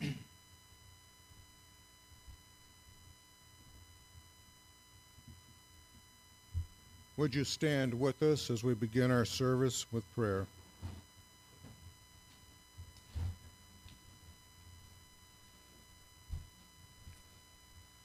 Would 7.16 7.34
you 7.34 7.44
stand 7.44 7.98
with 7.98 8.22
us 8.22 8.50
as 8.50 8.62
we 8.62 8.74
begin 8.74 9.10
our 9.10 9.24
service 9.24 9.86
with 9.90 10.04
prayer? 10.14 10.46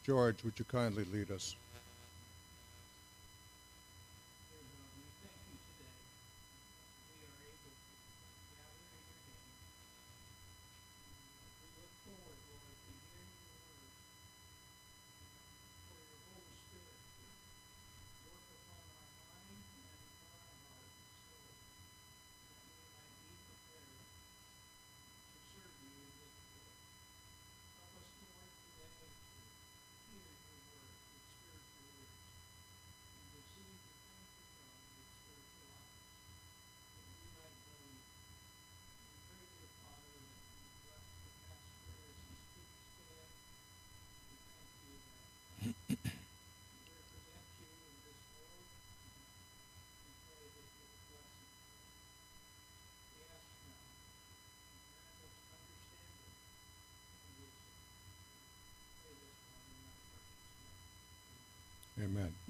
George, 0.05 0.43
would 0.43 0.57
you 0.57 0.65
kindly 0.65 1.05
lead 1.13 1.29
us? 1.29 1.55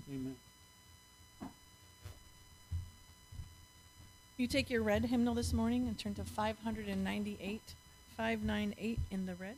Amen. 0.10 0.36
You 4.38 4.48
take 4.48 4.70
your 4.70 4.82
red 4.82 5.06
hymnal 5.06 5.36
this 5.36 5.54
morning 5.54 5.88
and 5.88 5.98
turn 6.00 6.16
to 6.16 6.24
598, 6.24 7.62
598 8.18 9.00
in 9.12 9.26
the 9.28 9.36
red. 9.36 9.58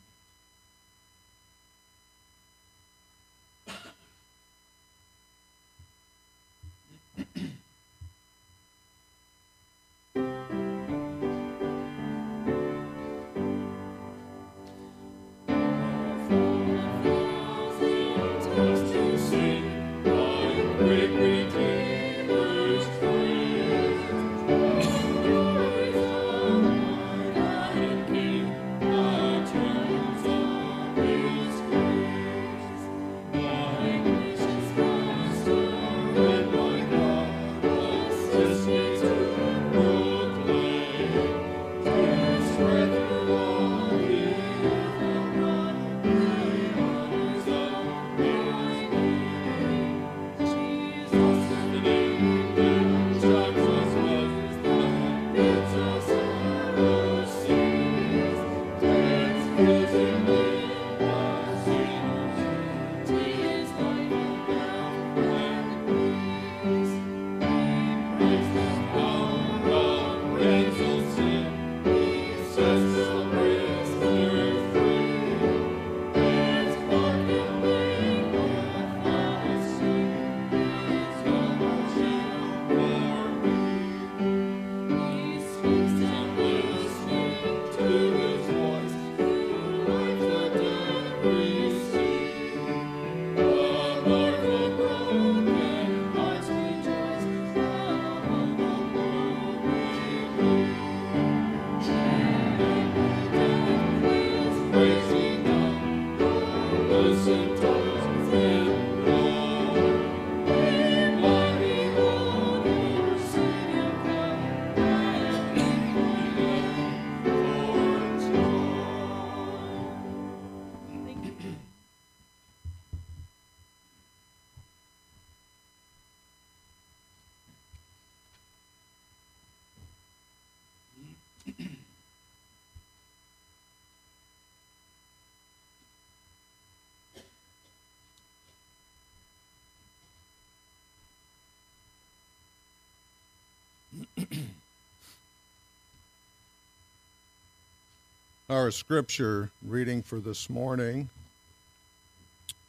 Our 148.48 148.70
scripture 148.70 149.50
reading 149.66 150.04
for 150.04 150.20
this 150.20 150.48
morning 150.48 151.10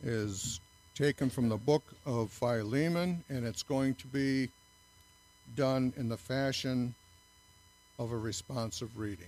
is 0.04 0.60
taken 0.96 1.30
from 1.30 1.50
the 1.50 1.58
book 1.58 1.84
of 2.04 2.32
Philemon, 2.32 3.24
and 3.30 3.46
it's 3.46 3.62
going 3.62 3.94
to 3.94 4.08
be 4.08 4.50
done 5.56 5.94
in 5.96 6.10
the 6.10 6.18
fashion 6.18 6.96
of 8.00 8.12
a 8.12 8.18
responsive 8.18 8.90
reading. 8.98 9.28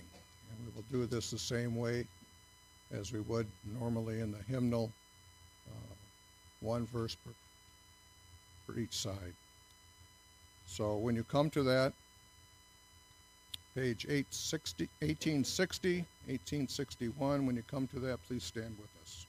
And 0.50 0.66
we 0.66 0.72
will 0.74 0.84
do 0.90 1.06
this 1.06 1.30
the 1.30 1.38
same 1.38 1.76
way 1.76 2.04
as 2.92 3.12
we 3.12 3.20
would 3.20 3.46
normally 3.78 4.18
in 4.18 4.32
the 4.32 4.42
hymnal, 4.48 4.90
uh, 5.70 5.94
one 6.62 6.84
verse 6.86 7.16
per, 7.24 7.30
for 8.66 8.76
each 8.76 8.94
side. 8.94 9.34
So 10.66 10.96
when 10.96 11.14
you 11.14 11.22
come 11.22 11.48
to 11.50 11.62
that, 11.62 11.92
page 13.80 14.04
860, 14.04 14.90
1860, 15.00 15.96
1861, 16.26 17.46
when 17.46 17.56
you 17.56 17.62
come 17.62 17.86
to 17.86 17.98
that, 18.00 18.18
please 18.28 18.44
stand 18.44 18.76
with 18.78 18.90
us. 19.02 19.26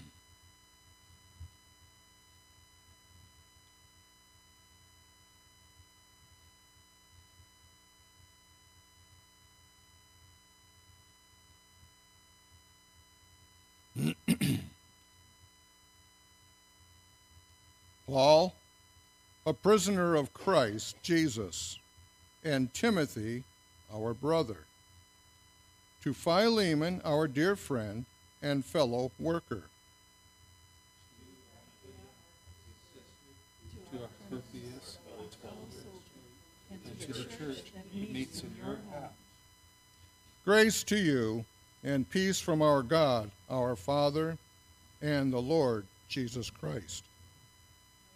Paul, 18.10 18.56
a 19.46 19.52
prisoner 19.52 20.16
of 20.16 20.34
Christ 20.34 20.96
Jesus, 21.00 21.78
and 22.42 22.74
Timothy, 22.74 23.44
our 23.94 24.14
brother, 24.14 24.64
to 26.02 26.12
Philemon, 26.12 27.00
our 27.04 27.28
dear 27.28 27.54
friend 27.54 28.06
and 28.42 28.64
fellow 28.64 29.12
worker, 29.20 29.62
to 33.92 33.98
and 36.72 37.00
to 37.00 37.12
the 37.12 37.24
church 37.24 37.62
that 37.74 37.94
meets 37.94 38.42
in 38.42 38.50
your 38.56 38.78
house. 38.92 39.12
grace 40.44 40.82
to 40.82 40.96
you 40.96 41.44
and 41.84 42.10
peace 42.10 42.40
from 42.40 42.60
our 42.60 42.82
God, 42.82 43.30
our 43.48 43.76
Father, 43.76 44.36
and 45.00 45.32
the 45.32 45.40
Lord 45.40 45.86
Jesus 46.08 46.50
Christ. 46.50 47.04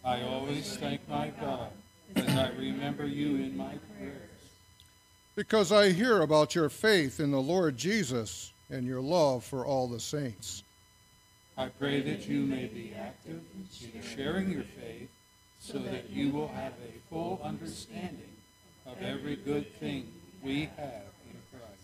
I 0.05 0.21
always 0.21 0.77
thank 0.77 1.09
my 1.09 1.31
God 1.41 1.69
as 2.15 2.29
I 2.29 2.49
remember 2.49 3.07
you 3.07 3.37
in 3.37 3.57
my 3.57 3.73
prayers. 3.97 4.21
Because 5.35 5.71
I 5.71 5.93
hear 5.93 6.21
about 6.21 6.53
your 6.53 6.69
faith 6.69 7.19
in 7.19 7.31
the 7.31 7.41
Lord 7.41 7.75
Jesus 7.75 8.53
and 8.69 8.85
your 8.85 9.01
love 9.01 9.43
for 9.43 9.65
all 9.65 9.87
the 9.87 9.99
saints. 9.99 10.61
I 11.57 11.69
pray 11.69 12.01
that 12.01 12.27
you 12.27 12.41
may 12.41 12.67
be 12.67 12.93
active 12.95 13.41
in 13.55 14.01
sharing 14.03 14.51
your 14.51 14.63
faith 14.63 15.09
so 15.59 15.79
that 15.79 16.11
you 16.11 16.29
will 16.29 16.49
have 16.49 16.73
a 16.73 17.09
full 17.09 17.41
understanding 17.43 18.35
of 18.85 19.01
every 19.01 19.37
good 19.37 19.73
thing 19.79 20.11
we 20.43 20.69
have 20.77 21.09
in 21.25 21.39
Christ. 21.49 21.81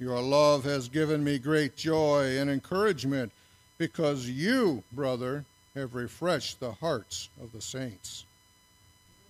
Your 0.00 0.20
love 0.20 0.64
has 0.64 0.88
given 0.88 1.22
me 1.22 1.38
great 1.38 1.76
joy 1.76 2.38
and 2.38 2.50
encouragement 2.50 3.30
because 3.78 4.28
you, 4.28 4.82
brother, 4.90 5.44
have 5.76 5.94
refreshed 5.94 6.60
the 6.60 6.72
hearts 6.72 7.28
of 7.40 7.52
the 7.52 7.60
saints. 7.60 8.24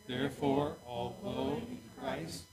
Therefore, 0.07 0.77
although 0.87 1.61
in 1.69 1.79
Christ 2.01 2.45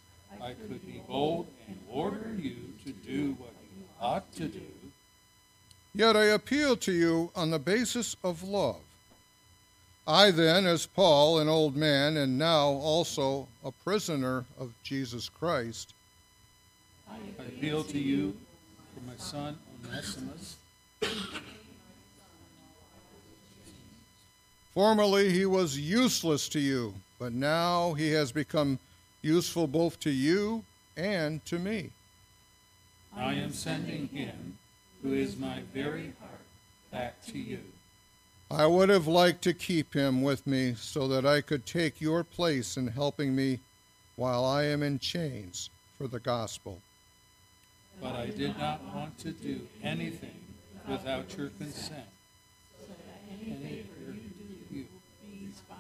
I 0.42 0.54
could 0.54 0.86
be 0.86 1.02
bold 1.08 1.48
and 1.68 1.78
order 1.90 2.36
you 2.38 2.56
to 2.86 2.92
do 2.92 3.34
what 3.34 3.54
you 3.78 3.86
ought 4.02 4.32
to 4.34 4.48
do, 4.48 4.66
Yet 5.96 6.18
I 6.18 6.24
appeal 6.26 6.76
to 6.78 6.92
you 6.92 7.30
on 7.36 7.52
the 7.52 7.60
basis 7.60 8.16
of 8.24 8.42
love. 8.42 8.82
I 10.08 10.32
then, 10.32 10.66
as 10.66 10.88
Paul, 10.88 11.38
an 11.38 11.48
old 11.48 11.76
man, 11.76 12.18
and 12.18 12.38
now 12.38 12.66
also 12.66 13.48
a 13.64 13.72
prisoner 13.72 14.46
of 14.60 14.74
Jesus 14.82 15.30
Christ, 15.30 15.94
I 17.08 17.18
appeal 17.38 17.84
to 17.84 18.00
you 18.00 18.36
for 18.96 19.02
my 19.08 19.16
son 19.18 19.56
Onesimus. 19.86 20.56
Formerly 24.74 25.32
he 25.32 25.46
was 25.46 25.78
useless 25.78 26.50
to 26.50 26.60
you, 26.60 26.96
but 27.20 27.32
now 27.32 27.94
he 27.94 28.12
has 28.12 28.32
become 28.32 28.80
useful 29.22 29.68
both 29.68 30.00
to 30.00 30.10
you 30.10 30.64
and 30.98 31.46
to 31.46 31.60
me. 31.60 31.92
I 33.16 33.34
am 33.36 33.54
sending 33.54 34.08
him, 34.08 34.58
who 35.04 35.14
is 35.14 35.38
my 35.38 35.62
very 35.74 36.14
heart, 36.20 36.42
back 36.92 37.24
to 37.28 37.38
you. 37.38 37.60
I 38.50 38.66
would 38.66 38.90
have 38.90 39.08
liked 39.08 39.44
to 39.44 39.54
keep 39.54 39.94
him 39.94 40.24
with 40.24 40.48
me 40.48 40.76
so 40.76 41.08
that 41.08 41.26
I 41.26 41.42
could 41.42 41.66
take 41.66 42.02
your 42.02 42.24
place 42.24 42.76
in 42.76 42.88
helping 42.88 43.36
me 43.36 43.60
while 44.16 44.44
I 44.44 44.64
am 44.64 44.82
in 44.82 44.98
chains 44.98 45.70
for 45.98 46.08
the 46.08 46.20
gospel. 46.20 46.82
But 48.02 48.16
I 48.16 48.28
did 48.28 48.58
not 48.58 48.82
want 48.94 49.18
to 49.20 49.32
do 49.32 49.68
anything 49.84 50.40
without 50.88 51.38
your 51.38 51.50
consent. 51.50 52.06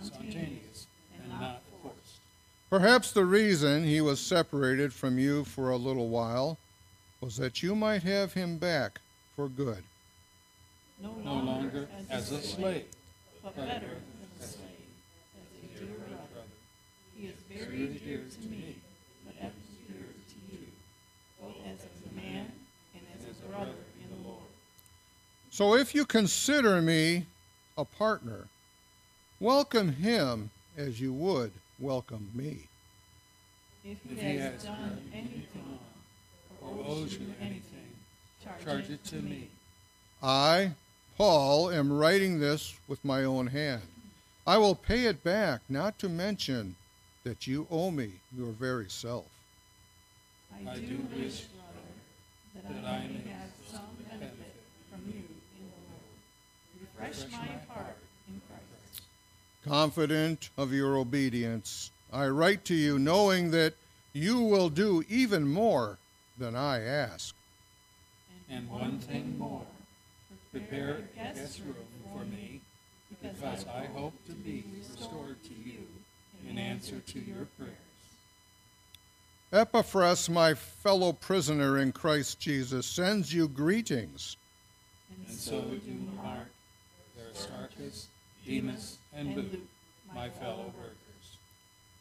Spontaneous 0.03 0.87
and 1.17 1.29
not 1.29 1.61
forced. 1.81 2.19
Perhaps 2.69 3.11
the 3.11 3.25
reason 3.25 3.83
he 3.85 4.01
was 4.01 4.19
separated 4.19 4.93
from 4.93 5.17
you 5.17 5.43
for 5.45 5.69
a 5.69 5.77
little 5.77 6.09
while 6.09 6.57
was 7.21 7.37
that 7.37 7.63
you 7.63 7.75
might 7.75 8.03
have 8.03 8.33
him 8.33 8.57
back 8.57 8.99
for 9.35 9.47
good. 9.47 9.83
No 11.01 11.11
longer 11.33 11.87
as 12.09 12.31
a 12.31 12.41
slave, 12.41 12.85
but 13.41 13.55
better 13.55 13.97
as 14.41 14.41
as 14.41 14.49
a 14.49 14.53
slave, 14.53 14.67
as 15.37 15.79
a 15.79 15.79
dear 15.79 15.95
brother. 15.97 16.47
He 17.17 17.27
is 17.27 17.35
very 17.49 17.87
dear 17.87 18.21
to 18.29 18.47
me, 18.49 18.75
but 19.25 19.35
ever 19.39 19.53
dear 19.87 20.05
to 20.05 20.55
you, 20.55 20.67
both 21.41 21.55
as 21.65 21.79
a 22.11 22.15
man 22.15 22.51
and 22.93 23.03
as 23.17 23.27
a 23.29 23.47
brother 23.47 23.71
in 24.01 24.23
the 24.23 24.27
Lord. 24.27 24.43
So 25.51 25.75
if 25.75 25.93
you 25.93 26.05
consider 26.05 26.81
me 26.81 27.25
a 27.77 27.85
partner, 27.85 28.47
welcome 29.43 29.91
him 29.91 30.49
as 30.77 31.01
you 31.01 31.11
would 31.11 31.51
welcome 31.77 32.29
me. 32.33 32.59
If 33.83 33.97
If 34.09 34.17
he 34.17 34.23
he 34.25 34.37
has 34.37 34.53
has 34.53 34.63
done 34.63 34.77
done 34.77 35.01
anything 35.13 35.79
or 36.61 36.85
owes 36.87 37.13
you 37.15 37.33
anything, 37.41 37.89
charge 38.63 38.89
it 38.89 39.03
to 39.05 39.17
me. 39.17 39.49
I, 40.21 40.71
Paul, 41.17 41.69
am 41.71 41.91
writing 41.91 42.39
this 42.39 42.75
with 42.87 43.03
my 43.03 43.25
own 43.25 43.47
hand. 43.47 43.81
I 44.47 44.57
will 44.57 44.75
pay 44.75 45.07
it 45.07 45.23
back, 45.25 45.59
not 45.67 45.99
to 45.99 46.07
mention 46.07 46.77
that 47.25 47.45
you 47.45 47.67
owe 47.69 47.91
me 47.91 48.13
your 48.35 48.51
very 48.51 48.89
self. 48.89 49.25
I 50.65 50.75
do 50.75 50.99
wish 51.17 51.43
that 52.55 52.63
that 52.63 52.85
I 52.85 52.95
I 52.95 52.99
may 52.99 53.07
may 53.07 53.31
have 53.31 53.51
some 53.69 53.81
benefit 54.09 54.55
from 54.89 55.01
you 55.07 55.23
in 55.59 55.65
the 55.67 55.79
Lord. 55.89 57.11
Refresh 57.11 57.29
my 57.31 57.37
heart 57.37 57.49
in 57.49 57.59
Christ. 57.67 57.92
Confident 59.65 60.49
of 60.57 60.73
your 60.73 60.97
obedience, 60.97 61.91
I 62.11 62.27
write 62.27 62.65
to 62.65 62.73
you 62.75 62.99
knowing 62.99 63.51
that 63.51 63.75
you 64.11 64.41
will 64.41 64.69
do 64.69 65.03
even 65.07 65.47
more 65.47 65.97
than 66.37 66.53
I 66.53 66.81
ask. 66.81 67.33
And 68.49 68.69
one 68.69 68.99
thing 68.99 69.37
more, 69.37 69.65
prepare 70.51 70.97
a 70.97 71.01
guest 71.17 71.61
room 71.65 71.75
for 72.11 72.25
me, 72.25 72.59
because 73.21 73.65
I 73.67 73.85
hope 73.85 74.13
to 74.25 74.33
be 74.33 74.65
restored 74.77 75.41
to 75.43 75.53
you 75.53 75.87
in 76.49 76.57
answer 76.57 76.99
to 76.99 77.19
your 77.19 77.47
prayers. 77.57 77.73
Epaphras, 79.53 80.29
my 80.29 80.53
fellow 80.55 81.13
prisoner 81.13 81.77
in 81.77 81.93
Christ 81.93 82.39
Jesus, 82.39 82.85
sends 82.85 83.33
you 83.33 83.47
greetings. 83.47 84.35
And 85.27 85.37
so 85.37 85.61
do 85.61 85.97
Mark, 86.21 86.49
Aristarchus, 87.23 88.07
Demas, 88.45 88.97
and 89.15 89.35
Luke, 89.35 89.59
my 90.13 90.29
fellow 90.29 90.71
workers. 90.77 91.37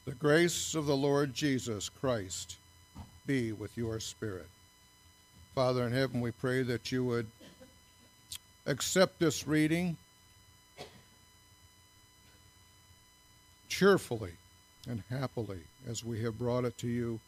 The 0.05 0.13
grace 0.13 0.75
of 0.75 0.87
the 0.87 0.97
Lord 0.97 1.35
Jesus 1.35 1.89
Christ 1.89 2.57
be 3.27 3.53
with 3.53 3.77
your 3.77 4.01
spirit. 4.01 4.49
Father 5.55 5.87
in 5.87 5.93
heaven, 5.93 6.21
we 6.21 6.31
pray 6.31 6.63
that 6.63 6.91
you 6.91 7.05
would 7.05 7.27
accept 8.67 9.19
this 9.19 9.47
reading 9.47 9.97
cheerfully 13.69 14.33
and 14.89 15.03
happily 15.11 15.61
as 15.89 16.05
we 16.05 16.23
have 16.23 16.39
brought 16.39 16.65
it 16.65 16.77
to 16.79 16.89
you, 16.89 17.21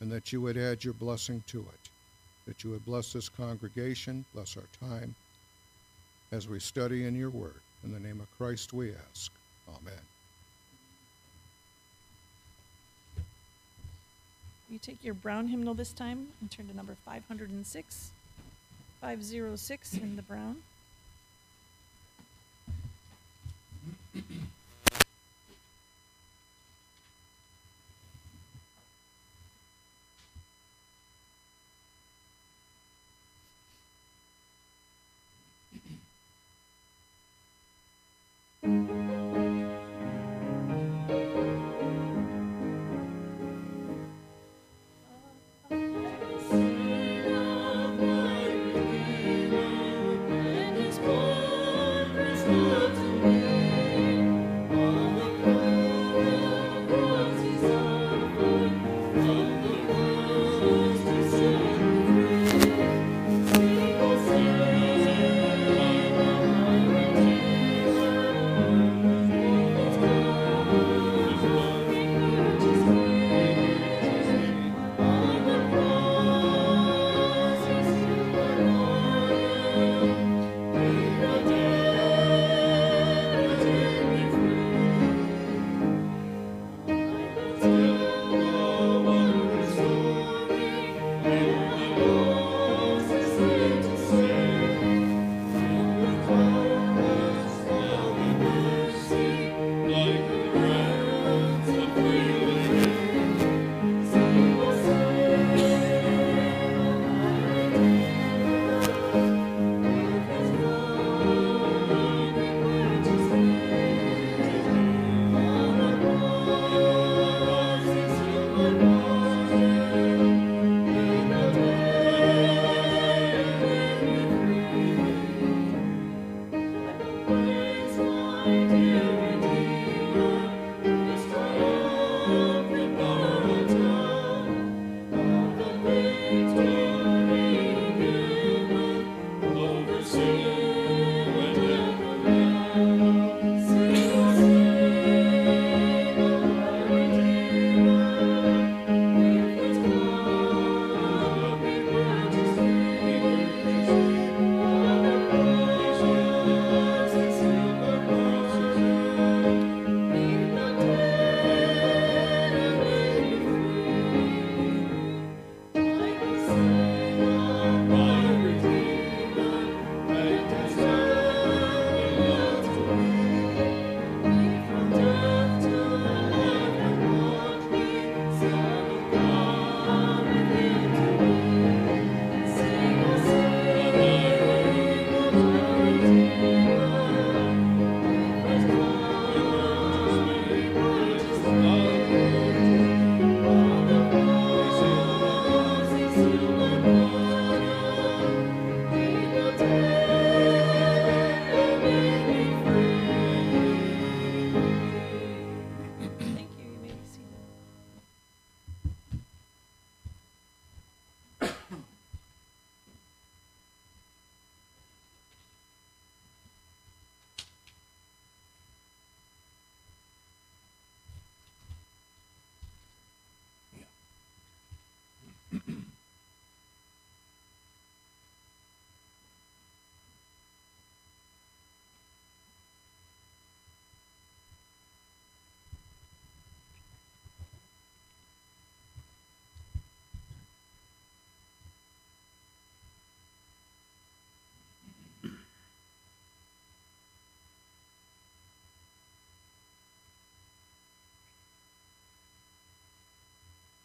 and 0.00 0.10
that 0.10 0.32
you 0.32 0.40
would 0.40 0.56
add 0.56 0.82
your 0.82 0.94
blessing 0.94 1.42
to 1.46 1.60
it. 1.60 1.90
That 2.46 2.64
you 2.64 2.70
would 2.70 2.84
bless 2.84 3.12
this 3.12 3.28
congregation, 3.28 4.24
bless 4.34 4.56
our 4.56 4.88
time 4.88 5.14
as 6.32 6.48
we 6.48 6.58
study 6.58 7.04
in 7.04 7.14
your 7.14 7.30
word. 7.30 7.60
In 7.84 7.92
the 7.92 8.00
name 8.00 8.20
of 8.20 8.26
Christ 8.36 8.72
we 8.72 8.92
ask. 8.92 9.32
Amen. 9.68 9.94
You 14.68 14.78
take 14.78 15.02
your 15.02 15.14
brown 15.14 15.48
hymnal 15.48 15.74
this 15.74 15.92
time 15.92 16.28
and 16.40 16.50
turn 16.50 16.68
to 16.68 16.76
number 16.76 16.94
506. 17.04 18.10
506 19.00 19.94
in 19.94 20.16
the 20.16 20.22
brown. 20.22 20.56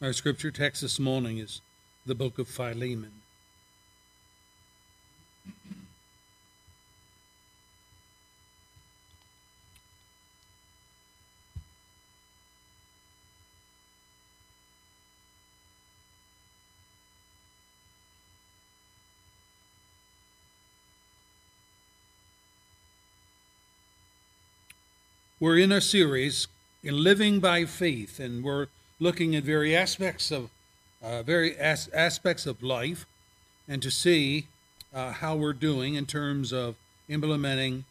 Our 0.06 0.14
scripture 0.14 0.51
text 0.51 0.84
this 0.84 0.99
morning 0.99 1.39
is 1.39 1.62
the 2.06 2.14
book 2.14 2.38
of 2.38 2.47
Philemon. 2.47 3.12
We're 25.39 25.58
in 25.58 25.72
a 25.72 25.82
series 25.82 26.47
in 26.84 27.03
living 27.03 27.39
by 27.39 27.66
faith, 27.66 28.20
and 28.20 28.43
we're 28.43 28.68
looking 29.00 29.36
at 29.36 29.43
very 29.43 29.76
aspects 29.76 30.32
of 30.32 30.50
uh, 31.04 31.24
aspects 31.93 32.46
of 32.46 32.64
life, 32.64 33.06
and 33.68 33.82
to 33.82 33.91
see 33.91 34.48
uh, 34.93 35.12
how 35.12 35.36
we're 35.36 35.54
doing 35.54 35.96
in 35.96 36.06
terms 36.06 36.52
of 36.52 36.76
implementing 37.08 37.86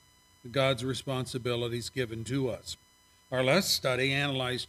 God's 0.50 0.84
responsibilities 0.84 1.90
given 1.90 2.24
to 2.24 2.50
us. 2.50 2.76
Our 3.30 3.44
last 3.44 3.70
study 3.70 4.12
analyzed 4.12 4.68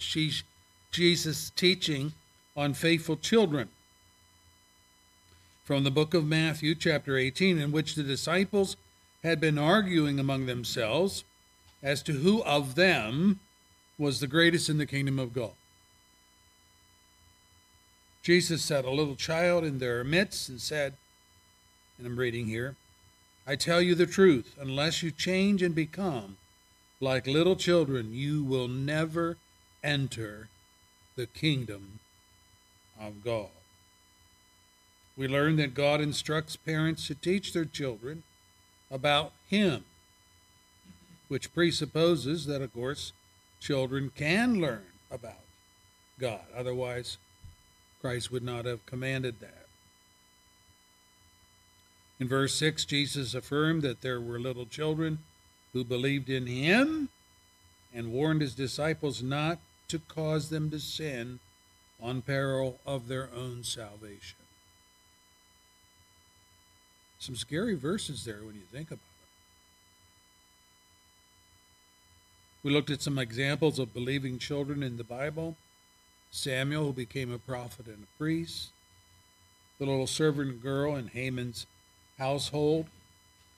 Jesus' 0.91 1.51
teaching 1.55 2.13
on 2.55 2.73
faithful 2.73 3.17
children 3.17 3.69
from 5.63 5.83
the 5.83 5.91
book 5.91 6.13
of 6.13 6.25
Matthew, 6.25 6.75
chapter 6.75 7.17
18, 7.17 7.57
in 7.57 7.71
which 7.71 7.95
the 7.95 8.03
disciples 8.03 8.77
had 9.23 9.41
been 9.41 9.57
arguing 9.57 10.19
among 10.19 10.45
themselves 10.45 11.23
as 11.81 12.03
to 12.03 12.13
who 12.13 12.43
of 12.43 12.75
them 12.75 13.39
was 13.97 14.19
the 14.19 14.27
greatest 14.27 14.69
in 14.69 14.77
the 14.77 14.85
kingdom 14.85 15.17
of 15.17 15.33
God. 15.33 15.51
Jesus 18.25 18.63
set 18.63 18.85
a 18.85 18.89
little 18.89 19.15
child 19.15 19.63
in 19.63 19.77
their 19.77 20.03
midst 20.03 20.49
and 20.49 20.59
said, 20.59 20.93
and 21.99 22.07
I'm 22.07 22.17
reading 22.17 22.47
here, 22.47 22.75
I 23.45 23.55
tell 23.55 23.79
you 23.79 23.93
the 23.93 24.07
truth, 24.07 24.55
unless 24.59 25.03
you 25.03 25.11
change 25.11 25.61
and 25.61 25.75
become 25.75 26.37
like 26.99 27.27
little 27.27 27.55
children, 27.55 28.13
you 28.13 28.43
will 28.43 28.67
never 28.67 29.37
enter 29.83 30.47
the 31.15 31.27
kingdom 31.27 31.99
of 32.99 33.23
God. 33.23 33.49
We 35.15 35.27
learn 35.27 35.57
that 35.57 35.75
God 35.75 36.01
instructs 36.01 36.55
parents 36.55 37.05
to 37.05 37.13
teach 37.13 37.53
their 37.53 37.63
children 37.63 38.23
about 38.89 39.33
Him, 39.47 39.85
which 41.27 41.53
presupposes 41.53 42.47
that, 42.47 42.63
of 42.63 42.73
course, 42.73 43.13
children 43.59 44.11
can 44.15 44.59
learn 44.59 44.85
about 45.11 45.43
God. 46.19 46.41
Otherwise, 46.57 47.19
Christ 48.05 48.31
would 48.31 48.43
not 48.43 48.65
have 48.65 48.85
commanded 48.85 49.39
that. 49.39 49.65
In 52.19 52.27
verse 52.27 52.53
6, 52.53 52.85
Jesus 52.85 53.33
affirmed 53.33 53.81
that 53.81 54.01
there 54.01 54.21
were 54.21 54.39
little 54.39 54.67
children 54.67 55.17
who 55.73 55.83
believed 55.83 56.29
in 56.29 56.45
him 56.45 57.09
and 57.95 58.11
warned 58.11 58.41
his 58.41 58.53
disciples 58.53 59.23
not 59.23 59.57
to 59.87 59.97
cause 59.97 60.51
them 60.51 60.69
to 60.69 60.79
sin 60.79 61.39
on 61.99 62.21
peril 62.21 62.79
of 62.85 63.07
their 63.07 63.27
own 63.35 63.63
salvation. 63.63 64.37
Some 67.17 67.35
scary 67.35 67.73
verses 67.73 68.23
there 68.23 68.43
when 68.43 68.53
you 68.53 68.67
think 68.71 68.89
about 68.89 68.99
it. 68.99 69.27
We 72.61 72.71
looked 72.71 72.91
at 72.91 73.01
some 73.01 73.17
examples 73.17 73.79
of 73.79 73.95
believing 73.95 74.37
children 74.37 74.83
in 74.83 74.97
the 74.97 75.03
Bible. 75.03 75.55
Samuel, 76.35 76.87
who 76.87 76.93
became 76.93 77.31
a 77.31 77.37
prophet 77.37 77.87
and 77.87 78.03
a 78.03 78.17
priest. 78.17 78.71
The 79.79 79.85
little 79.85 80.05
servant 80.05 80.61
girl 80.61 80.95
in 80.95 81.09
Naaman's 81.13 81.65
household. 82.17 82.87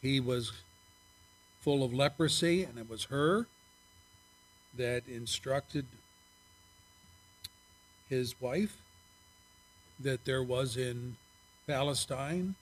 He 0.01 0.19
was 0.19 0.51
full 1.59 1.83
of 1.83 1.91
leprosy, 1.93 2.63
and 2.63 2.77
it 2.77 2.87
was 2.87 3.05
her 3.05 3.47
that 4.75 5.07
instructed 5.07 5.85
his 8.09 8.39
wife 8.39 8.77
that 9.99 10.25
there 10.25 10.43
was 10.43 10.77
in 10.77 11.17
Palestine 11.65 12.55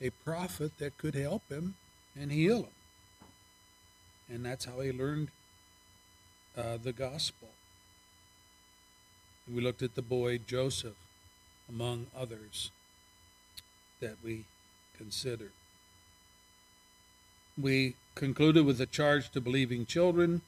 a 0.00 0.10
prophet 0.10 0.78
that 0.78 0.96
could 0.96 1.14
help 1.14 1.46
him 1.50 1.74
and 2.18 2.32
heal 2.32 2.62
him. 2.62 3.26
And 4.30 4.46
that's 4.46 4.64
how 4.64 4.80
he 4.80 4.90
learned 4.90 5.28
uh, 6.56 6.78
the 6.82 6.92
gospel. 6.92 7.48
We 9.52 9.60
looked 9.60 9.82
at 9.82 9.94
the 9.94 10.02
boy 10.02 10.38
Joseph, 10.38 10.96
among 11.68 12.06
others 12.16 12.70
that 14.00 14.16
we 14.22 14.44
considered. 14.96 15.52
We 17.60 17.94
concluded 18.14 18.64
with 18.64 18.80
a 18.80 18.86
charge 18.86 19.30
to 19.30 19.40
believing 19.40 19.86
children. 19.86 20.42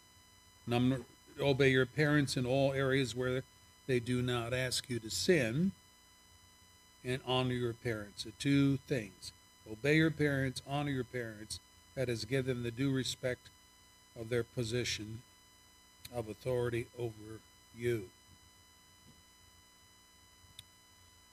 Number, 0.67 1.01
obey 1.41 1.71
your 1.71 1.87
parents 1.87 2.37
in 2.37 2.47
all 2.47 2.73
areas 2.73 3.15
where 3.15 3.43
they 3.87 3.99
do 3.99 4.23
not 4.23 4.55
ask 4.55 4.89
you 4.89 4.99
to 5.01 5.11
sin, 5.11 5.73
and 7.05 7.21
honor 7.27 7.55
your 7.55 7.73
parents. 7.73 8.25
The 8.25 8.33
two 8.39 8.77
things 8.89 9.33
obey 9.71 9.97
your 9.97 10.11
parents, 10.11 10.63
honor 10.67 10.91
your 10.91 11.05
parents. 11.05 11.59
That 11.95 12.09
is, 12.09 12.25
give 12.25 12.47
them 12.47 12.63
the 12.63 12.71
due 12.71 12.93
respect 12.93 13.49
of 14.19 14.29
their 14.29 14.45
position 14.45 15.23
of 16.15 16.29
authority 16.29 16.87
over 16.99 17.41
you. 17.77 18.09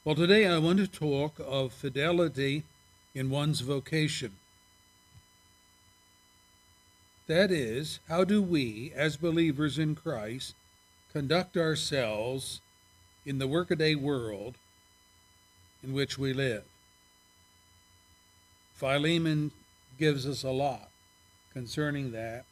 Well, 0.06 0.16
today 0.16 0.48
I 0.48 0.60
want 0.60 0.80
to 0.80 0.88
talk 0.88 1.42
of 1.46 1.74
fidelity 1.74 2.64
in 3.14 3.30
one's 3.30 3.60
vocation. 3.60 4.32
That 7.28 7.52
is, 7.52 8.00
how 8.08 8.24
do 8.24 8.42
we, 8.42 8.94
as 8.96 9.18
believers 9.18 9.78
in 9.78 9.96
Christ, 9.96 10.56
conduct 11.12 11.58
ourselves 11.58 12.62
in 13.26 13.40
the 13.40 13.48
workaday 13.48 13.94
world 13.94 14.56
in 15.84 15.92
which 15.92 16.18
we 16.18 16.32
live? 16.32 16.64
Philemon 18.76 19.52
gives 19.98 20.26
us 20.26 20.44
a 20.44 20.50
lot 20.50 20.90
concerning 21.52 22.14
that. 22.14 22.46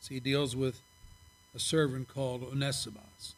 So 0.00 0.14
he 0.14 0.20
deals 0.20 0.54
with 0.54 0.80
a 1.56 1.58
servant 1.58 2.06
called 2.06 2.44
Onesimus. 2.44 3.34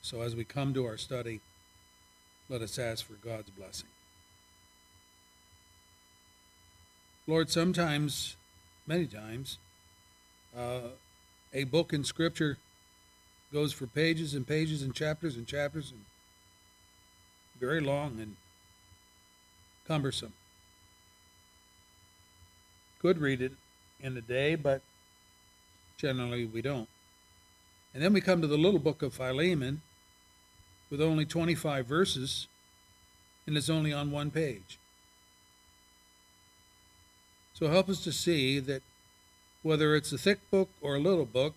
So 0.00 0.22
as 0.22 0.34
we 0.34 0.44
come 0.44 0.72
to 0.72 0.86
our 0.86 0.96
study, 0.96 1.42
let 2.48 2.62
us 2.62 2.78
ask 2.78 3.04
for 3.04 3.14
God's 3.14 3.50
blessing. 3.50 3.88
Lord, 7.26 7.50
sometimes, 7.50 8.36
many 8.86 9.06
times, 9.06 9.58
uh, 10.56 10.90
a 11.52 11.64
book 11.64 11.92
in 11.92 12.04
Scripture 12.04 12.58
goes 13.52 13.72
for 13.72 13.86
pages 13.86 14.34
and 14.34 14.46
pages 14.46 14.82
and 14.82 14.94
chapters 14.94 15.36
and 15.36 15.46
chapters 15.46 15.90
and 15.90 16.04
very 17.58 17.80
long 17.80 18.20
and 18.20 18.36
cumbersome. 19.86 20.34
Could 23.00 23.18
read 23.18 23.40
it 23.40 23.52
in 24.00 24.16
a 24.16 24.20
day, 24.20 24.54
but 24.54 24.82
generally 25.96 26.44
we 26.44 26.62
don't. 26.62 26.88
And 27.94 28.02
then 28.02 28.12
we 28.12 28.20
come 28.20 28.40
to 28.40 28.46
the 28.46 28.58
little 28.58 28.80
book 28.80 29.02
of 29.02 29.14
Philemon 29.14 29.80
with 30.90 31.00
only 31.00 31.24
25 31.24 31.86
verses, 31.86 32.46
and 33.46 33.56
it's 33.56 33.70
only 33.70 33.92
on 33.92 34.10
one 34.10 34.30
page. 34.30 34.78
So 37.54 37.68
help 37.68 37.88
us 37.88 38.04
to 38.04 38.12
see 38.12 38.58
that 38.60 38.82
whether 39.62 39.94
it's 39.94 40.12
a 40.12 40.18
thick 40.18 40.38
book 40.50 40.68
or 40.80 40.96
a 40.96 41.00
little 41.00 41.24
book, 41.24 41.54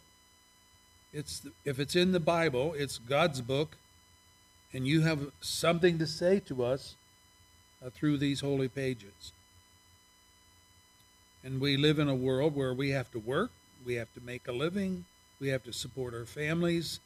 it's 1.12 1.42
if 1.66 1.80
it's 1.80 1.96
in 1.96 2.12
the 2.12 2.20
Bible, 2.20 2.74
it's 2.78 2.98
God's 3.00 3.42
book, 3.42 3.76
and 4.72 4.88
you 4.88 5.02
have 5.02 5.32
something 5.42 5.98
to 6.00 6.08
say 6.08 6.40
to 6.42 6.64
us 6.64 6.96
uh, 7.86 7.90
through 7.90 8.18
these 8.18 8.42
holy 8.42 8.68
pages. 8.68 9.32
And 11.44 11.60
we 11.60 11.78
live 11.78 12.00
in 12.00 12.10
a 12.10 12.16
world 12.16 12.56
where 12.56 12.74
we 12.74 12.92
have 12.92 13.12
to 13.12 13.20
work, 13.20 13.52
we 13.86 13.96
have 13.96 14.14
to 14.14 14.22
make 14.22 14.48
a 14.48 14.52
living, 14.52 15.06
we 15.40 15.50
have 15.50 15.64
to 15.64 15.74
support 15.74 16.14
our 16.14 16.26
families. 16.26 17.00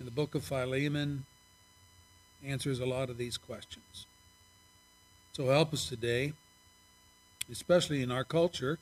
And 0.00 0.06
the 0.06 0.12
book 0.12 0.34
of 0.34 0.42
Philemon 0.42 1.26
answers 2.42 2.80
a 2.80 2.86
lot 2.86 3.10
of 3.10 3.18
these 3.18 3.36
questions. 3.36 4.06
So 5.34 5.48
help 5.48 5.74
us 5.74 5.90
today, 5.90 6.32
especially 7.52 8.02
in 8.02 8.10
our 8.10 8.24
culture, 8.24 8.78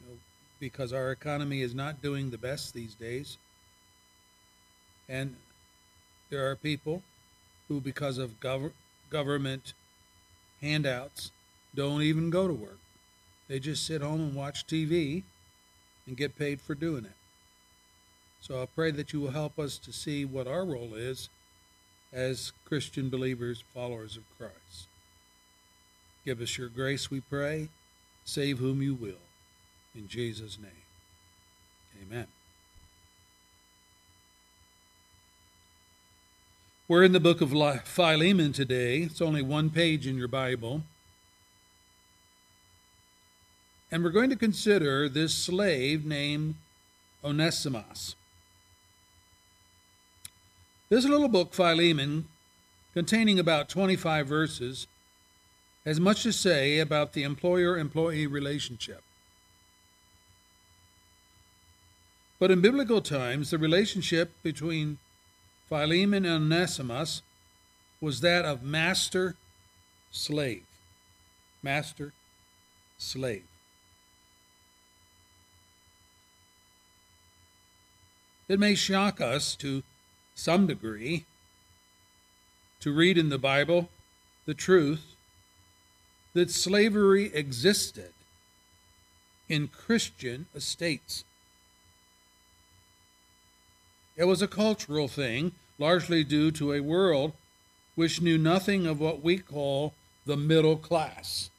you 0.00 0.08
know, 0.08 0.16
because 0.58 0.92
our 0.92 1.12
economy 1.12 1.62
is 1.62 1.76
not 1.76 2.02
doing 2.02 2.30
the 2.30 2.38
best 2.38 2.74
these 2.74 2.94
days. 2.94 3.38
And 5.08 5.36
there 6.28 6.50
are 6.50 6.56
people 6.56 7.04
who, 7.68 7.80
because 7.80 8.18
of 8.18 8.40
gov- 8.40 8.72
government 9.10 9.74
handouts, 10.60 11.30
don't 11.72 12.02
even 12.02 12.30
go 12.30 12.48
to 12.48 12.54
work. 12.54 12.78
They 13.46 13.60
just 13.60 13.86
sit 13.86 14.02
home 14.02 14.20
and 14.20 14.34
watch 14.34 14.66
TV 14.66 15.22
and 16.08 16.16
get 16.16 16.36
paid 16.36 16.60
for 16.60 16.74
doing 16.74 17.04
it. 17.04 17.19
So 18.40 18.62
I 18.62 18.66
pray 18.66 18.90
that 18.92 19.12
you 19.12 19.20
will 19.20 19.30
help 19.30 19.58
us 19.58 19.78
to 19.78 19.92
see 19.92 20.24
what 20.24 20.46
our 20.46 20.64
role 20.64 20.94
is 20.94 21.28
as 22.12 22.52
Christian 22.64 23.08
believers, 23.08 23.62
followers 23.74 24.16
of 24.16 24.24
Christ. 24.38 24.88
Give 26.24 26.40
us 26.40 26.58
your 26.58 26.68
grace, 26.68 27.10
we 27.10 27.20
pray. 27.20 27.68
Save 28.24 28.58
whom 28.58 28.82
you 28.82 28.94
will. 28.94 29.22
In 29.94 30.08
Jesus' 30.08 30.58
name. 30.60 30.70
Amen. 32.02 32.26
We're 36.88 37.04
in 37.04 37.12
the 37.12 37.20
book 37.20 37.40
of 37.40 37.50
Philemon 37.84 38.52
today. 38.52 39.02
It's 39.02 39.20
only 39.20 39.42
one 39.42 39.70
page 39.70 40.06
in 40.06 40.16
your 40.16 40.28
Bible. 40.28 40.82
And 43.92 44.02
we're 44.02 44.10
going 44.10 44.30
to 44.30 44.36
consider 44.36 45.08
this 45.08 45.34
slave 45.34 46.04
named 46.04 46.56
Onesimus. 47.24 48.16
This 50.90 51.04
little 51.04 51.28
book, 51.28 51.54
Philemon, 51.54 52.26
containing 52.94 53.38
about 53.38 53.68
25 53.68 54.26
verses, 54.26 54.88
has 55.84 56.00
much 56.00 56.24
to 56.24 56.32
say 56.32 56.80
about 56.80 57.12
the 57.12 57.22
employer 57.22 57.78
employee 57.78 58.26
relationship. 58.26 59.04
But 62.40 62.50
in 62.50 62.60
biblical 62.60 63.00
times, 63.00 63.50
the 63.50 63.58
relationship 63.58 64.32
between 64.42 64.98
Philemon 65.68 66.24
and 66.24 66.52
Onesimus 66.52 67.22
was 68.00 68.20
that 68.22 68.44
of 68.44 68.64
master 68.64 69.36
slave. 70.10 70.64
Master 71.62 72.12
slave. 72.98 73.44
It 78.48 78.58
may 78.58 78.74
shock 78.74 79.20
us 79.20 79.54
to 79.56 79.84
some 80.40 80.66
degree 80.66 81.26
to 82.80 82.92
read 82.92 83.18
in 83.18 83.28
the 83.28 83.38
Bible 83.38 83.90
the 84.46 84.54
truth 84.54 85.14
that 86.32 86.50
slavery 86.50 87.30
existed 87.34 88.12
in 89.50 89.68
Christian 89.68 90.46
estates. 90.54 91.24
It 94.16 94.24
was 94.24 94.40
a 94.40 94.48
cultural 94.48 95.08
thing, 95.08 95.52
largely 95.78 96.24
due 96.24 96.50
to 96.52 96.72
a 96.72 96.80
world 96.80 97.32
which 97.94 98.22
knew 98.22 98.38
nothing 98.38 98.86
of 98.86 98.98
what 98.98 99.22
we 99.22 99.36
call 99.36 99.92
the 100.24 100.36
middle 100.36 100.76
class. 100.76 101.50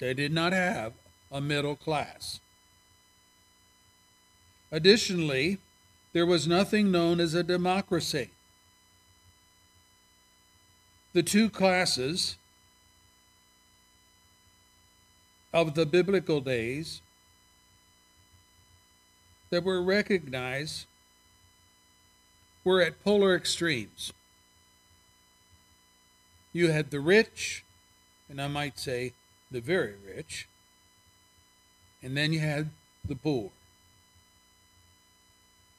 They 0.00 0.12
did 0.12 0.32
not 0.32 0.52
have 0.52 0.92
a 1.30 1.40
middle 1.40 1.76
class. 1.76 2.40
Additionally, 4.70 5.58
there 6.12 6.26
was 6.26 6.46
nothing 6.46 6.90
known 6.90 7.20
as 7.20 7.34
a 7.34 7.42
democracy. 7.42 8.30
The 11.14 11.22
two 11.22 11.48
classes 11.48 12.36
of 15.52 15.74
the 15.74 15.86
biblical 15.86 16.40
days 16.40 17.00
that 19.50 19.64
were 19.64 19.82
recognized 19.82 20.86
were 22.64 22.80
at 22.80 23.02
polar 23.04 23.34
extremes. 23.34 24.12
You 26.52 26.70
had 26.70 26.90
the 26.90 27.00
rich, 27.00 27.64
and 28.28 28.40
I 28.40 28.48
might 28.48 28.78
say 28.78 29.12
the 29.50 29.60
very 29.60 29.94
rich, 30.06 30.46
and 32.02 32.16
then 32.16 32.32
you 32.32 32.40
had 32.40 32.70
the 33.04 33.16
poor. 33.16 33.50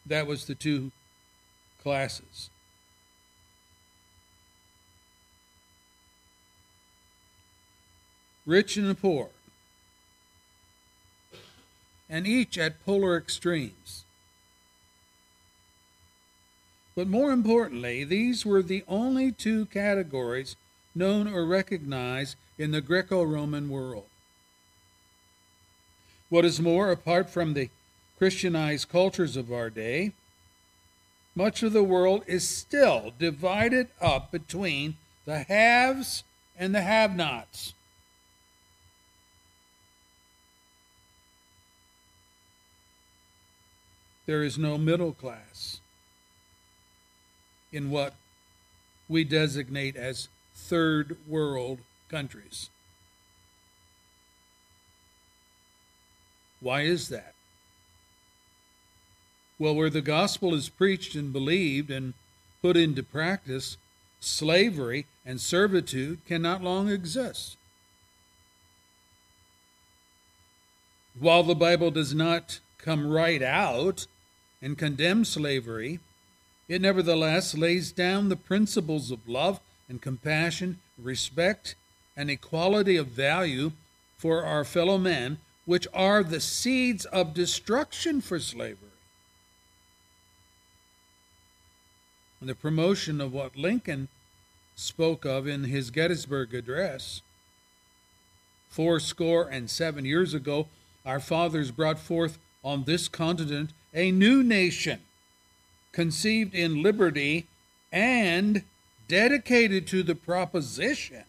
That 0.06 0.28
was 0.28 0.45
the 0.45 0.56
two 0.56 0.91
classes. 1.82 2.49
Rich 8.45 8.76
and 8.76 8.89
the 8.89 8.95
poor, 8.95 9.30
and 12.10 12.28
each 12.28 12.58
at 12.58 12.84
polar 12.84 13.18
extremes. 13.18 14.04
But 16.95 17.08
more 17.08 17.32
importantly, 17.32 18.04
these 18.04 18.45
were 18.45 18.62
the 18.62 18.84
only 18.88 19.32
two 19.32 19.66
categories 19.68 20.58
known 20.93 21.28
or 21.28 21.45
recognized 21.45 22.36
in 22.58 22.72
the 22.72 22.82
Greco 22.82 23.24
Roman 23.24 23.70
world. 23.70 24.06
What 26.30 26.45
is 26.45 26.60
more, 26.60 26.91
apart 26.91 27.30
from 27.30 27.54
the 27.54 27.70
Christianized 28.24 28.88
cultures 28.88 29.36
of 29.36 29.51
our 29.51 29.69
day, 29.69 30.13
much 31.36 31.61
of 31.61 31.74
the 31.74 31.84
world 31.84 32.24
is 32.26 32.47
still 32.47 33.11
divided 33.19 33.89
up 33.99 34.32
between 34.32 34.95
the 35.26 35.39
haves 35.39 36.24
and 36.57 36.74
the 36.74 36.84
have 36.84 37.17
nots. 37.17 37.74
There 44.26 44.41
is 44.41 44.57
no 44.57 44.78
middle 44.78 45.11
class 45.11 45.82
in 47.74 47.89
what 47.89 48.13
we 49.09 49.26
designate 49.26 49.97
as 49.97 50.30
third 50.55 51.17
world 51.28 51.80
countries. 52.07 52.69
Why 56.61 56.84
is 56.84 57.09
that? 57.09 57.33
Well, 59.64 59.76
where 59.76 59.89
the 59.89 60.01
gospel 60.01 60.53
is 60.53 60.68
preached 60.68 61.16
and 61.16 61.32
believed 61.32 61.89
and 61.89 62.16
put 62.61 62.76
into 62.76 63.01
practice, 63.01 63.78
slavery 64.20 65.05
and 65.26 65.39
servitude 65.39 66.20
cannot 66.28 66.61
long 66.61 66.89
exist. 66.89 67.55
While 71.18 71.43
the 71.43 71.55
Bible 71.55 71.91
does 71.91 72.14
not 72.14 72.59
come 72.78 73.07
right 73.07 73.41
out 73.41 74.05
and 74.61 74.78
condemn 74.78 75.24
slavery, 75.24 76.01
it 76.68 76.82
nevertheless 76.82 77.55
lays 77.55 77.93
down 77.93 78.28
the 78.28 78.36
principles 78.36 79.11
of 79.11 79.30
love 79.30 79.61
and 79.88 80.01
compassion, 80.01 80.80
respect, 81.01 81.76
and 82.18 82.30
equality 82.30 82.97
of 82.97 83.07
value 83.07 83.72
for 84.18 84.43
our 84.43 84.66
fellow 84.66 84.97
men, 84.97 85.38
which 85.64 85.88
are 85.93 86.22
the 86.22 86.41
seeds 86.41 87.05
of 87.05 87.34
destruction 87.34 88.20
for 88.20 88.41
slavery. 88.41 88.89
And 92.44 92.50
the 92.50 92.56
promotion 92.56 93.22
of 93.22 93.32
what 93.32 93.56
Lincoln 93.56 94.10
spoke 94.76 95.24
of 95.24 95.48
in 95.48 95.64
his 95.64 95.91
Gettysburg 95.91 96.54
Address. 96.54 97.22
Four 98.68 99.00
score 99.00 99.48
and 99.48 99.70
seven 99.70 100.04
years 100.04 100.34
ago, 100.34 100.68
our 101.06 101.22
fathers 101.22 101.72
brought 101.72 102.00
forth 102.00 102.39
on 102.62 102.84
this 102.84 103.08
continent 103.08 103.72
a 103.94 104.12
new 104.12 104.44
nation 104.44 105.00
conceived 105.94 106.54
in 106.54 106.84
liberty 106.84 107.48
and 107.94 108.64
dedicated 109.08 109.88
to 109.88 110.04
the 110.04 110.16
proposition 110.16 111.24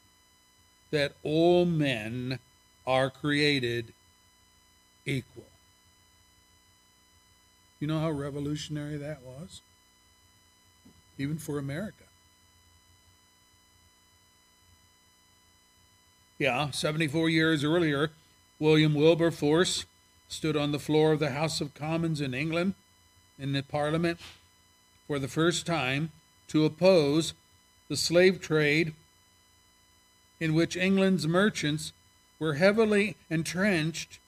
that 0.90 1.12
all 1.22 1.64
men 1.64 2.40
are 2.88 3.08
created 3.08 3.92
equal. 5.06 5.46
You 7.78 7.86
know 7.86 8.00
how 8.00 8.10
revolutionary 8.10 8.96
that 8.96 9.22
was? 9.22 9.60
Even 11.18 11.38
for 11.38 11.58
America. 11.58 12.04
Yeah, 16.38 16.70
74 16.70 17.28
years 17.28 17.62
earlier, 17.62 18.10
William 18.58 18.94
Wilberforce 18.94 19.86
stood 20.28 20.56
on 20.56 20.72
the 20.72 20.78
floor 20.78 21.12
of 21.12 21.20
the 21.20 21.30
House 21.30 21.60
of 21.60 21.74
Commons 21.74 22.20
in 22.20 22.34
England 22.34 22.74
in 23.38 23.52
the 23.52 23.62
Parliament 23.62 24.18
for 25.06 25.18
the 25.18 25.28
first 25.28 25.66
time 25.66 26.10
to 26.48 26.64
oppose 26.64 27.34
the 27.88 27.96
slave 27.96 28.40
trade 28.40 28.94
in 30.40 30.54
which 30.54 30.76
England's 30.76 31.26
merchants 31.26 31.92
were 32.38 32.54
heavily 32.54 33.16
entrenched 33.30 34.18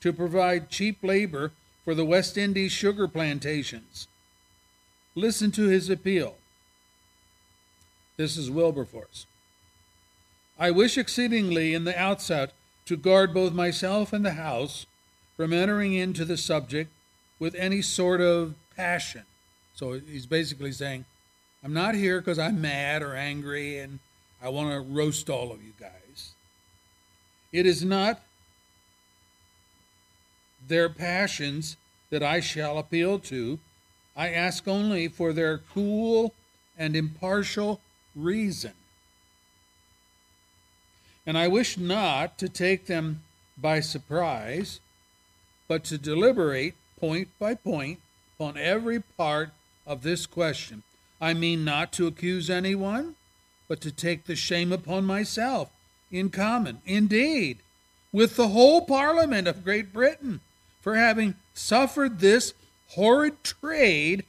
to 0.00 0.12
provide 0.12 0.70
cheap 0.70 0.98
labor 1.02 1.52
for 1.84 1.94
the 1.94 2.04
West 2.04 2.36
Indies 2.36 2.72
sugar 2.72 3.08
plantations. 3.08 4.06
Listen 5.14 5.50
to 5.52 5.68
his 5.68 5.90
appeal. 5.90 6.36
This 8.16 8.36
is 8.36 8.50
Wilberforce. 8.50 9.26
I 10.58 10.70
wish 10.70 10.98
exceedingly 10.98 11.74
in 11.74 11.84
the 11.84 11.98
outset 11.98 12.52
to 12.86 12.96
guard 12.96 13.32
both 13.32 13.52
myself 13.52 14.12
and 14.12 14.24
the 14.24 14.34
House 14.34 14.86
from 15.36 15.52
entering 15.52 15.94
into 15.94 16.24
the 16.24 16.36
subject 16.36 16.90
with 17.38 17.54
any 17.54 17.80
sort 17.80 18.20
of 18.20 18.54
passion 18.76 19.24
so 19.80 19.98
he's 19.98 20.26
basically 20.26 20.72
saying, 20.72 21.06
I'm 21.64 21.72
not 21.72 21.94
here 21.94 22.20
because 22.20 22.38
I'm 22.38 22.60
mad 22.60 23.02
or 23.02 23.14
angry 23.14 23.78
and 23.78 23.98
I 24.42 24.50
want 24.50 24.72
to 24.72 24.80
roast 24.80 25.30
all 25.30 25.52
of 25.52 25.62
you 25.62 25.72
guys. 25.80 26.32
It 27.50 27.64
is 27.64 27.82
not 27.82 28.20
their 30.68 30.90
passions 30.90 31.78
that 32.10 32.22
I 32.22 32.40
shall 32.40 32.76
appeal 32.76 33.18
to. 33.20 33.58
I 34.20 34.28
ask 34.28 34.68
only 34.68 35.08
for 35.08 35.32
their 35.32 35.56
cool 35.72 36.34
and 36.76 36.94
impartial 36.94 37.80
reason. 38.14 38.74
And 41.24 41.38
I 41.38 41.48
wish 41.48 41.78
not 41.78 42.36
to 42.36 42.50
take 42.50 42.84
them 42.84 43.22
by 43.56 43.80
surprise, 43.80 44.78
but 45.68 45.84
to 45.84 45.96
deliberate 45.96 46.74
point 46.98 47.28
by 47.38 47.54
point 47.54 48.00
upon 48.36 48.58
every 48.58 49.00
part 49.00 49.52
of 49.86 50.02
this 50.02 50.26
question. 50.26 50.82
I 51.18 51.32
mean 51.32 51.64
not 51.64 51.90
to 51.92 52.06
accuse 52.06 52.50
anyone, 52.50 53.14
but 53.68 53.80
to 53.80 53.90
take 53.90 54.24
the 54.24 54.36
shame 54.36 54.70
upon 54.70 55.06
myself 55.06 55.70
in 56.12 56.28
common, 56.28 56.82
indeed, 56.84 57.60
with 58.12 58.36
the 58.36 58.48
whole 58.48 58.82
Parliament 58.82 59.48
of 59.48 59.64
Great 59.64 59.94
Britain 59.94 60.40
for 60.82 60.96
having 60.96 61.36
suffered 61.54 62.18
this 62.18 62.52
horrid 62.90 63.42
trade 63.44 64.24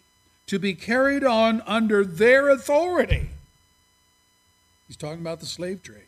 to 0.47 0.59
be 0.59 0.74
carried 0.74 1.24
on 1.24 1.62
under 1.66 2.03
their 2.03 2.49
authority. 2.49 3.30
He's 4.88 4.97
talking 4.97 5.22
about 5.22 5.39
the 5.39 5.45
slave 5.45 5.82
trade. 5.84 6.07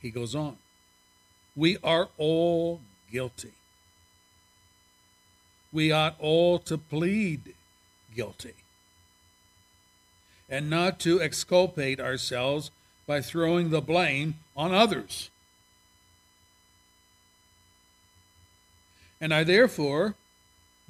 He 0.00 0.10
goes 0.10 0.34
on. 0.34 0.56
We 1.54 1.76
are 1.84 2.08
all 2.16 2.80
guilty 3.10 3.52
we 5.72 5.90
ought 5.90 6.16
all 6.18 6.58
to 6.58 6.76
plead 6.76 7.54
guilty. 8.14 8.54
and 10.50 10.68
not 10.68 11.00
to 11.00 11.18
exculpate 11.22 11.98
ourselves 11.98 12.70
by 13.06 13.22
throwing 13.22 13.70
the 13.70 13.80
blame 13.80 14.34
on 14.54 14.74
others. 14.74 15.30
And 19.22 19.32
I 19.32 19.44
therefore 19.44 20.16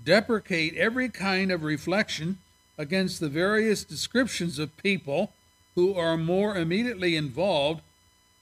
deprecate 0.03 0.75
every 0.75 1.11
kind 1.11 1.53
of 1.53 1.63
reflection 1.63 2.39
against 2.79 3.21
the 3.21 3.29
various 3.29 3.85
descriptions 3.85 4.59
of 4.59 4.75
people 4.79 5.33
who 5.75 5.95
are 5.95 6.17
more 6.17 6.57
immediately 6.57 7.15
involved 7.15 7.83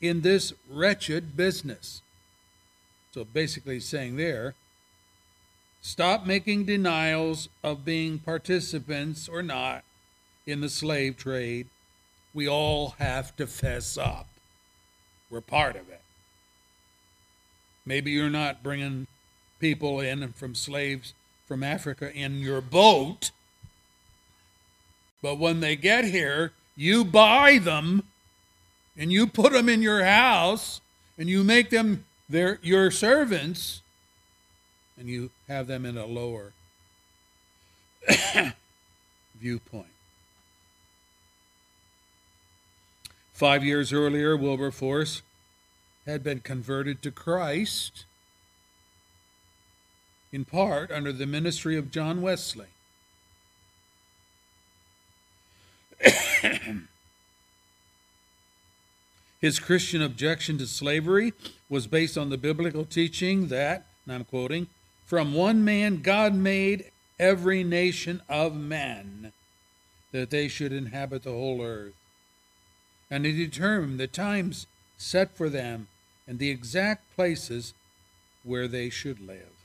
in 0.01 0.21
this 0.21 0.53
wretched 0.71 1.37
business. 1.37 2.03
So 3.13 3.25
basically, 3.25 3.81
saying 3.81 4.17
there, 4.17 4.55
stop 5.83 6.25
making 6.25 6.67
denials 6.67 7.49
of 7.65 7.85
being 7.85 8.21
participants 8.21 9.29
or 9.29 9.43
not 9.43 9.83
in 10.47 10.61
the 10.61 10.69
slave 10.69 11.17
trade. 11.17 11.67
We 12.33 12.49
all 12.49 12.95
have 13.01 13.35
to 13.37 13.47
fess 13.49 13.99
up. 13.99 14.29
We're 15.29 15.41
part 15.41 15.75
of 15.75 15.89
it. 15.89 16.03
Maybe 17.85 18.13
you're 18.13 18.31
not 18.31 18.63
bringing 18.63 19.09
people 19.61 20.01
in 20.01 20.33
from 20.33 20.55
slaves 20.55 21.15
from 21.47 21.63
Africa 21.63 22.13
in 22.13 22.41
your 22.41 22.61
boat, 22.61 23.31
but 25.23 25.39
when 25.39 25.61
they 25.61 25.77
get 25.77 26.05
here, 26.05 26.53
you 26.77 27.05
buy 27.05 27.59
them 27.59 28.05
and 28.97 29.13
you 29.13 29.27
put 29.27 29.53
them 29.53 29.69
in 29.69 29.83
your 29.83 30.05
house 30.05 30.81
and 31.19 31.29
you 31.29 31.45
make 31.45 31.71
them 31.71 32.05
their 32.29 32.59
your 32.63 32.91
servants 32.91 33.83
and 34.99 35.09
you 35.09 35.31
have 35.49 35.67
them 35.67 35.85
in 35.85 35.97
a 35.97 36.07
lower 36.07 36.53
viewpoint. 39.41 39.87
Five 43.33 43.65
years 43.65 43.93
earlier, 43.93 44.37
Wilberforce 44.37 45.23
had 46.07 46.23
been 46.23 46.41
converted 46.41 47.01
to 47.03 47.11
Christ, 47.11 48.05
in 50.33 50.45
part 50.45 50.91
under 50.91 51.13
the 51.13 51.27
ministry 51.27 51.77
of 51.77 51.91
John 51.91 52.23
Wesley. 52.23 52.67
His 59.41 59.59
Christian 59.59 60.03
objection 60.03 60.59
to 60.59 60.67
slavery 60.67 61.33
was 61.69 61.87
based 61.87 62.19
on 62.19 62.31
the 62.31 62.39
biblical 62.39 62.85
teaching 62.85 63.49
that, 63.49 63.87
and 64.05 64.15
I'm 64.15 64.25
quoting, 64.25 64.69
from 65.07 65.35
one 65.35 65.65
man 65.65 66.03
God 66.03 66.35
made 66.35 66.91
every 67.19 67.65
nation 67.65 68.23
of 68.29 68.55
men, 68.55 69.33
that 70.13 70.31
they 70.31 70.49
should 70.49 70.73
inhabit 70.73 71.23
the 71.23 71.33
whole 71.33 71.63
earth. 71.63 71.95
And 73.11 73.25
he 73.25 73.33
determined 73.33 73.99
the 73.99 74.07
times 74.07 74.67
set 74.99 75.37
for 75.37 75.49
them 75.49 75.89
and 76.27 76.39
the 76.39 76.51
exact 76.51 77.15
places 77.17 77.75
where 78.45 78.69
they 78.69 78.89
should 78.91 79.21
live. 79.21 79.60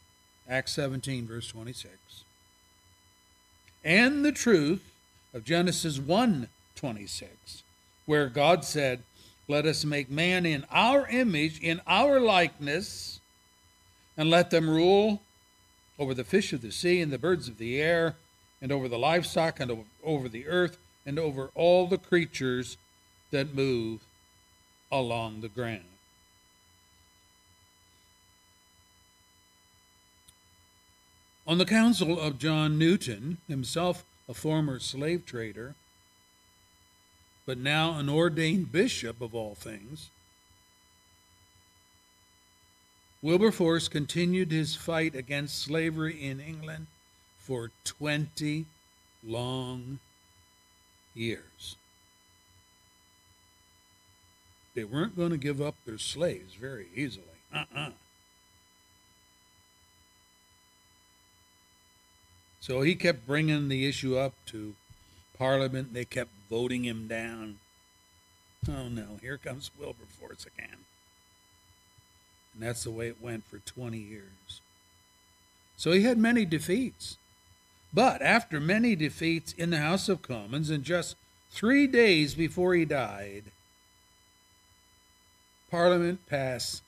Acts 0.50 0.74
17, 0.74 1.26
verse 1.26 1.48
26. 1.48 2.24
And 3.84 4.24
the 4.24 4.32
truth 4.32 4.92
of 5.34 5.44
Genesis 5.44 6.00
1 6.00 6.50
26, 6.76 7.64
where 8.06 8.28
God 8.28 8.66
said, 8.66 9.04
let 9.48 9.66
us 9.66 9.86
make 9.86 10.10
man 10.10 10.46
in 10.46 10.66
our 10.72 11.08
image, 11.08 11.60
in 11.60 11.82
our 11.86 12.20
likeness, 12.20 13.20
and 14.18 14.30
let 14.30 14.50
them 14.50 14.70
rule 14.70 15.22
over 16.00 16.14
the 16.14 16.24
fish 16.24 16.52
of 16.52 16.62
the 16.62 16.72
sea 16.72 17.00
and 17.00 17.12
the 17.12 17.20
birds 17.20 17.48
of 17.48 17.58
the 17.58 17.80
air, 17.82 18.16
and 18.62 18.72
over 18.72 18.88
the 18.88 18.98
livestock, 18.98 19.60
and 19.60 19.86
over 20.04 20.28
the 20.28 20.48
earth, 20.48 20.78
and 21.06 21.20
over 21.20 21.52
all 21.54 21.88
the 21.88 21.98
creatures 21.98 22.78
that 23.32 23.54
move 23.54 24.02
along 24.92 25.42
the 25.42 25.50
ground. 25.50 25.84
On 31.48 31.60
the 31.60 31.66
counsel 31.66 32.20
of 32.20 32.40
John 32.40 32.80
Newton, 32.80 33.38
himself 33.48 34.04
a 34.28 34.34
former 34.34 34.80
slave 34.80 35.26
trader, 35.26 35.76
but 37.46 37.60
now 37.60 38.00
an 38.00 38.10
ordained 38.10 38.72
bishop 38.72 39.22
of 39.22 39.36
all 39.36 39.54
things, 39.54 40.10
Wilberforce 43.22 43.88
continued 43.88 44.52
his 44.52 44.76
fight 44.76 45.16
against 45.16 45.60
slavery 45.60 46.24
in 46.24 46.40
England 46.40 46.88
for 47.38 47.72
20 47.84 48.66
long 49.24 50.00
years. 51.14 51.76
They 54.74 54.84
weren't 54.84 55.16
going 55.16 55.32
to 55.32 55.38
give 55.38 55.62
up 55.62 55.76
their 55.86 55.98
slaves 55.98 56.56
very 56.56 56.88
easily. 56.96 57.26
Uh 57.54 57.66
uh-uh. 57.76 57.80
uh 57.80 57.90
So 62.66 62.82
he 62.82 62.96
kept 62.96 63.28
bringing 63.28 63.68
the 63.68 63.88
issue 63.88 64.18
up 64.18 64.34
to 64.48 64.74
Parliament. 65.38 65.94
They 65.94 66.04
kept 66.04 66.32
voting 66.50 66.84
him 66.84 67.08
down. 67.08 67.60
Oh 68.68 68.88
no, 68.88 69.20
here 69.22 69.38
comes 69.38 69.70
Wilberforce 69.80 70.48
again. 70.48 70.80
And 72.56 72.64
that's 72.64 72.84
the 72.84 72.90
way 72.90 73.08
it 73.08 73.22
went 73.22 73.46
for 73.46 73.60
20 73.60 74.00
years. 74.00 74.62
So 75.78 75.92
he 75.92 76.02
had 76.02 76.18
many 76.18 76.44
defeats. 76.44 77.18
But 77.94 78.24
after 78.24 78.60
many 78.60 78.96
defeats 78.96 79.54
in 79.54 79.70
the 79.70 79.78
House 79.78 80.10
of 80.10 80.24
Commons, 80.24 80.72
and 80.72 80.84
just 80.84 81.18
three 81.52 81.86
days 81.86 82.34
before 82.34 82.74
he 82.74 82.84
died, 82.84 83.44
Parliament 85.70 86.26
passed 86.26 86.82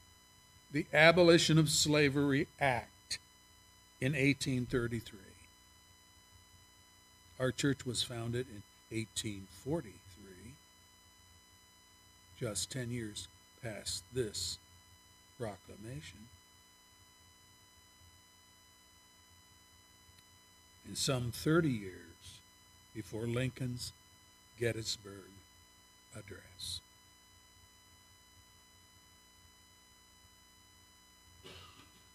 the 0.71 0.87
Abolition 0.91 1.59
of 1.59 1.69
Slavery 1.69 2.47
Act 2.59 3.19
in 4.01 4.13
1833. 4.13 5.26
Our 7.39 7.51
church 7.51 7.85
was 7.85 8.01
founded 8.01 8.47
in 8.49 8.63
1843, 8.89 10.53
just 12.39 12.71
10 12.71 12.89
years 12.89 13.27
past 13.61 14.03
this 14.11 14.57
proclamation. 15.37 16.29
And 20.87 20.97
some 20.97 21.31
30 21.31 21.69
years 21.69 22.39
before 22.95 23.27
Lincoln's 23.27 23.93
Gettysburg 24.59 25.29
Address. 26.15 26.79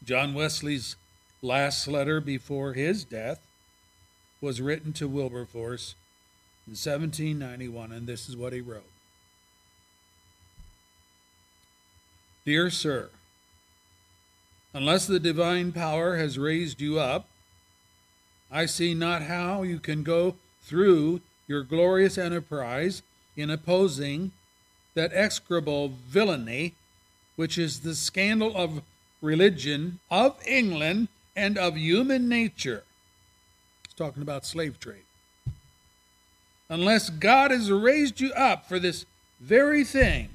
John 0.05 0.35
Wesley's 0.35 0.97
last 1.43 1.87
letter 1.87 2.21
before 2.21 2.73
his 2.73 3.05
death 3.05 3.41
was 4.43 4.61
written 4.61 4.93
to 4.93 5.07
Wilberforce 5.07 5.95
in 6.67 6.73
1791, 6.73 7.93
and 7.93 8.07
this 8.07 8.29
is 8.29 8.37
what 8.37 8.53
he 8.53 8.61
wrote. 8.61 8.83
Dear 12.45 12.69
Sir, 12.69 13.11
unless 14.75 15.07
the 15.07 15.21
divine 15.21 15.71
power 15.71 16.17
has 16.17 16.39
raised 16.39 16.81
you 16.81 16.99
up, 16.99 17.29
I 18.51 18.67
see 18.67 18.95
not 18.95 19.23
how 19.23 19.63
you 19.63 19.79
can 19.79 20.03
go 20.03 20.35
through 20.65 21.21
your 21.47 21.63
glorious 21.63 22.19
enterprise 22.19 23.03
in 23.37 23.49
opposing 23.49 24.33
that 24.95 25.13
execrable 25.15 25.89
villainy 25.89 26.75
which 27.37 27.57
is 27.57 27.81
the 27.81 27.95
scandal 27.95 28.55
of 28.55 28.83
religion, 29.23 30.01
of 30.11 30.37
England, 30.47 31.09
and 31.35 31.57
of 31.57 31.77
human 31.77 32.29
nature 32.29 32.83
talking 34.03 34.23
about 34.23 34.45
slave 34.45 34.81
trade. 34.81 35.05
Unless 36.69 37.11
God 37.11 37.53
has 37.53 37.71
raised 37.71 38.21
you 38.21 38.33
up 38.33 38.67
for 38.67 38.81
this 38.81 39.07
very 39.41 39.85
thing, 39.85 40.31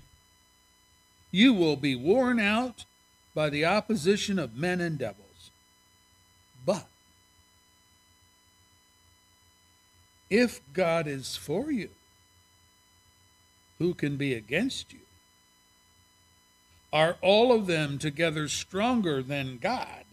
you 1.32 1.54
will 1.54 1.76
be 1.76 1.94
worn 1.94 2.40
out 2.40 2.86
by 3.36 3.50
the 3.50 3.66
opposition 3.66 4.40
of 4.40 4.56
men 4.56 4.80
and 4.80 4.98
devils. 4.98 5.52
But 6.66 6.86
if 10.30 10.62
God 10.74 11.06
is 11.06 11.36
for 11.36 11.70
you, 11.70 11.90
who 13.80 13.94
can 13.94 14.16
be 14.16 14.34
against 14.34 14.94
you? 14.94 15.00
Are 16.94 17.18
all 17.22 17.52
of 17.52 17.68
them 17.68 18.00
together 18.00 18.48
stronger 18.48 19.22
than 19.22 19.58
God? 19.58 20.06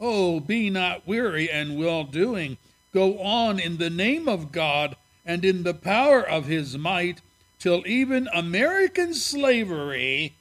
Oh, 0.00 0.40
be 0.40 0.70
not 0.70 1.06
weary 1.06 1.50
and 1.50 1.78
well 1.78 2.04
doing 2.04 2.56
go 2.92 3.18
on 3.18 3.58
in 3.58 3.78
the 3.78 3.90
name 3.90 4.28
of 4.28 4.52
God 4.52 4.96
and 5.24 5.44
in 5.44 5.62
the 5.62 5.74
power 5.74 6.20
of 6.20 6.46
his 6.46 6.76
might 6.76 7.20
till 7.58 7.86
even 7.86 8.28
American 8.34 9.14
slavery, 9.14 10.34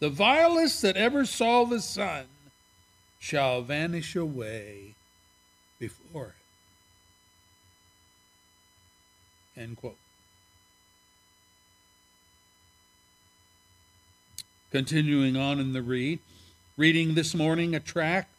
the 0.00 0.10
vilest 0.10 0.82
that 0.82 0.96
ever 0.96 1.24
saw 1.24 1.64
the 1.64 1.80
sun, 1.80 2.24
shall 3.18 3.62
vanish 3.62 4.16
away 4.16 4.94
before 5.78 6.34
it. 9.56 9.60
End 9.60 9.76
quote. 9.76 9.96
Continuing 14.72 15.36
on 15.36 15.60
in 15.60 15.72
the 15.72 15.82
read, 15.82 16.18
reading 16.76 17.14
this 17.14 17.34
morning 17.34 17.74
a 17.76 17.80
tract 17.80 18.33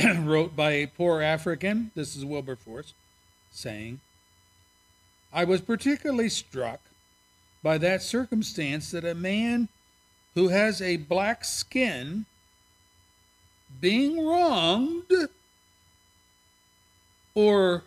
wrote 0.24 0.56
by 0.56 0.72
a 0.72 0.86
poor 0.86 1.20
African, 1.20 1.90
this 1.94 2.16
is 2.16 2.24
Wilberforce, 2.24 2.94
saying, 3.50 4.00
I 5.32 5.44
was 5.44 5.60
particularly 5.60 6.28
struck 6.28 6.80
by 7.62 7.78
that 7.78 8.02
circumstance 8.02 8.90
that 8.90 9.04
a 9.04 9.14
man 9.14 9.68
who 10.34 10.48
has 10.48 10.80
a 10.80 10.96
black 10.96 11.44
skin 11.44 12.26
being 13.80 14.24
wronged 14.24 15.12
or 17.34 17.84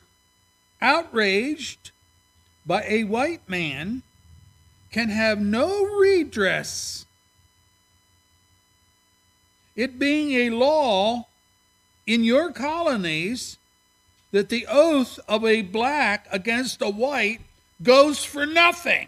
outraged 0.82 1.92
by 2.66 2.84
a 2.88 3.04
white 3.04 3.48
man 3.50 4.04
can 4.92 5.10
have 5.10 5.40
no 5.40 5.84
redress. 5.98 7.06
It 9.76 9.98
being 9.98 10.32
a 10.34 10.56
law 10.56 11.28
in 12.06 12.24
your 12.24 12.52
colonies 12.52 13.58
that 14.32 14.50
the 14.50 14.66
oath 14.68 15.20
of 15.28 15.46
a 15.46 15.62
black 15.62 16.28
against 16.32 16.82
a 16.82 16.90
white 16.90 17.42
goes 17.82 18.24
for 18.24 18.46
nothing. 18.46 19.08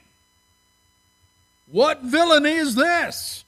What 1.71 2.03
villainy 2.03 2.51
is 2.51 2.75
this? 2.75 3.43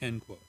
End 0.00 0.24
quote. 0.26 0.40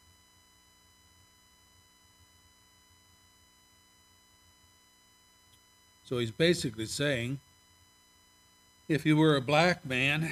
So 6.06 6.18
he's 6.18 6.32
basically 6.32 6.88
saying 6.88 7.40
if 8.88 9.06
you 9.06 9.16
were 9.16 9.36
a 9.36 9.42
black 9.42 9.86
man, 9.86 10.32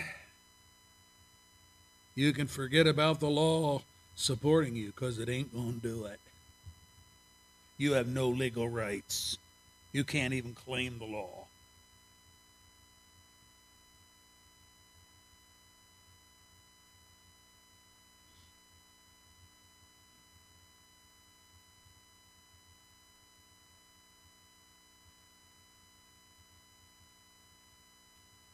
you 2.15 2.33
can 2.33 2.47
forget 2.47 2.87
about 2.87 3.19
the 3.19 3.29
law 3.29 3.83
supporting 4.17 4.75
you 4.75 4.87
because 4.87 5.19
it 5.19 5.29
ain't 5.29 5.53
going 5.53 5.79
to 5.79 5.87
do 5.87 6.05
it. 6.05 6.19
You 7.77 7.93
have 7.93 8.07
no 8.07 8.27
legal 8.27 8.67
rights. 8.67 9.37
You 9.93 10.03
can't 10.03 10.33
even 10.33 10.53
claim 10.53 10.99
the 10.99 11.05
law. 11.05 11.45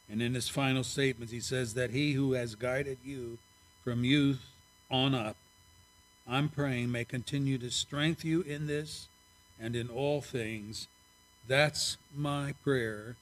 And 0.09 0.21
in 0.21 0.35
his 0.35 0.47
final 0.47 0.83
statements, 0.83 1.33
he 1.33 1.39
says 1.39 1.73
that 1.73 1.89
he 1.89 2.13
who 2.13 2.33
has 2.33 2.53
guided 2.53 2.99
you 3.03 3.39
from 3.83 4.03
youth 4.03 4.43
on 4.91 5.15
up, 5.15 5.35
I'm 6.27 6.49
praying, 6.49 6.91
may 6.91 7.03
continue 7.05 7.57
to 7.57 7.69
strengthen 7.69 8.29
you 8.29 8.41
in 8.41 8.67
this 8.67 9.07
and 9.59 9.75
in 9.75 9.89
all 9.89 10.21
things. 10.21 10.87
That's 11.47 11.97
my 12.15 12.53
prayer, 12.63 13.17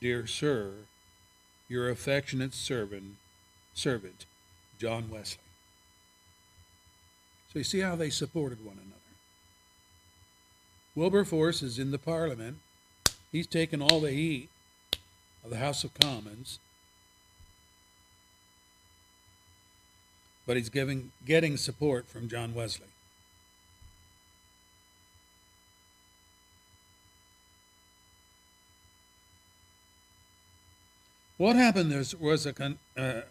dear 0.00 0.26
sir, 0.26 0.72
your 1.68 1.90
affectionate 1.90 2.54
servant, 2.54 3.16
servant, 3.74 4.24
John 4.78 5.10
Wesley. 5.10 5.42
So 7.52 7.58
you 7.60 7.64
see 7.64 7.80
how 7.80 7.96
they 7.96 8.10
supported 8.10 8.64
one 8.64 8.76
another. 8.76 8.92
Wilberforce 10.94 11.62
is 11.62 11.78
in 11.78 11.90
the 11.90 11.98
Parliament. 11.98 12.56
He's 13.30 13.46
taken 13.46 13.82
all 13.82 14.00
the 14.00 14.12
heat 14.12 14.48
of 15.44 15.50
the 15.50 15.58
House 15.58 15.84
of 15.84 15.92
Commons, 15.94 16.58
but 20.46 20.56
he's 20.56 20.68
giving, 20.68 21.10
getting 21.24 21.56
support 21.56 22.06
from 22.08 22.28
John 22.28 22.54
Wesley. 22.54 22.86
What 31.36 31.56
happened 31.56 31.92
there 31.92 32.04
was 32.18 32.46
a, 32.46 32.76
uh, 32.96 33.22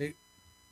a 0.00 0.14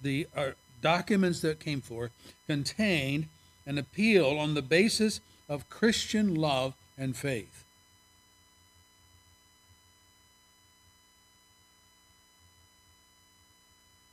the 0.00 0.28
uh, 0.36 0.50
documents 0.80 1.40
that 1.40 1.58
came 1.58 1.80
forth 1.80 2.12
contained 2.46 3.26
an 3.66 3.78
appeal 3.78 4.38
on 4.38 4.54
the 4.54 4.62
basis 4.62 5.20
of 5.48 5.68
Christian 5.68 6.34
love 6.34 6.74
and 6.96 7.16
faith. 7.16 7.64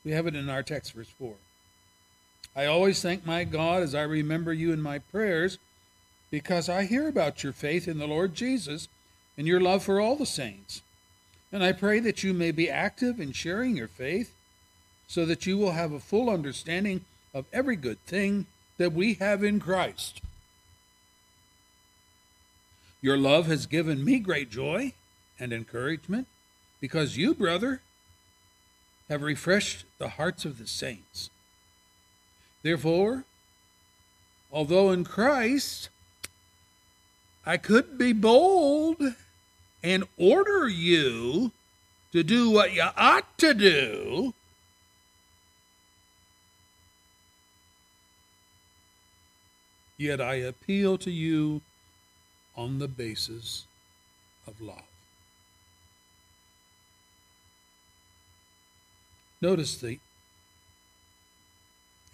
We 0.04 0.12
have 0.12 0.28
it 0.28 0.36
in 0.36 0.50
our 0.50 0.64
text, 0.64 0.94
verse 0.94 1.10
4. 1.20 1.36
I 2.56 2.66
always 2.66 3.02
thank 3.02 3.26
my 3.26 3.44
God 3.44 3.82
as 3.82 3.96
I 3.96 4.04
remember 4.04 4.54
you 4.54 4.72
in 4.72 4.82
my 4.82 5.00
prayers 5.00 5.58
because 6.30 6.70
I 6.70 6.86
hear 6.86 7.08
about 7.08 7.44
your 7.44 7.54
faith 7.54 7.88
in 7.88 7.98
the 7.98 8.08
Lord 8.08 8.36
Jesus 8.36 8.88
and 9.38 9.48
your 9.48 9.60
love 9.60 9.84
for 9.84 10.00
all 10.00 10.16
the 10.16 10.26
saints. 10.26 10.82
And 11.52 11.64
I 11.64 11.72
pray 11.72 12.00
that 12.00 12.24
you 12.24 12.34
may 12.34 12.52
be 12.52 12.70
active 12.70 13.20
in 13.20 13.32
sharing 13.32 13.76
your 13.76 13.88
faith 13.88 14.34
so 15.08 15.26
that 15.26 15.46
you 15.46 15.58
will 15.58 15.72
have 15.72 15.92
a 15.92 16.00
full 16.00 16.30
understanding 16.30 17.06
of 17.34 17.46
every 17.52 17.76
good 17.76 18.04
thing 18.06 18.46
that 18.78 18.94
we 18.94 19.16
have 19.16 19.44
in 19.44 19.60
Christ. 19.60 20.22
Your 23.02 23.18
love 23.18 23.48
has 23.48 23.66
given 23.66 24.04
me 24.04 24.20
great 24.20 24.50
joy 24.50 24.94
and 25.40 25.52
encouragement 25.52 26.28
because 26.80 27.18
you, 27.18 27.34
brother, 27.34 27.82
have 29.10 29.22
refreshed 29.22 29.86
the 29.98 30.10
hearts 30.10 30.46
of 30.46 30.58
the 30.58 30.68
saints. 30.68 31.30
Therefore, 32.64 33.26
although 34.52 34.92
in 34.92 35.04
Christ 35.04 35.90
I 37.46 37.58
could 37.58 37.98
be 37.98 38.14
bold 38.14 39.02
and 39.84 40.06
order 40.18 40.70
you 40.70 41.52
to 42.14 42.24
do 42.24 42.50
what 42.50 42.74
you 42.74 42.88
ought 42.96 43.38
to 43.40 43.54
do, 43.54 44.34
yet 49.98 50.22
I 50.22 50.36
appeal 50.36 50.98
to 51.00 51.12
you 51.12 51.62
on 52.56 52.80
the 52.80 52.88
basis 52.88 53.66
of 54.48 54.62
love. 54.62 54.84
Notice 59.42 59.76
the 59.76 60.00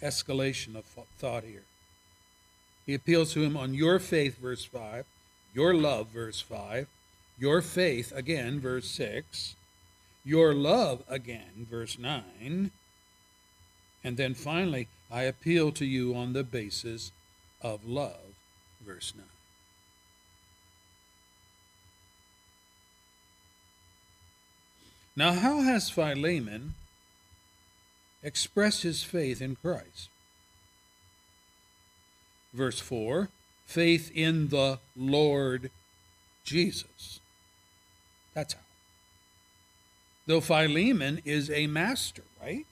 escalation 0.02 0.74
of 0.76 0.84
thought 1.18 1.44
here. 1.44 1.64
He 2.86 2.94
appeals 2.94 3.32
to 3.34 3.42
him 3.42 3.56
on 3.56 3.74
your 3.74 3.98
faith, 3.98 4.38
verse 4.38 4.64
5, 4.64 5.04
your 5.54 5.74
love, 5.74 6.08
verse 6.08 6.40
5, 6.40 6.86
your 7.38 7.62
faith, 7.62 8.12
again, 8.14 8.60
verse 8.60 8.88
6, 8.90 9.54
your 10.24 10.54
love, 10.54 11.02
again, 11.08 11.66
verse 11.70 11.98
9, 11.98 12.70
and 14.02 14.16
then 14.16 14.34
finally, 14.34 14.88
I 15.10 15.22
appeal 15.22 15.72
to 15.72 15.84
you 15.84 16.14
on 16.14 16.32
the 16.32 16.44
basis 16.44 17.12
of 17.60 17.86
love, 17.86 18.34
verse 18.84 19.12
9. 19.16 19.24
Now, 25.16 25.32
how 25.32 25.60
has 25.60 25.90
Philemon 25.90 26.74
express 28.22 28.82
his 28.82 29.02
faith 29.02 29.40
in 29.40 29.56
Christ. 29.56 30.08
Verse 32.52 32.80
4 32.80 33.28
faith 33.66 34.10
in 34.12 34.48
the 34.48 34.80
Lord 34.96 35.70
Jesus. 36.42 37.20
That's 38.34 38.54
how. 38.54 38.60
Though 40.26 40.40
Philemon 40.40 41.20
is 41.24 41.50
a 41.50 41.68
master, 41.68 42.22
right? 42.42 42.66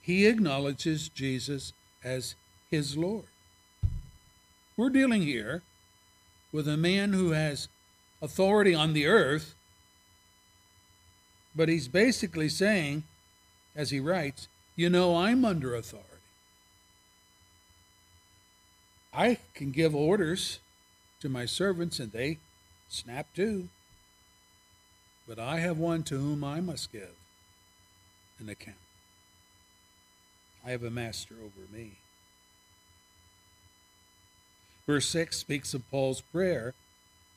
He 0.00 0.26
acknowledges 0.26 1.10
Jesus 1.10 1.74
as 2.02 2.34
his 2.70 2.96
Lord. 2.96 3.26
We're 4.78 4.88
dealing 4.88 5.22
here 5.22 5.60
with 6.52 6.66
a 6.66 6.78
man 6.78 7.12
who 7.12 7.32
has 7.32 7.68
authority 8.22 8.74
on 8.74 8.94
the 8.94 9.06
earth 9.06 9.54
but 11.58 11.68
he's 11.68 11.88
basically 11.88 12.48
saying, 12.48 13.02
as 13.74 13.90
he 13.90 13.98
writes, 13.98 14.46
you 14.76 14.88
know, 14.88 15.16
I'm 15.16 15.44
under 15.44 15.74
authority. 15.74 16.06
I 19.12 19.38
can 19.54 19.72
give 19.72 19.92
orders 19.92 20.60
to 21.18 21.28
my 21.28 21.46
servants 21.46 21.98
and 21.98 22.12
they 22.12 22.38
snap 22.88 23.26
to. 23.34 23.68
But 25.26 25.40
I 25.40 25.58
have 25.58 25.78
one 25.78 26.04
to 26.04 26.16
whom 26.16 26.44
I 26.44 26.60
must 26.60 26.92
give 26.92 27.16
an 28.38 28.48
account. 28.48 28.76
I 30.64 30.70
have 30.70 30.84
a 30.84 30.90
master 30.90 31.34
over 31.40 31.76
me. 31.76 31.94
Verse 34.86 35.08
6 35.08 35.36
speaks 35.36 35.74
of 35.74 35.90
Paul's 35.90 36.20
prayer 36.20 36.74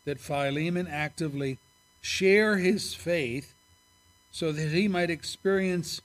that 0.05 0.19
Philemon 0.19 0.87
actively 0.87 1.57
share 2.03 2.57
his 2.57 2.93
faith 2.93 3.55
so 4.31 4.51
that 4.51 4.69
he 4.69 4.87
might 4.87 5.09
experience 5.09 6.01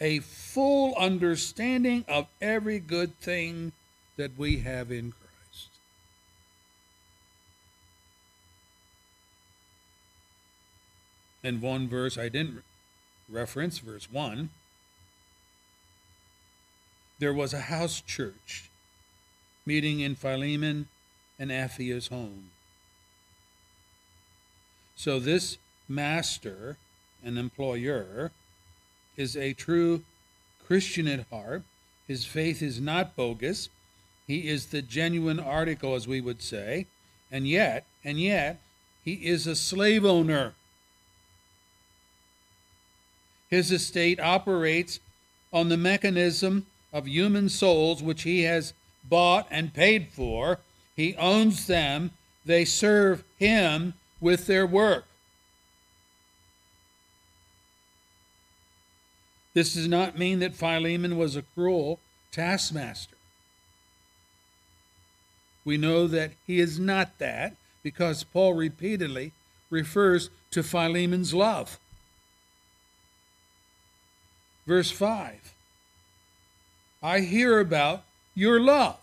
a 0.00 0.18
full 0.20 0.94
understanding 0.96 2.04
of 2.08 2.26
every 2.40 2.78
good 2.78 3.18
thing 3.18 3.72
that 4.16 4.36
we 4.36 4.58
have 4.58 4.90
in 4.90 5.12
Christ. 5.12 5.68
And 11.44 11.62
one 11.62 11.88
verse 11.88 12.18
I 12.18 12.28
didn't 12.28 12.62
reference, 13.28 13.78
verse 13.78 14.10
1, 14.10 14.50
there 17.18 17.32
was 17.32 17.54
a 17.54 17.62
house 17.62 18.00
church 18.00 18.68
meeting 19.64 20.00
in 20.00 20.14
Philemon 20.14 20.88
and 21.38 21.50
Apphia's 21.50 22.08
home. 22.08 22.50
So 24.96 25.18
this 25.18 25.58
master 25.88 26.76
and 27.24 27.38
employer 27.38 28.30
is 29.16 29.36
a 29.36 29.52
true 29.52 30.02
Christian 30.66 31.06
at 31.08 31.26
heart. 31.30 31.62
His 32.08 32.24
faith 32.24 32.62
is 32.62 32.80
not 32.80 33.16
bogus. 33.16 33.68
He 34.26 34.48
is 34.48 34.66
the 34.66 34.82
genuine 34.82 35.40
article, 35.40 35.94
as 35.94 36.08
we 36.08 36.20
would 36.20 36.42
say. 36.42 36.86
And 37.30 37.46
yet, 37.46 37.86
and 38.04 38.20
yet, 38.20 38.60
he 39.04 39.14
is 39.14 39.46
a 39.46 39.56
slave 39.56 40.04
owner. 40.04 40.54
His 43.48 43.70
estate 43.70 44.20
operates 44.20 45.00
on 45.52 45.68
the 45.68 45.76
mechanism 45.76 46.66
of 46.92 47.06
human 47.06 47.48
souls 47.48 48.02
which 48.02 48.22
he 48.22 48.42
has 48.42 48.72
bought 49.04 49.46
and 49.50 49.74
paid 49.74 50.08
for. 50.08 50.58
He 50.96 51.14
owns 51.16 51.66
them. 51.66 52.12
They 52.44 52.64
serve 52.64 53.24
him 53.38 53.94
with 54.20 54.46
their 54.46 54.66
work. 54.66 55.06
This 59.54 59.74
does 59.74 59.88
not 59.88 60.18
mean 60.18 60.38
that 60.38 60.54
Philemon 60.54 61.16
was 61.18 61.36
a 61.36 61.42
cruel 61.42 62.00
taskmaster. 62.30 63.16
We 65.64 65.76
know 65.76 66.06
that 66.06 66.32
he 66.46 66.58
is 66.58 66.78
not 66.78 67.18
that 67.18 67.56
because 67.82 68.24
Paul 68.24 68.54
repeatedly 68.54 69.32
refers 69.70 70.30
to 70.50 70.62
Philemon's 70.62 71.34
love. 71.34 71.78
Verse 74.66 74.90
5 74.90 75.54
I 77.02 77.20
hear 77.20 77.58
about 77.58 78.04
your 78.34 78.60
love 78.60 78.98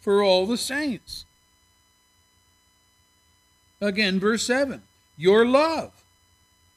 for 0.00 0.22
all 0.22 0.46
the 0.46 0.56
saints. 0.56 1.24
Again, 3.80 4.20
verse 4.20 4.44
7 4.44 4.82
Your 5.16 5.46
love 5.46 6.04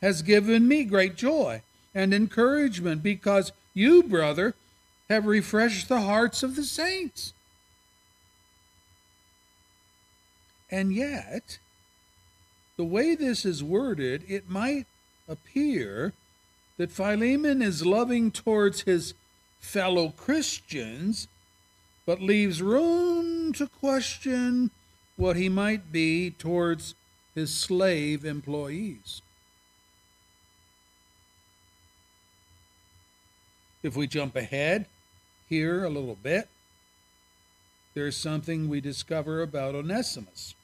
has 0.02 0.22
given 0.22 0.68
me 0.68 0.84
great 0.84 1.16
joy 1.16 1.62
and 1.96 2.14
encouragement 2.14 3.02
because 3.02 3.54
you, 3.74 4.04
brother, 4.04 4.54
have 5.10 5.26
refreshed 5.26 5.88
the 5.88 6.02
hearts 6.02 6.44
of 6.44 6.56
the 6.56 6.64
saints. 6.64 7.34
And 10.70 10.94
yet, 10.94 11.58
the 12.76 12.84
way 12.84 13.16
this 13.16 13.46
is 13.46 13.64
worded, 13.64 14.24
it 14.28 14.50
might 14.50 14.88
appear 15.28 16.14
that 16.78 16.92
Philemon 16.92 17.62
is 17.62 17.86
loving 17.86 18.32
towards 18.32 18.82
his 18.82 19.14
fellow 19.62 20.10
Christians, 20.10 21.30
but 22.06 22.22
leaves 22.22 22.62
room 22.62 23.54
to 23.54 23.68
question 23.68 24.72
what 25.16 25.38
he 25.38 25.48
might 25.48 25.92
be 25.92 26.32
towards 26.32 26.94
his 27.34 27.54
slave 27.54 28.26
employees. 28.26 29.22
If 33.86 33.96
we 33.96 34.08
jump 34.08 34.36
ahead 34.36 34.88
here 35.48 35.84
a 35.84 35.92
little 35.92 36.16
bit, 36.16 36.50
there's 37.94 38.18
something 38.18 38.68
we 38.68 38.82
discover 38.82 39.44
about 39.44 39.76
Onesimus 39.76 40.56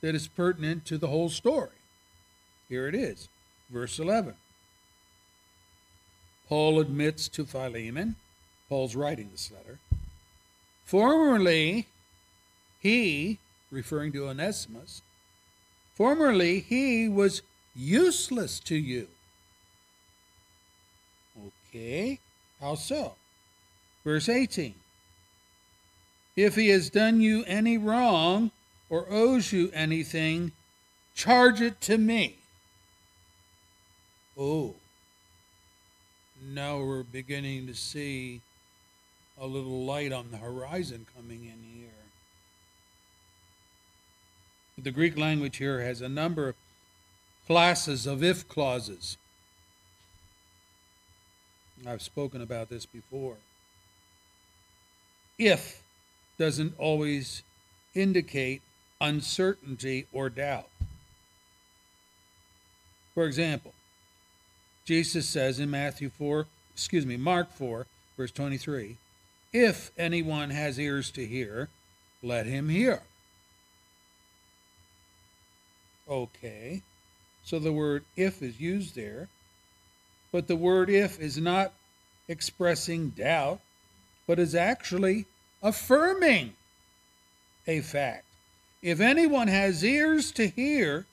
that 0.00 0.14
is 0.14 0.28
pertinent 0.28 0.84
to 0.86 0.96
the 0.96 1.08
whole 1.08 1.28
story. 1.28 1.74
Here 2.68 2.86
it 2.86 2.94
is, 2.94 3.28
verse 3.68 3.98
11. 3.98 4.34
Paul 6.48 6.78
admits 6.78 7.26
to 7.30 7.44
Philemon, 7.44 8.14
Paul's 8.68 8.94
writing 8.94 9.30
this 9.32 9.50
letter, 9.50 9.80
formerly 10.84 11.88
he, 12.78 13.40
referring 13.72 14.12
to 14.12 14.28
Onesimus, 14.28 15.02
formerly 15.96 16.60
he 16.60 17.08
was 17.08 17.42
useless 17.74 18.60
to 18.60 18.76
you 18.76 19.08
Okay, 21.76 22.20
how 22.58 22.74
so? 22.74 23.16
Verse 24.02 24.30
18 24.30 24.74
If 26.34 26.54
he 26.54 26.68
has 26.68 26.88
done 26.88 27.20
you 27.20 27.44
any 27.44 27.76
wrong 27.76 28.50
or 28.88 29.06
owes 29.10 29.52
you 29.52 29.70
anything, 29.74 30.52
charge 31.14 31.60
it 31.60 31.82
to 31.82 31.98
me. 31.98 32.36
Oh, 34.38 34.74
now 36.42 36.78
we're 36.78 37.02
beginning 37.02 37.66
to 37.66 37.74
see 37.74 38.40
a 39.38 39.46
little 39.46 39.84
light 39.84 40.12
on 40.12 40.30
the 40.30 40.38
horizon 40.38 41.06
coming 41.14 41.44
in 41.44 41.78
here. 41.78 41.90
The 44.78 44.92
Greek 44.92 45.18
language 45.18 45.58
here 45.58 45.82
has 45.82 46.00
a 46.00 46.08
number 46.08 46.48
of 46.48 46.54
classes 47.46 48.06
of 48.06 48.22
if 48.24 48.48
clauses. 48.48 49.18
I've 51.84 52.02
spoken 52.02 52.40
about 52.40 52.68
this 52.68 52.86
before. 52.86 53.36
If 55.38 55.82
doesn't 56.38 56.74
always 56.78 57.42
indicate 57.94 58.62
uncertainty 59.00 60.06
or 60.12 60.28
doubt. 60.30 60.68
For 63.14 63.24
example, 63.24 63.72
Jesus 64.84 65.26
says 65.28 65.58
in 65.58 65.70
Matthew 65.70 66.10
4, 66.10 66.46
excuse 66.74 67.06
me, 67.06 67.16
Mark 67.16 67.52
4, 67.52 67.86
verse 68.16 68.30
23, 68.30 68.96
if 69.52 69.90
anyone 69.96 70.50
has 70.50 70.78
ears 70.78 71.10
to 71.12 71.26
hear, 71.26 71.68
let 72.22 72.46
him 72.46 72.68
hear. 72.68 73.02
Okay, 76.08 76.82
so 77.42 77.58
the 77.58 77.72
word 77.72 78.04
if 78.16 78.42
is 78.42 78.60
used 78.60 78.94
there 78.94 79.28
but 80.32 80.48
the 80.48 80.56
word 80.56 80.90
if 80.90 81.20
is 81.20 81.38
not 81.38 81.72
expressing 82.28 83.10
doubt, 83.10 83.60
but 84.26 84.38
is 84.38 84.54
actually 84.54 85.26
affirming 85.62 86.54
a 87.66 87.80
fact. 87.80 88.24
If 88.82 89.00
anyone 89.00 89.48
has 89.48 89.84
ears 89.84 90.30
to 90.32 90.48
hear, 90.48 91.06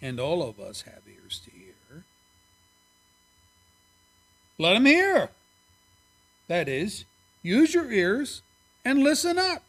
and 0.00 0.18
all 0.18 0.42
of 0.42 0.58
us 0.58 0.82
have 0.82 1.02
ears 1.06 1.40
to 1.44 1.50
hear, 1.50 2.04
let 4.58 4.76
him 4.76 4.86
hear. 4.86 5.30
That 6.48 6.68
is, 6.68 7.04
use 7.42 7.74
your 7.74 7.90
ears 7.90 8.42
and 8.84 9.02
listen 9.02 9.38
up. 9.38 9.62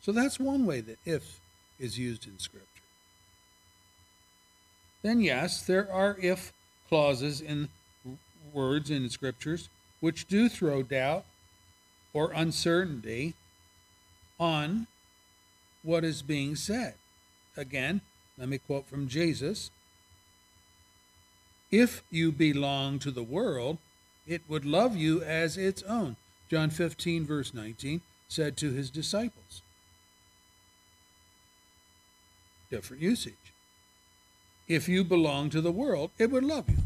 So 0.00 0.12
that's 0.12 0.40
one 0.40 0.64
way 0.64 0.80
that 0.80 0.98
if 1.04 1.38
is 1.78 1.98
used 1.98 2.26
in 2.26 2.38
Scripture. 2.38 2.66
Then, 5.02 5.20
yes, 5.20 5.62
there 5.62 5.90
are 5.92 6.16
if 6.20 6.52
clauses 6.88 7.40
in 7.40 7.68
words 8.52 8.90
in 8.90 9.08
Scriptures 9.10 9.68
which 10.00 10.26
do 10.26 10.48
throw 10.48 10.82
doubt 10.82 11.24
or 12.12 12.32
uncertainty 12.32 13.34
on 14.38 14.86
what 15.82 16.04
is 16.04 16.22
being 16.22 16.56
said. 16.56 16.94
Again, 17.56 18.00
let 18.36 18.48
me 18.48 18.58
quote 18.58 18.86
from 18.86 19.08
Jesus 19.08 19.70
If 21.70 22.02
you 22.10 22.32
belong 22.32 22.98
to 23.00 23.10
the 23.10 23.22
world, 23.22 23.78
it 24.26 24.42
would 24.48 24.64
love 24.64 24.96
you 24.96 25.22
as 25.22 25.56
its 25.56 25.82
own. 25.82 26.16
John 26.50 26.70
15, 26.70 27.26
verse 27.26 27.52
19, 27.52 28.00
said 28.28 28.56
to 28.58 28.72
his 28.72 28.90
disciples 28.90 29.62
different 32.70 33.02
usage. 33.02 33.34
If 34.66 34.88
you 34.88 35.04
belong 35.04 35.50
to 35.50 35.60
the 35.60 35.72
world, 35.72 36.10
it 36.18 36.30
would 36.30 36.44
love 36.44 36.68
you. 36.68 36.76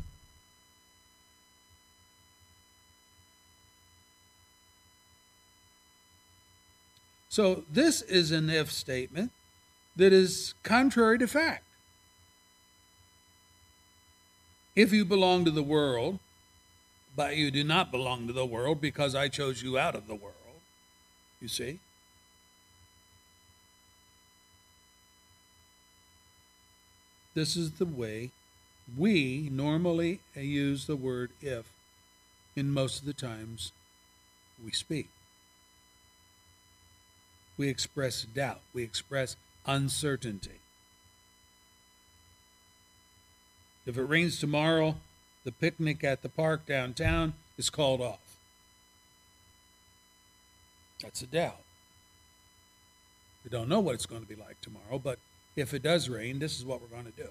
So, 7.29 7.65
this 7.71 8.03
is 8.03 8.31
an 8.31 8.51
if 8.51 8.71
statement 8.71 9.33
that 9.97 10.13
is 10.13 10.55
contrary 10.63 11.19
to 11.19 11.27
fact. 11.27 11.65
If 14.77 14.93
you 14.93 15.05
belong 15.05 15.45
to 15.47 15.51
the 15.51 15.63
world, 15.63 16.19
but 17.17 17.37
you 17.37 17.51
do 17.51 17.65
not 17.65 17.91
belong 17.91 18.27
to 18.27 18.33
the 18.33 18.47
world 18.47 18.81
because 18.81 19.15
I 19.15 19.29
chose 19.29 19.63
you 19.63 19.79
out 19.79 19.95
of 19.95 20.07
the 20.07 20.15
world. 20.15 20.61
You 21.41 21.49
see? 21.49 21.79
This 27.35 27.57
is 27.57 27.73
the 27.73 27.87
way 27.87 28.31
we 28.97 29.49
normally 29.51 30.21
use 30.35 30.87
the 30.87 30.97
word 30.97 31.31
if 31.41 31.73
in 32.55 32.71
most 32.71 33.01
of 33.01 33.07
the 33.07 33.15
times 33.15 33.73
we 34.63 34.73
speak. 34.73 35.09
We 37.57 37.69
express 37.69 38.23
doubt, 38.25 38.61
we 38.75 38.83
express 38.83 39.37
uncertainty. 39.67 40.61
If 43.87 43.97
it 43.97 44.03
rains 44.03 44.39
tomorrow, 44.39 44.97
the 45.45 45.53
picnic 45.53 46.05
at 46.05 46.23
the 46.23 46.29
park 46.29 46.67
downtown 46.67 47.35
is 47.57 47.71
called 47.71 48.01
off. 48.01 48.37
That's 51.03 51.23
a 51.23 51.27
doubt. 51.27 51.63
We 53.43 53.51
don't 53.51 53.69
know 53.69 53.81
what 53.81 53.95
it's 53.95 54.07
going 54.07 54.23
to 54.23 54.29
be 54.29 54.37
like 54.37 54.61
tomorrow, 54.61 55.01
but 55.03 55.19
if 55.57 55.74
it 55.74 55.83
does 55.83 56.09
rain, 56.09 56.39
this 56.39 56.59
is 56.59 56.65
what 56.65 56.81
we're 56.81 56.89
going 56.89 57.05
to 57.05 57.23
do. 57.23 57.29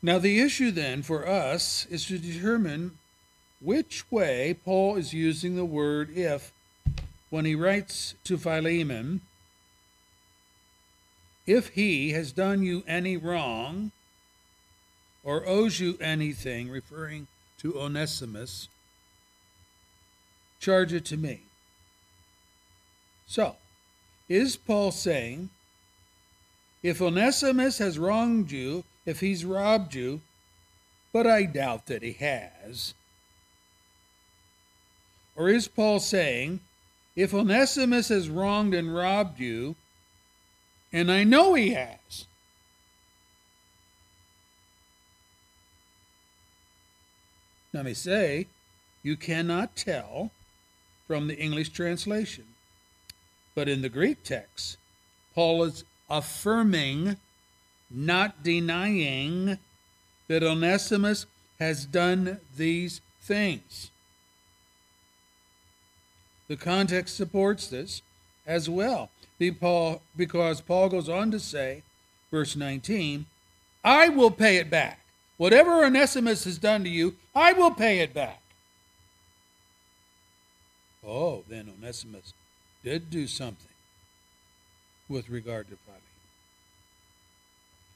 Now, 0.00 0.18
the 0.18 0.40
issue 0.40 0.70
then 0.70 1.02
for 1.02 1.26
us 1.26 1.86
is 1.86 2.06
to 2.06 2.18
determine 2.18 2.98
which 3.60 4.10
way 4.10 4.56
Paul 4.64 4.96
is 4.96 5.12
using 5.12 5.56
the 5.56 5.64
word 5.64 6.16
if 6.16 6.52
when 7.30 7.44
he 7.44 7.54
writes 7.54 8.14
to 8.24 8.38
Philemon, 8.38 9.20
if 11.46 11.70
he 11.70 12.12
has 12.12 12.30
done 12.30 12.62
you 12.62 12.84
any 12.86 13.16
wrong 13.16 13.90
or 15.24 15.46
owes 15.46 15.80
you 15.80 15.98
anything, 16.00 16.70
referring 16.70 17.26
to 17.58 17.78
Onesimus, 17.78 18.68
charge 20.60 20.92
it 20.92 21.04
to 21.06 21.16
me. 21.16 21.40
So, 23.26 23.56
is 24.28 24.56
Paul 24.56 24.90
saying, 24.90 25.50
if 26.82 27.00
Onesimus 27.00 27.78
has 27.78 27.98
wronged 27.98 28.50
you, 28.50 28.84
if 29.06 29.20
he's 29.20 29.44
robbed 29.44 29.94
you, 29.94 30.20
but 31.12 31.26
I 31.26 31.44
doubt 31.44 31.86
that 31.86 32.02
he 32.02 32.12
has, 32.12 32.94
or 35.34 35.48
is 35.48 35.68
Paul 35.68 36.00
saying, 36.00 36.60
if 37.16 37.32
Onesimus 37.32 38.08
has 38.08 38.28
wronged 38.28 38.74
and 38.74 38.94
robbed 38.94 39.40
you, 39.40 39.76
and 40.92 41.10
I 41.10 41.24
know 41.24 41.54
he 41.54 41.70
has, 41.70 42.26
Now, 47.72 47.80
let 47.80 47.86
me 47.86 47.94
say, 47.94 48.46
you 49.02 49.16
cannot 49.16 49.76
tell 49.76 50.30
from 51.06 51.28
the 51.28 51.38
English 51.38 51.68
translation. 51.68 52.47
But 53.58 53.68
in 53.68 53.82
the 53.82 53.88
Greek 53.88 54.22
text, 54.22 54.76
Paul 55.34 55.64
is 55.64 55.82
affirming, 56.08 57.16
not 57.90 58.44
denying, 58.44 59.58
that 60.28 60.44
Onesimus 60.44 61.26
has 61.58 61.84
done 61.84 62.38
these 62.56 63.00
things. 63.20 63.90
The 66.46 66.54
context 66.54 67.16
supports 67.16 67.66
this 67.66 68.02
as 68.46 68.70
well, 68.70 69.10
because 69.40 70.60
Paul 70.60 70.88
goes 70.88 71.08
on 71.08 71.32
to 71.32 71.40
say, 71.40 71.82
verse 72.30 72.54
19, 72.54 73.26
I 73.82 74.08
will 74.08 74.30
pay 74.30 74.58
it 74.58 74.70
back. 74.70 75.00
Whatever 75.36 75.84
Onesimus 75.84 76.44
has 76.44 76.58
done 76.58 76.84
to 76.84 76.88
you, 76.88 77.16
I 77.34 77.54
will 77.54 77.72
pay 77.72 77.98
it 77.98 78.14
back. 78.14 78.40
Oh, 81.04 81.42
then 81.48 81.72
Onesimus 81.76 82.34
did 82.88 83.10
do 83.10 83.26
something 83.26 83.68
with 85.10 85.28
regard 85.28 85.68
to 85.68 85.76
Philemon. 85.76 86.02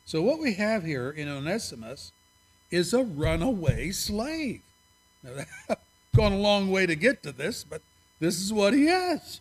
So, 0.05 0.21
what 0.21 0.39
we 0.39 0.53
have 0.55 0.85
here 0.85 1.09
in 1.09 1.29
Onesimus 1.29 2.13
is 2.71 2.93
a 2.93 3.03
runaway 3.03 3.91
slave. 3.93 4.61
Now, 5.23 5.45
gone 6.15 6.33
a 6.33 6.39
long 6.39 6.71
way 6.71 6.85
to 6.85 6.95
get 6.95 7.23
to 7.23 7.33
this, 7.33 7.65
but 7.65 7.81
this 8.21 8.39
is 8.39 8.53
what 8.53 8.75
he 8.75 8.87
is. 8.87 9.41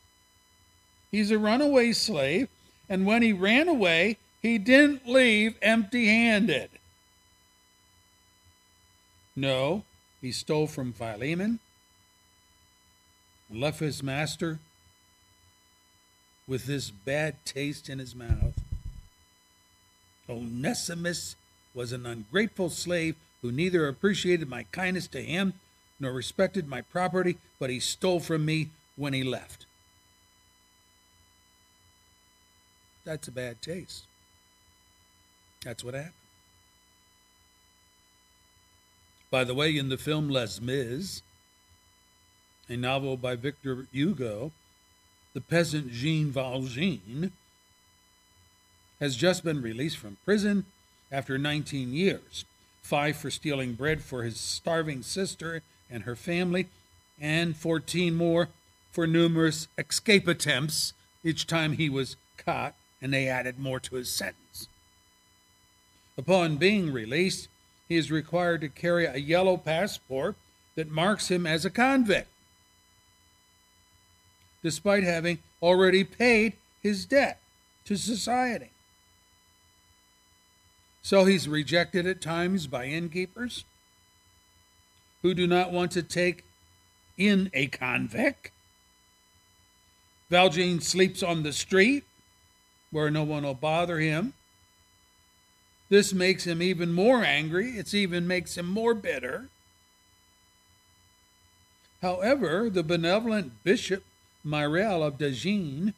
He's 1.12 1.32
a 1.32 1.38
runaway 1.38 1.92
slave, 1.92 2.48
and 2.88 3.06
when 3.06 3.22
he 3.22 3.34
ran 3.34 3.68
away, 3.68 4.20
he 4.42 4.58
didn't 4.58 5.06
leave 5.06 5.56
empty 5.62 6.06
handed. 6.06 6.70
No, 9.36 9.84
he 10.22 10.32
stole 10.32 10.68
from 10.68 10.94
Philemon, 10.94 11.60
left 13.54 13.82
his 13.82 14.02
master 14.02 14.60
with 16.52 16.66
this 16.66 16.92
bad 16.92 17.34
taste 17.46 17.88
in 17.88 17.98
his 17.98 18.14
mouth. 18.14 18.60
Onesimus 20.30 21.38
was 21.74 21.94
an 21.94 22.06
ungrateful 22.06 22.70
slave 22.70 23.16
who 23.42 23.54
neither 23.54 23.88
appreciated 23.88 24.50
my 24.50 24.64
kindness 24.74 25.08
to 25.08 25.22
him 25.22 25.54
nor 25.98 26.12
respected 26.12 26.68
my 26.68 26.82
property, 26.82 27.38
but 27.58 27.70
he 27.70 27.80
stole 27.80 28.20
from 28.20 28.44
me 28.44 28.70
when 28.98 29.14
he 29.14 29.24
left. 29.24 29.66
That's 33.06 33.30
a 33.30 33.32
bad 33.32 33.62
taste. 33.62 34.04
That's 35.64 35.86
what 35.86 35.94
happened. 35.94 36.12
By 39.30 39.46
the 39.46 39.56
way, 39.56 39.78
in 39.78 39.88
the 39.88 39.98
film 39.98 40.28
Les 40.28 40.60
Mis, 40.60 41.22
a 42.68 42.76
novel 42.76 43.16
by 43.16 43.38
Victor 43.38 43.88
Hugo, 43.94 44.52
the 45.34 45.42
peasant 45.42 45.92
Jean 45.92 46.30
Valjean 46.30 47.32
has 49.00 49.16
just 49.16 49.44
been 49.44 49.62
released 49.62 49.98
from 49.98 50.18
prison 50.26 50.66
after 51.12 51.38
19 51.38 51.94
years, 51.94 52.46
five 52.82 53.16
for 53.16 53.32
stealing 53.32 53.74
bread 53.74 54.02
for 54.02 54.24
his 54.24 54.40
starving 54.40 55.02
sister 55.02 55.62
and 55.90 56.04
her 56.04 56.16
family, 56.16 56.68
and 57.20 57.56
14 57.56 58.16
more 58.16 58.50
for 58.92 59.08
numerous 59.08 59.68
escape 59.78 60.28
attempts 60.28 60.94
each 61.24 61.48
time 61.48 61.74
he 61.74 61.90
was 61.90 62.16
caught, 62.38 62.76
and 63.02 63.14
they 63.14 63.28
added 63.28 63.58
more 63.58 63.80
to 63.80 63.96
his 63.96 64.10
sentence. 64.10 64.68
Upon 66.18 66.58
being 66.58 66.92
released, 66.92 67.48
he 67.88 67.98
is 67.98 68.12
required 68.12 68.62
to 68.62 68.70
carry 68.70 69.06
a 69.06 69.18
yellow 69.18 69.58
passport 69.58 70.36
that 70.76 70.92
marks 70.92 71.30
him 71.30 71.46
as 71.46 71.66
a 71.66 71.70
convict, 71.70 72.30
despite 74.64 75.04
having 75.04 75.40
already 75.62 76.04
paid 76.04 76.54
his 76.82 77.06
debt 77.06 77.40
to 77.86 77.96
society. 77.96 78.70
So 81.02 81.26
he's 81.26 81.48
rejected 81.48 82.06
at 82.06 82.22
times 82.22 82.68
by 82.68 82.86
innkeepers 82.86 83.66
who 85.22 85.34
do 85.34 85.48
not 85.48 85.72
want 85.72 85.92
to 85.92 86.04
take 86.04 86.44
in 87.18 87.50
a 87.54 87.68
convict. 87.68 88.52
Valjean 90.30 90.80
sleeps 90.80 91.22
on 91.22 91.44
the 91.44 91.54
street 91.54 92.04
where 92.92 93.12
no 93.12 93.24
one 93.24 93.44
will 93.44 93.54
bother 93.54 94.00
him. 94.00 94.34
This 95.90 96.14
makes 96.14 96.46
him 96.46 96.62
even 96.62 96.94
more 96.94 97.24
angry. 97.24 97.72
It 97.72 97.94
even 97.94 98.28
makes 98.28 98.58
him 98.58 98.66
more 98.66 98.94
bitter. 98.94 99.50
However, 102.02 102.70
the 102.70 102.84
benevolent 102.84 103.64
Bishop 103.64 104.04
Myriel 104.46 105.06
of 105.06 105.18
Dagin 105.18 105.94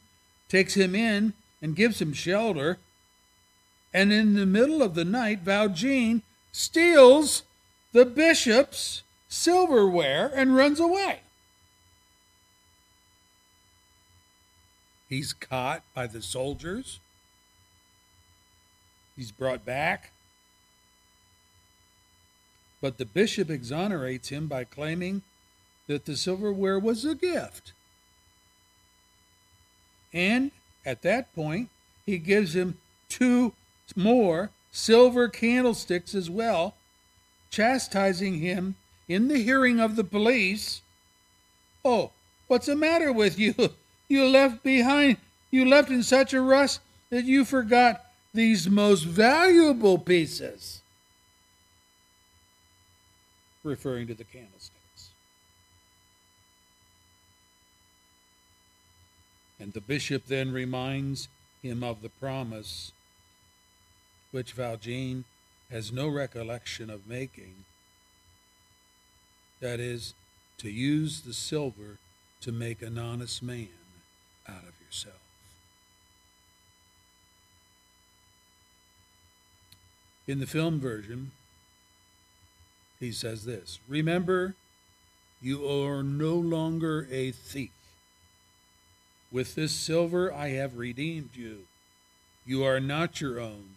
takes 0.48 0.74
him 0.74 0.94
in 0.94 1.34
and 1.62 1.76
gives 1.76 2.00
him 2.00 2.12
shelter. 2.12 2.78
And 3.92 4.12
in 4.12 4.34
the 4.34 4.46
middle 4.46 4.82
of 4.82 4.94
the 4.94 5.04
night, 5.04 5.40
Valjean 5.40 6.22
steals 6.52 7.42
the 7.92 8.04
bishop's 8.04 9.02
silverware 9.28 10.30
and 10.34 10.56
runs 10.56 10.80
away. 10.80 11.20
He's 15.08 15.32
caught 15.32 15.82
by 15.94 16.06
the 16.06 16.22
soldiers. 16.22 16.98
He's 19.16 19.30
brought 19.30 19.64
back. 19.64 20.10
But 22.80 22.98
the 22.98 23.06
bishop 23.06 23.48
exonerates 23.48 24.30
him 24.30 24.48
by 24.48 24.64
claiming 24.64 25.22
that 25.86 26.04
the 26.04 26.16
silverware 26.16 26.78
was 26.78 27.04
a 27.04 27.14
gift. 27.14 27.73
And 30.14 30.52
at 30.86 31.02
that 31.02 31.34
point, 31.34 31.68
he 32.06 32.18
gives 32.18 32.54
him 32.54 32.78
two 33.08 33.52
more 33.96 34.50
silver 34.70 35.28
candlesticks 35.28 36.14
as 36.14 36.30
well, 36.30 36.74
chastising 37.50 38.38
him 38.38 38.76
in 39.08 39.28
the 39.28 39.42
hearing 39.42 39.80
of 39.80 39.96
the 39.96 40.04
police. 40.04 40.80
Oh, 41.84 42.12
what's 42.46 42.66
the 42.66 42.76
matter 42.76 43.12
with 43.12 43.38
you? 43.38 43.54
You 44.06 44.26
left 44.28 44.62
behind, 44.62 45.16
you 45.50 45.64
left 45.64 45.88
in 45.88 46.02
such 46.02 46.34
a 46.34 46.40
rush 46.42 46.78
that 47.08 47.24
you 47.24 47.42
forgot 47.46 48.04
these 48.34 48.68
most 48.68 49.04
valuable 49.04 49.96
pieces. 49.96 50.82
referring 53.62 54.06
to 54.08 54.14
the 54.14 54.24
candlesticks. 54.24 54.73
And 59.58 59.72
the 59.72 59.80
bishop 59.80 60.26
then 60.26 60.52
reminds 60.52 61.28
him 61.62 61.82
of 61.82 62.02
the 62.02 62.08
promise 62.08 62.92
which 64.30 64.52
Valjean 64.52 65.24
has 65.70 65.92
no 65.92 66.08
recollection 66.08 66.90
of 66.90 67.06
making. 67.06 67.64
That 69.60 69.80
is, 69.80 70.14
to 70.58 70.70
use 70.70 71.22
the 71.22 71.32
silver 71.32 71.98
to 72.40 72.52
make 72.52 72.82
an 72.82 72.98
honest 72.98 73.42
man 73.42 73.68
out 74.48 74.64
of 74.68 74.74
yourself. 74.84 75.20
In 80.26 80.40
the 80.40 80.46
film 80.46 80.80
version, 80.80 81.32
he 82.98 83.12
says 83.12 83.44
this 83.44 83.78
Remember, 83.88 84.54
you 85.40 85.68
are 85.68 86.02
no 86.02 86.34
longer 86.34 87.06
a 87.10 87.30
thief. 87.30 87.70
With 89.34 89.56
this 89.56 89.72
silver 89.72 90.32
I 90.32 90.50
have 90.50 90.78
redeemed 90.78 91.30
you. 91.34 91.64
You 92.46 92.62
are 92.62 92.78
not 92.78 93.20
your 93.20 93.40
own. 93.40 93.70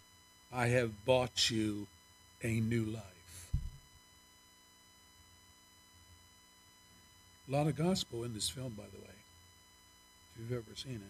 I 0.54 0.68
have 0.68 1.04
bought 1.04 1.50
you 1.50 1.88
a 2.44 2.60
new 2.60 2.86
life. 2.86 3.52
A 7.50 7.52
lot 7.52 7.66
of 7.66 7.76
gospel 7.76 8.24
in 8.24 8.36
this 8.36 8.50
film, 8.50 8.76
by 8.78 8.84
the 8.84 9.00
way, 9.00 9.16
if 10.36 10.42
you've 10.42 10.52
ever 10.52 10.76
seen 10.76 11.02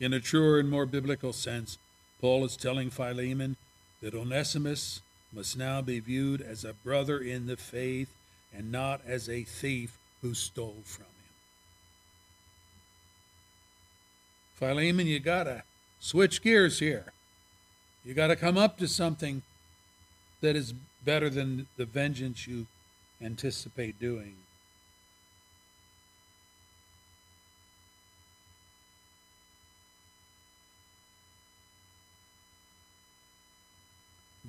it. 0.00 0.02
In 0.02 0.14
a 0.14 0.20
truer 0.20 0.58
and 0.58 0.70
more 0.70 0.86
biblical 0.86 1.34
sense, 1.34 1.76
Paul 2.18 2.46
is 2.46 2.56
telling 2.56 2.88
Philemon 2.88 3.56
that 4.00 4.14
Onesimus 4.14 5.02
must 5.32 5.56
now 5.56 5.80
be 5.80 6.00
viewed 6.00 6.40
as 6.40 6.64
a 6.64 6.72
brother 6.72 7.18
in 7.18 7.46
the 7.46 7.56
faith 7.56 8.10
and 8.54 8.72
not 8.72 9.00
as 9.06 9.28
a 9.28 9.44
thief 9.44 9.96
who 10.22 10.34
stole 10.34 10.82
from 10.84 11.04
him. 11.04 11.10
Philemon, 14.56 15.06
you 15.06 15.20
got 15.20 15.44
to 15.44 15.62
switch 16.00 16.42
gears 16.42 16.80
here. 16.80 17.12
You 18.04 18.14
got 18.14 18.28
to 18.28 18.36
come 18.36 18.58
up 18.58 18.78
to 18.78 18.88
something 18.88 19.42
that 20.40 20.56
is 20.56 20.74
better 21.04 21.30
than 21.30 21.66
the 21.76 21.86
vengeance 21.86 22.46
you 22.46 22.66
anticipate 23.22 23.98
doing. 24.00 24.36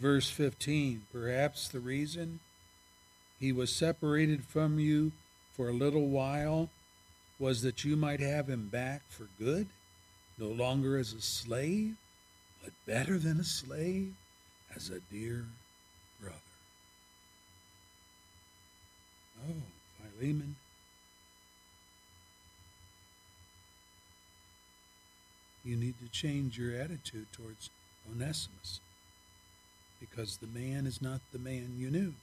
Verse 0.01 0.31
15 0.31 1.03
Perhaps 1.13 1.67
the 1.67 1.79
reason 1.79 2.39
he 3.39 3.51
was 3.51 3.71
separated 3.71 4.43
from 4.43 4.79
you 4.79 5.11
for 5.55 5.69
a 5.69 5.73
little 5.73 6.07
while 6.07 6.69
was 7.37 7.61
that 7.61 7.85
you 7.85 7.95
might 7.95 8.19
have 8.19 8.49
him 8.49 8.67
back 8.67 9.03
for 9.09 9.27
good, 9.37 9.67
no 10.39 10.47
longer 10.47 10.97
as 10.97 11.13
a 11.13 11.21
slave, 11.21 11.95
but 12.63 12.71
better 12.87 13.19
than 13.19 13.39
a 13.39 13.43
slave, 13.43 14.13
as 14.75 14.89
a 14.89 14.99
dear 15.11 15.45
brother. 16.19 16.37
Oh, 19.47 19.53
Philemon. 20.17 20.55
You 25.63 25.75
need 25.75 25.93
to 25.99 26.09
change 26.11 26.57
your 26.57 26.75
attitude 26.75 27.27
towards 27.31 27.69
Onesimus 28.11 28.79
because 30.01 30.37
the 30.37 30.47
man 30.47 30.85
is 30.85 31.01
not 31.01 31.21
the 31.31 31.39
man 31.39 31.75
you 31.77 31.89
knew. 31.89 32.13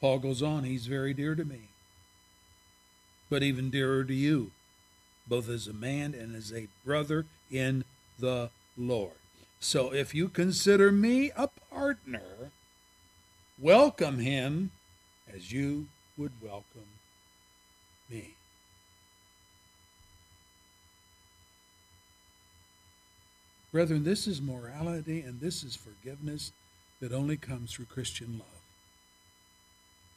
Paul 0.00 0.18
goes 0.18 0.42
on, 0.42 0.64
he's 0.64 0.86
very 0.86 1.14
dear 1.14 1.34
to 1.34 1.44
me, 1.44 1.68
but 3.30 3.42
even 3.42 3.70
dearer 3.70 4.02
to 4.04 4.14
you, 4.14 4.50
both 5.28 5.48
as 5.48 5.66
a 5.66 5.72
man 5.72 6.14
and 6.14 6.34
as 6.34 6.52
a 6.52 6.68
brother 6.84 7.26
in 7.50 7.84
the 8.18 8.50
Lord. 8.76 9.12
So 9.60 9.92
if 9.92 10.14
you 10.14 10.28
consider 10.28 10.90
me 10.90 11.30
a 11.36 11.48
partner, 11.70 12.50
welcome 13.58 14.18
him 14.18 14.70
as 15.32 15.52
you 15.52 15.86
would 16.16 16.32
welcome 16.42 16.88
me. 18.10 18.35
Brethren, 23.76 24.04
this 24.04 24.26
is 24.26 24.40
morality 24.40 25.20
and 25.20 25.38
this 25.38 25.62
is 25.62 25.76
forgiveness 25.76 26.50
that 26.98 27.12
only 27.12 27.36
comes 27.36 27.74
through 27.74 27.84
Christian 27.84 28.38
love 28.38 28.62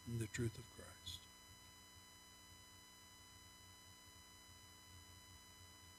and 0.07 0.17
the 0.21 0.27
truth 0.27 0.57
of 0.57 0.63
Christ. 0.77 1.19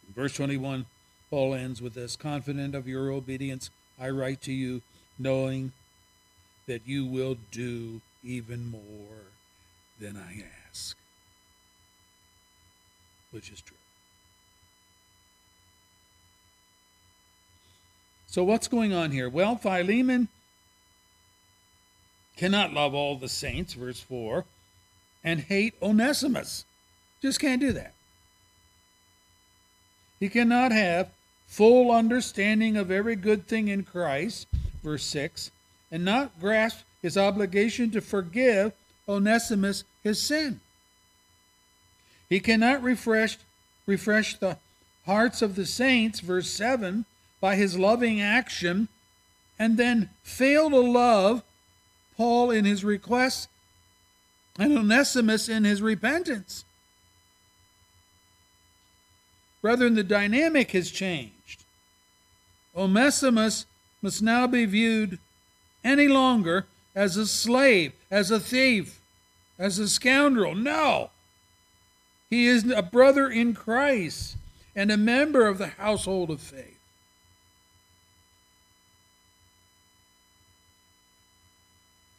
In 0.09 0.15
verse 0.15 0.35
21, 0.37 0.87
Paul 1.29 1.53
ends 1.53 1.83
with 1.83 1.93
this 1.93 2.17
Confident 2.17 2.75
of 2.75 2.89
your 2.89 3.11
obedience, 3.11 3.69
I 4.01 4.09
write 4.09 4.41
to 4.45 4.53
you, 4.53 4.81
knowing 5.19 5.73
that 6.67 6.81
you 6.87 7.05
will 7.05 7.37
do 7.51 8.01
even 8.25 8.71
more 8.71 9.35
than 10.01 10.17
I 10.17 10.45
ask, 10.67 10.97
which 13.31 13.51
is 13.53 13.61
true. 13.61 13.77
So, 18.31 18.45
what's 18.45 18.69
going 18.69 18.93
on 18.93 19.11
here? 19.11 19.29
Well, 19.29 19.57
Philemon 19.57 20.29
cannot 22.37 22.73
love 22.73 22.95
all 22.95 23.17
the 23.17 23.29
saints, 23.29 23.73
verse 23.73 23.99
4, 23.99 24.45
and 25.25 25.41
hate 25.41 25.75
Onesimus. 25.83 26.65
Just 27.21 27.41
can't 27.41 27.61
do 27.61 27.73
that. 27.73 27.93
He 30.21 30.29
cannot 30.29 30.71
have 30.71 31.11
full 31.49 31.91
understanding 31.91 32.77
of 32.77 32.93
every 32.93 33.17
good 33.17 33.49
thing 33.49 33.67
in 33.67 33.83
Christ, 33.83 34.47
verse 34.85 35.03
6, 35.07 35.51
and 35.91 36.05
not 36.05 36.39
grasp 36.39 36.85
his 37.03 37.19
obligation 37.19 37.91
to 37.91 38.01
forgive 38.01 38.73
Onesimus 39.09 39.83
his 40.05 40.21
sin. 40.21 40.61
He 42.29 42.39
cannot 42.39 42.81
refresh, 42.81 43.39
refresh 43.87 44.37
the 44.37 44.57
hearts 45.05 45.43
of 45.43 45.57
the 45.57 45.67
saints, 45.67 46.21
verse 46.21 46.49
7, 46.49 47.07
by 47.41 47.57
his 47.57 47.79
loving 47.79 48.21
action 48.21 48.89
and 49.59 49.77
then 49.77 50.11
fail 50.23 50.71
to 50.71 50.81
love 50.81 51.43
Paul 52.17 52.51
in 52.51 52.65
his 52.65 52.85
request 52.85 53.49
and 54.59 54.77
Onesimus 54.77 55.49
in 55.49 55.65
his 55.65 55.81
repentance. 55.81 56.65
Brethren, 59.63 59.95
the 59.95 60.05
dynamic 60.05 60.73
has 60.73 60.91
changed. 60.91 61.65
Onesimus 62.75 63.67
must 64.03 64.23
now 64.23 64.47
be 64.47 64.65
viewed 64.65 65.19
any 65.85 66.09
longer 66.09 66.67
as 66.95 67.17
a 67.17 67.27
slave, 67.27 67.93
as 68.11 68.31
a 68.31 68.41
thief, 68.41 69.01
as 69.59 69.79
a 69.79 69.89
scoundrel. 69.89 70.55
No. 70.55 71.11
He 72.31 72.47
is 72.47 72.71
a 72.71 72.83
brother 72.83 73.29
in 73.29 73.55
Christ 73.55 74.37
and 74.75 74.91
a 74.91 74.97
member 74.97 75.47
of 75.47 75.59
the 75.59 75.69
household 75.69 76.31
of 76.31 76.41
faith. 76.41 76.70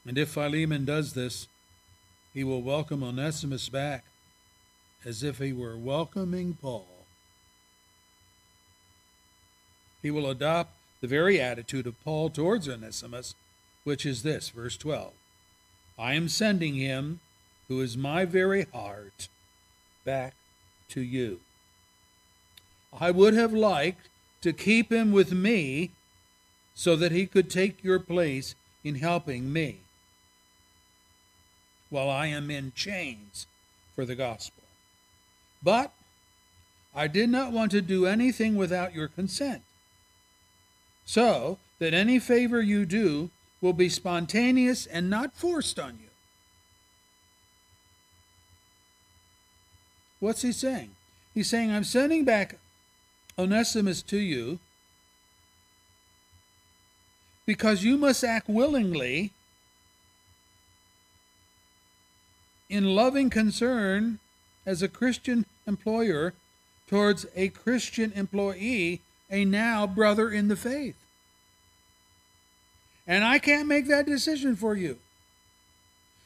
And 0.06 0.18
if 0.18 0.30
Philemon 0.30 0.86
does 0.86 1.14
this, 1.14 1.48
he 2.34 2.44
will 2.44 2.62
welcome 2.62 3.04
Onesimus 3.04 3.70
back 3.70 4.06
as 5.06 5.24
if 5.24 5.40
he 5.40 5.54
were 5.54 5.78
welcoming 5.78 6.58
Paul. 6.62 6.88
He 10.02 10.10
will 10.12 10.30
adopt 10.30 10.74
the 11.02 11.08
very 11.08 11.40
attitude 11.40 11.88
of 11.88 12.02
Paul 12.04 12.30
towards 12.30 12.68
Onesimus, 12.68 13.36
which 13.84 14.06
is 14.06 14.24
this, 14.24 14.50
verse 14.50 14.78
12 14.78 15.14
I 15.98 16.14
am 16.14 16.30
sending 16.30 16.76
him, 16.76 17.20
who 17.68 17.82
is 17.82 17.96
my 17.98 18.26
very 18.26 18.66
heart, 18.74 19.28
back 20.04 20.34
to 20.90 21.02
you. 21.02 21.40
I 23.00 23.12
would 23.12 23.34
have 23.34 23.54
liked 23.54 24.10
to 24.42 24.52
keep 24.52 24.92
him 24.92 25.12
with 25.12 25.32
me 25.32 25.92
so 26.74 26.96
that 26.96 27.12
he 27.12 27.28
could 27.28 27.50
take 27.50 27.84
your 27.84 28.00
place 28.00 28.56
in 28.84 28.96
helping 28.96 29.54
me 29.54 29.82
while 31.92 32.10
I 32.10 32.26
am 32.28 32.50
in 32.50 32.72
chains 32.74 33.46
for 33.94 34.06
the 34.06 34.16
gospel. 34.16 34.64
But 35.62 35.92
I 36.96 37.06
did 37.08 37.30
not 37.30 37.52
want 37.52 37.70
to 37.72 37.82
do 37.82 38.08
anything 38.08 38.56
without 38.56 38.96
your 38.96 39.08
consent, 39.08 39.62
so 41.06 41.60
that 41.78 41.94
any 41.94 42.18
favor 42.18 42.62
you 42.62 42.86
do 42.86 43.30
will 43.62 43.74
be 43.74 43.90
spontaneous 43.90 44.88
and 44.88 45.10
not 45.10 45.36
forced 45.36 45.80
on 45.80 46.00
you. 46.02 46.10
What's 50.20 50.42
he 50.42 50.52
saying? 50.52 50.92
He's 51.34 51.50
saying, 51.50 51.72
I'm 51.72 51.84
sending 51.84 52.26
back 52.26 52.58
Onesimus 53.38 54.02
to 54.04 54.18
you 54.18 54.60
because 57.46 57.84
you 57.84 57.98
must 57.98 58.24
act 58.24 58.48
willingly 58.48 59.32
in 62.72 62.96
loving 62.96 63.30
concern 63.30 64.20
as 64.66 64.82
a 64.82 64.88
Christian 64.88 65.46
employer 65.68 66.34
towards 66.88 67.26
a 67.36 67.50
Christian 67.50 68.14
employee, 68.14 69.02
a 69.30 69.44
now 69.44 69.86
brother 69.86 70.32
in 70.32 70.48
the 70.48 70.56
faith. 70.56 70.96
And 73.06 73.26
I 73.26 73.40
can't 73.40 73.68
make 73.68 73.88
that 73.88 74.06
decision 74.06 74.56
for 74.56 74.76
you. 74.76 74.98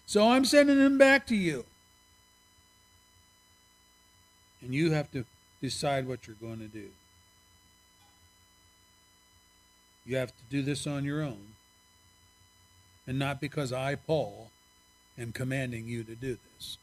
So 0.06 0.30
I'm 0.30 0.46
sending 0.46 0.78
him 0.78 1.00
back 1.00 1.26
to 1.28 1.36
you. 1.36 1.66
And 4.62 4.74
you 4.74 4.92
have 4.92 5.12
to 5.12 5.26
decide 5.62 6.08
what 6.08 6.28
you're 6.28 6.36
going 6.40 6.60
to 6.60 6.68
do. 6.68 6.90
You 10.06 10.18
have 10.18 10.30
to 10.30 10.44
do 10.52 10.62
this 10.62 10.86
on 10.86 11.06
your 11.06 11.24
own. 11.24 11.56
And 13.08 13.18
not 13.18 13.42
because 13.42 13.74
I, 13.74 13.96
Paul, 13.96 14.52
am 15.18 15.32
commanding 15.32 15.88
you 15.88 16.04
to 16.04 16.16
do 16.16 16.38
this. 16.56 16.78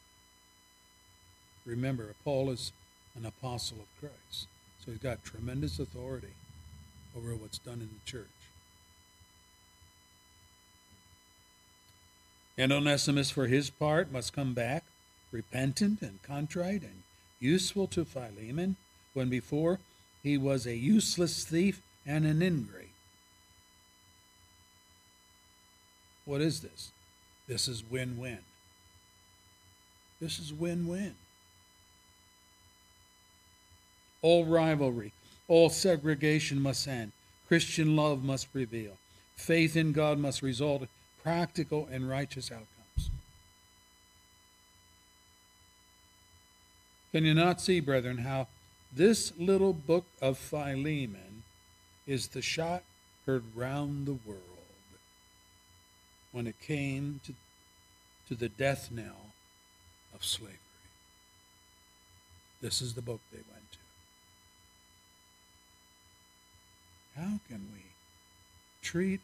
Remember, 1.64 2.14
Paul 2.24 2.50
is 2.50 2.72
an 3.16 3.26
apostle 3.26 3.78
of 3.78 4.00
Christ. 4.00 4.48
So 4.84 4.90
he's 4.90 5.00
got 5.00 5.22
tremendous 5.22 5.78
authority 5.78 6.34
over 7.16 7.34
what's 7.36 7.58
done 7.58 7.80
in 7.80 7.88
the 7.88 8.10
church. 8.10 8.26
And 12.58 12.72
Onesimus, 12.72 13.30
for 13.30 13.46
his 13.46 13.70
part, 13.70 14.10
must 14.12 14.32
come 14.32 14.54
back 14.54 14.84
repentant 15.30 16.02
and 16.02 16.22
contrite 16.22 16.82
and 16.82 17.02
useful 17.40 17.86
to 17.88 18.04
Philemon, 18.04 18.76
when 19.14 19.28
before 19.28 19.80
he 20.22 20.38
was 20.38 20.66
a 20.66 20.76
useless 20.76 21.44
thief 21.44 21.80
and 22.06 22.24
an 22.24 22.42
ingrate. 22.42 22.88
What 26.24 26.40
is 26.40 26.60
this? 26.60 26.92
This 27.52 27.68
is 27.68 27.84
win 27.90 28.16
win. 28.16 28.38
This 30.22 30.38
is 30.38 30.54
win 30.54 30.86
win. 30.86 31.14
All 34.22 34.46
rivalry, 34.46 35.12
all 35.48 35.68
segregation 35.68 36.62
must 36.62 36.88
end. 36.88 37.12
Christian 37.48 37.94
love 37.94 38.24
must 38.24 38.50
prevail. 38.54 38.92
Faith 39.36 39.76
in 39.76 39.92
God 39.92 40.18
must 40.18 40.40
result 40.40 40.80
in 40.80 40.88
practical 41.22 41.86
and 41.92 42.08
righteous 42.08 42.50
outcomes. 42.50 43.10
Can 47.12 47.26
you 47.26 47.34
not 47.34 47.60
see, 47.60 47.80
brethren, 47.80 48.16
how 48.18 48.48
this 48.90 49.30
little 49.38 49.74
book 49.74 50.06
of 50.22 50.38
Philemon 50.38 51.42
is 52.06 52.28
the 52.28 52.40
shot 52.40 52.82
heard 53.26 53.44
round 53.54 54.06
the 54.06 54.16
world 54.26 54.40
when 56.32 56.46
it 56.46 56.58
came 56.60 57.20
to, 57.24 57.34
to 58.28 58.34
the 58.34 58.48
death 58.48 58.90
knell 58.90 59.32
of 60.14 60.24
slavery? 60.24 60.58
This 62.60 62.80
is 62.80 62.94
the 62.94 63.02
book 63.02 63.20
they 63.32 63.38
went 63.38 63.72
to. 63.72 63.78
How 67.20 67.40
can 67.48 67.68
we 67.74 67.82
treat 68.82 69.20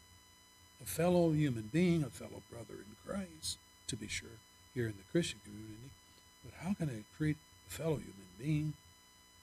a 0.82 0.86
fellow 0.86 1.30
human 1.30 1.70
being, 1.72 2.02
a 2.02 2.10
fellow 2.10 2.42
brother 2.50 2.74
in 2.74 2.96
Christ, 3.06 3.58
to 3.86 3.96
be 3.96 4.08
sure, 4.08 4.28
here 4.74 4.86
in 4.86 4.94
the 4.96 5.10
Christian 5.12 5.40
community, 5.44 5.90
but 6.44 6.54
how 6.62 6.74
can 6.74 6.88
I 6.88 7.04
treat 7.16 7.36
a 7.68 7.70
fellow 7.70 7.96
human 7.96 8.28
being 8.38 8.74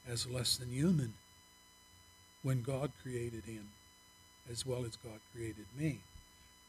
as 0.08 0.28
less 0.28 0.58
than 0.58 0.70
human 0.70 1.14
when 2.44 2.62
God 2.62 2.92
created 3.02 3.46
him 3.46 3.70
as 4.52 4.66
well 4.66 4.86
as 4.86 4.98
God 4.98 5.20
created 5.34 5.66
me? 5.78 6.00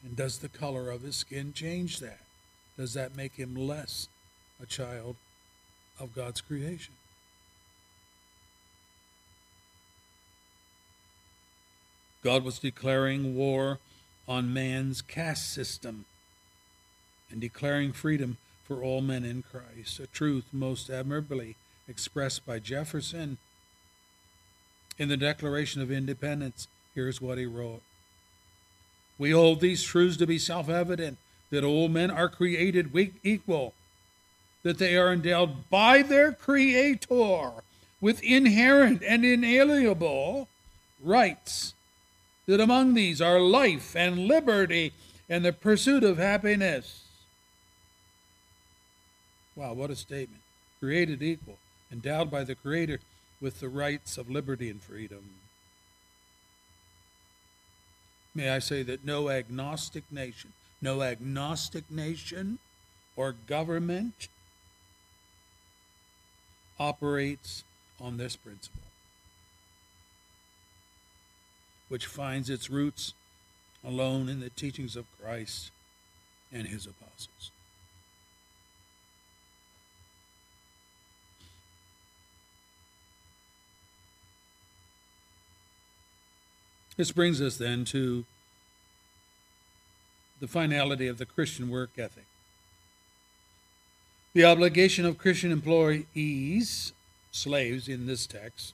And 0.03 0.15
does 0.15 0.39
the 0.39 0.49
color 0.49 0.89
of 0.91 1.01
his 1.01 1.15
skin 1.15 1.53
change 1.53 1.99
that? 1.99 2.19
Does 2.77 2.93
that 2.93 3.15
make 3.15 3.35
him 3.35 3.55
less 3.55 4.07
a 4.61 4.65
child 4.65 5.15
of 5.99 6.13
God's 6.13 6.41
creation? 6.41 6.93
God 12.23 12.43
was 12.43 12.59
declaring 12.59 13.35
war 13.35 13.79
on 14.27 14.53
man's 14.53 15.01
caste 15.01 15.51
system 15.51 16.05
and 17.31 17.41
declaring 17.41 17.93
freedom 17.93 18.37
for 18.63 18.83
all 18.83 19.01
men 19.01 19.23
in 19.23 19.43
Christ, 19.43 19.99
a 19.99 20.07
truth 20.07 20.45
most 20.51 20.89
admirably 20.89 21.55
expressed 21.87 22.45
by 22.45 22.59
Jefferson. 22.59 23.37
In 24.97 25.09
the 25.09 25.17
Declaration 25.17 25.81
of 25.81 25.91
Independence, 25.91 26.67
here's 26.93 27.21
what 27.21 27.37
he 27.37 27.45
wrote 27.45 27.81
We 29.17 29.31
hold 29.31 29.61
these 29.61 29.83
truths 29.83 30.17
to 30.17 30.27
be 30.27 30.37
self 30.37 30.69
evident 30.69 31.17
that 31.49 31.63
all 31.63 31.87
men 31.87 32.11
are 32.11 32.29
created 32.29 32.91
equal, 33.23 33.73
that 34.63 34.77
they 34.77 34.95
are 34.97 35.13
endowed 35.13 35.69
by 35.69 36.01
their 36.01 36.31
Creator 36.31 37.51
with 38.01 38.21
inherent 38.23 39.01
and 39.03 39.25
inalienable 39.25 40.47
rights, 41.01 41.73
that 42.45 42.59
among 42.59 42.93
these 42.93 43.21
are 43.21 43.39
life 43.39 43.95
and 43.95 44.27
liberty 44.27 44.93
and 45.29 45.43
the 45.43 45.53
pursuit 45.53 46.03
of 46.03 46.17
happiness. 46.17 47.05
Wow, 49.55 49.73
what 49.73 49.89
a 49.89 49.95
statement. 49.95 50.41
Created 50.79 51.23
equal 51.23 51.57
endowed 51.91 52.29
by 52.29 52.43
the 52.43 52.55
Creator 52.55 52.99
with 53.39 53.59
the 53.59 53.69
rights 53.69 54.17
of 54.17 54.29
liberty 54.29 54.69
and 54.69 54.81
freedom. 54.81 55.23
May 58.33 58.49
I 58.49 58.59
say 58.59 58.83
that 58.83 59.05
no 59.05 59.29
agnostic 59.29 60.03
nation, 60.11 60.53
no 60.81 61.01
agnostic 61.01 61.89
nation 61.89 62.59
or 63.15 63.33
government 63.47 64.27
operates 66.79 67.63
on 67.99 68.17
this 68.17 68.35
principle, 68.35 68.81
which 71.89 72.05
finds 72.05 72.49
its 72.49 72.69
roots 72.69 73.13
alone 73.83 74.29
in 74.29 74.39
the 74.39 74.49
teachings 74.51 74.95
of 74.95 75.05
Christ 75.19 75.71
and 76.51 76.67
his 76.67 76.85
apostles. 76.85 77.51
This 86.97 87.11
brings 87.11 87.41
us 87.41 87.57
then 87.57 87.85
to 87.85 88.25
the 90.39 90.47
finality 90.47 91.07
of 91.07 91.17
the 91.17 91.25
Christian 91.25 91.69
work 91.69 91.91
ethic. 91.97 92.25
The 94.33 94.45
obligation 94.45 95.05
of 95.05 95.17
Christian 95.17 95.51
employees, 95.51 96.93
slaves 97.31 97.87
in 97.87 98.05
this 98.05 98.27
text, 98.27 98.73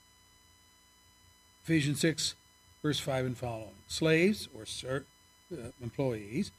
Ephesians 1.64 2.02
6, 2.02 2.36
verse 2.82 3.00
5 3.00 3.26
and 3.26 3.38
following. 3.38 3.76
Slaves, 3.88 4.50
or 4.54 4.66
ser- 4.66 5.06
uh, 5.52 5.70
employees, 5.82 6.52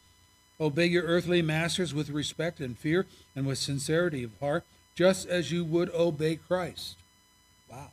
obey 0.61 0.87
your 0.87 1.05
earthly 1.05 1.43
masters 1.43 1.93
with 1.93 2.09
respect 2.09 2.61
and 2.61 2.79
fear 2.79 3.07
and 3.37 3.47
with 3.47 3.59
sincerity 3.59 4.23
of 4.23 4.31
heart, 4.41 4.65
just 4.95 5.29
as 5.29 5.53
you 5.53 5.65
would 5.65 5.91
obey 5.91 6.37
Christ. 6.37 6.97
Wow. 7.71 7.91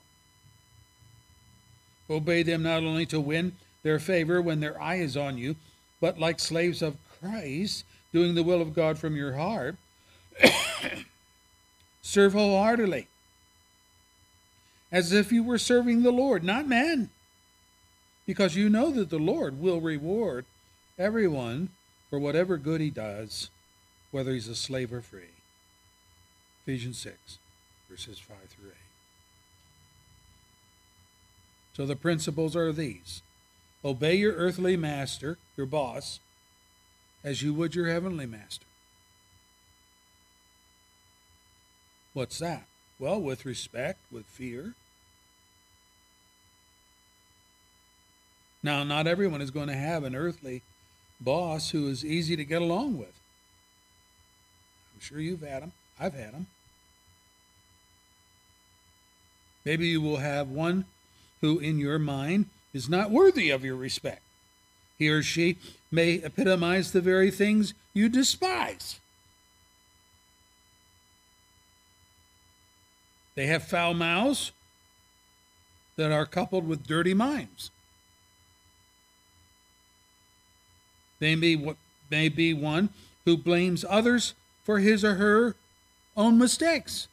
Obey 2.10 2.44
them 2.44 2.64
not 2.64 2.84
only 2.84 3.06
to 3.08 3.20
win 3.20 3.54
their 3.84 4.00
favor 4.00 4.42
when 4.42 4.60
their 4.60 4.80
eye 4.82 4.98
is 4.98 5.18
on 5.18 5.38
you, 5.38 5.56
but 6.02 6.20
like 6.20 6.40
slaves 6.40 6.82
of 6.82 6.98
Christ, 7.20 7.86
doing 8.12 8.36
the 8.36 8.44
will 8.44 8.62
of 8.62 8.74
God 8.74 8.98
from 8.98 9.16
your 9.16 9.34
heart, 9.34 9.78
serve 12.02 12.34
wholeheartedly, 12.34 13.08
as 14.92 15.14
if 15.14 15.32
you 15.32 15.44
were 15.44 15.60
serving 15.60 16.02
the 16.02 16.12
Lord, 16.12 16.44
not 16.44 16.68
men, 16.68 17.12
because 18.26 18.56
you 18.56 18.68
know 18.68 18.92
that 18.92 19.10
the 19.10 19.20
Lord 19.20 19.62
will 19.62 19.80
reward 19.80 20.46
everyone 20.98 21.70
for 22.10 22.20
whatever 22.20 22.58
good 22.58 22.82
he 22.82 22.90
does, 22.90 23.50
whether 24.10 24.34
he's 24.34 24.48
a 24.48 24.56
slave 24.56 24.92
or 24.92 25.02
free. 25.02 25.30
Ephesians 26.64 26.98
6, 26.98 27.38
verses 27.90 28.20
5 28.20 28.38
through 28.50 28.70
8. 28.70 28.76
So 31.74 31.86
the 31.86 31.96
principles 31.96 32.56
are 32.56 32.72
these 32.72 33.22
obey 33.84 34.16
your 34.16 34.34
earthly 34.34 34.78
master, 34.78 35.38
your 35.58 35.66
boss, 35.66 36.20
as 37.24 37.42
you 37.42 37.54
would 37.54 37.76
your 37.76 37.88
heavenly 37.88 38.26
master. 38.26 38.66
What's 42.14 42.40
that? 42.40 42.66
Well, 43.00 43.22
with 43.22 43.46
respect, 43.46 44.00
with 44.12 44.26
fear. 44.26 44.74
Now, 48.64 48.84
not 48.84 49.08
everyone 49.08 49.42
is 49.42 49.50
going 49.50 49.70
to 49.70 49.76
have 49.76 50.04
an 50.04 50.16
earthly 50.16 50.62
boss 51.20 51.72
who 51.72 51.88
is 51.88 52.06
easy 52.06 52.36
to 52.36 52.44
get 52.44 52.62
along 52.62 52.98
with. 52.98 53.20
I'm 54.94 55.02
sure 55.02 55.20
you've 55.20 55.42
had 55.42 55.64
them. 55.64 55.72
I've 56.00 56.14
had 56.14 56.34
them. 56.34 56.48
Maybe 59.66 59.88
you 59.88 60.02
will 60.02 60.18
have 60.18 60.50
one 60.50 60.86
who 61.42 61.60
in 61.60 61.80
your 61.80 62.00
mind 62.00 62.48
is 62.74 62.90
not 62.90 63.12
worthy 63.12 63.50
of 63.50 63.64
your 63.64 63.76
respect. 63.76 64.22
He 64.98 65.10
or 65.10 65.24
she 65.24 65.58
may 65.92 66.22
epitomize 66.24 66.92
the 66.92 67.02
very 67.02 67.32
things 67.32 67.74
you 67.94 68.08
despise. 68.08 69.00
They 73.36 73.48
have 73.48 73.64
foul 73.64 73.94
mouths 73.94 74.52
that 75.96 76.12
are 76.12 76.26
coupled 76.26 76.68
with 76.68 76.88
dirty 76.88 77.14
minds. 77.14 77.72
They 81.20 81.36
may, 81.36 81.76
may 82.10 82.30
be 82.30 82.54
one 82.54 82.90
who 83.26 83.38
blames 83.38 83.86
others 83.88 84.34
for 84.64 84.80
his 84.80 85.04
or 85.04 85.16
her 85.16 85.56
own 86.18 86.38
mistakes. 86.38 87.08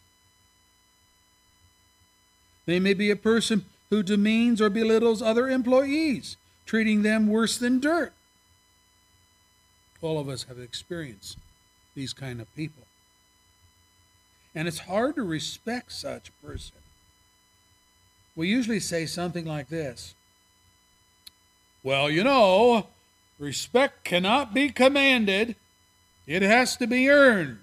They 2.67 2.81
may 2.81 2.95
be 2.95 3.11
a 3.11 3.17
person 3.17 3.65
who 3.90 4.02
demeans 4.02 4.60
or 4.60 4.70
belittles 4.70 5.23
other 5.23 5.48
employees, 5.48 6.36
treating 6.66 7.02
them 7.02 7.27
worse 7.27 7.59
than 7.59 7.81
dirt. 7.81 8.12
All 10.01 10.19
of 10.19 10.28
us 10.28 10.44
have 10.44 10.59
experienced 10.59 11.39
these 11.94 12.12
kind 12.12 12.40
of 12.40 12.55
people. 12.55 12.85
And 14.55 14.69
it's 14.69 14.81
hard 14.81 15.16
to 15.16 15.23
respect 15.23 15.93
such 15.93 16.28
a 16.28 16.47
person. 16.47 16.77
We 18.36 18.48
usually 18.48 18.81
say 18.81 19.06
something 19.06 19.44
like 19.44 19.69
this 19.69 20.15
Well, 21.82 22.10
you 22.10 22.23
know, 22.23 22.86
respect 23.39 24.05
cannot 24.05 24.55
be 24.55 24.70
commanded, 24.70 25.56
it 26.27 26.43
has 26.43 26.77
to 26.77 26.86
be 26.86 27.09
earned. 27.09 27.59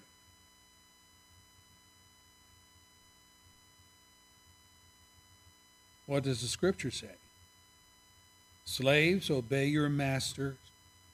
What 6.06 6.24
does 6.24 6.42
the 6.42 6.48
scripture 6.48 6.92
say? 6.92 7.16
Slaves, 8.66 9.30
obey 9.30 9.68
your 9.68 9.90
masters 9.90 10.56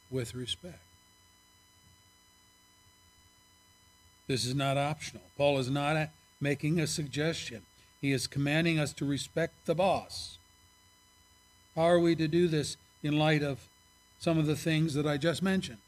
with 0.09 0.35
respect. 0.35 0.79
This 4.27 4.45
is 4.45 4.55
not 4.55 4.77
optional. 4.77 5.23
Paul 5.37 5.59
is 5.59 5.69
not 5.69 6.09
making 6.39 6.79
a 6.79 6.87
suggestion. 6.87 7.63
He 7.99 8.11
is 8.11 8.27
commanding 8.27 8.79
us 8.79 8.93
to 8.93 9.05
respect 9.05 9.53
the 9.65 9.75
boss. 9.75 10.37
How 11.75 11.83
are 11.83 11.99
we 11.99 12.15
to 12.15 12.27
do 12.27 12.47
this 12.47 12.77
in 13.03 13.17
light 13.17 13.43
of 13.43 13.67
some 14.19 14.37
of 14.37 14.45
the 14.45 14.55
things 14.55 14.93
that 14.93 15.07
I 15.07 15.17
just 15.17 15.41
mentioned? 15.41 15.79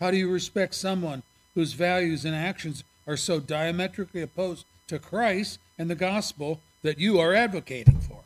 How 0.00 0.10
do 0.10 0.16
you 0.16 0.30
respect 0.30 0.74
someone 0.74 1.22
whose 1.54 1.72
values 1.72 2.24
and 2.24 2.34
actions 2.34 2.84
are 3.06 3.16
so 3.16 3.40
diametrically 3.40 4.22
opposed 4.22 4.64
to 4.86 4.98
Christ 4.98 5.58
and 5.78 5.90
the 5.90 5.94
gospel 5.94 6.60
that 6.82 6.98
you 6.98 7.18
are 7.18 7.34
advocating 7.34 8.00
for? 8.00 8.20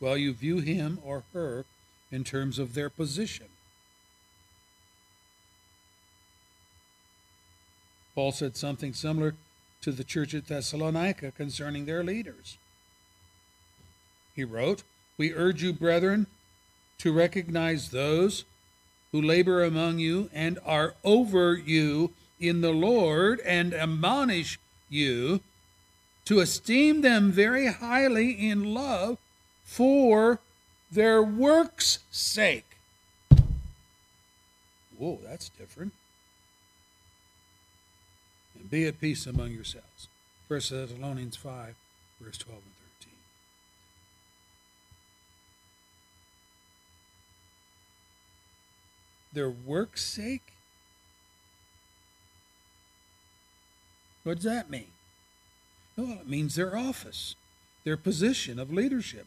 Well, 0.00 0.16
you 0.16 0.32
view 0.32 0.58
him 0.58 0.98
or 1.04 1.24
her 1.32 1.64
in 2.10 2.24
terms 2.24 2.58
of 2.58 2.74
their 2.74 2.90
position. 2.90 3.46
Paul 8.14 8.32
said 8.32 8.56
something 8.56 8.92
similar 8.92 9.34
to 9.80 9.92
the 9.92 10.04
church 10.04 10.34
at 10.34 10.46
Thessalonica 10.46 11.32
concerning 11.32 11.86
their 11.86 12.04
leaders. 12.04 12.58
He 14.34 14.44
wrote, 14.44 14.82
We 15.16 15.32
urge 15.34 15.62
you, 15.62 15.72
brethren, 15.72 16.26
to 16.98 17.12
recognize 17.12 17.90
those 17.90 18.44
who 19.12 19.20
labor 19.20 19.62
among 19.62 19.98
you 19.98 20.30
and 20.32 20.58
are 20.64 20.94
over 21.04 21.54
you 21.54 22.12
in 22.42 22.60
the 22.60 22.72
Lord 22.72 23.40
and 23.40 23.72
admonish 23.72 24.58
you 24.90 25.40
to 26.24 26.40
esteem 26.40 27.00
them 27.00 27.30
very 27.30 27.68
highly 27.68 28.32
in 28.32 28.74
love 28.74 29.18
for 29.64 30.40
their 30.90 31.22
work's 31.22 32.00
sake. 32.10 32.76
Whoa, 34.98 35.20
that's 35.24 35.48
different. 35.50 35.92
And 38.58 38.68
be 38.70 38.86
at 38.86 39.00
peace 39.00 39.26
among 39.26 39.52
yourselves. 39.52 40.08
1 40.48 40.58
Thessalonians 40.58 41.36
5, 41.36 41.74
verse 42.20 42.38
12 42.38 42.60
and 42.60 42.74
13. 43.00 43.12
Their 49.32 49.50
work's 49.50 50.04
sake? 50.04 50.51
What 54.24 54.36
does 54.36 54.44
that 54.44 54.70
mean? 54.70 54.86
Well, 55.96 56.18
it 56.20 56.28
means 56.28 56.54
their 56.54 56.76
office, 56.76 57.34
their 57.84 57.96
position 57.96 58.58
of 58.58 58.72
leadership, 58.72 59.26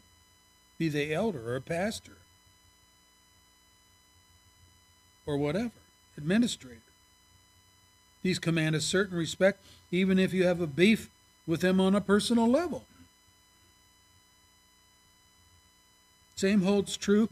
be 0.78 0.88
they 0.88 1.12
elder 1.12 1.54
or 1.54 1.60
pastor 1.60 2.16
or 5.26 5.36
whatever, 5.36 5.72
administrator. 6.16 6.80
These 8.22 8.38
command 8.38 8.74
a 8.74 8.80
certain 8.80 9.16
respect, 9.16 9.60
even 9.90 10.18
if 10.18 10.32
you 10.32 10.46
have 10.46 10.60
a 10.60 10.66
beef 10.66 11.10
with 11.46 11.60
them 11.60 11.80
on 11.80 11.94
a 11.94 12.00
personal 12.00 12.48
level. 12.48 12.84
Same 16.34 16.62
holds 16.62 16.96
true 16.96 17.28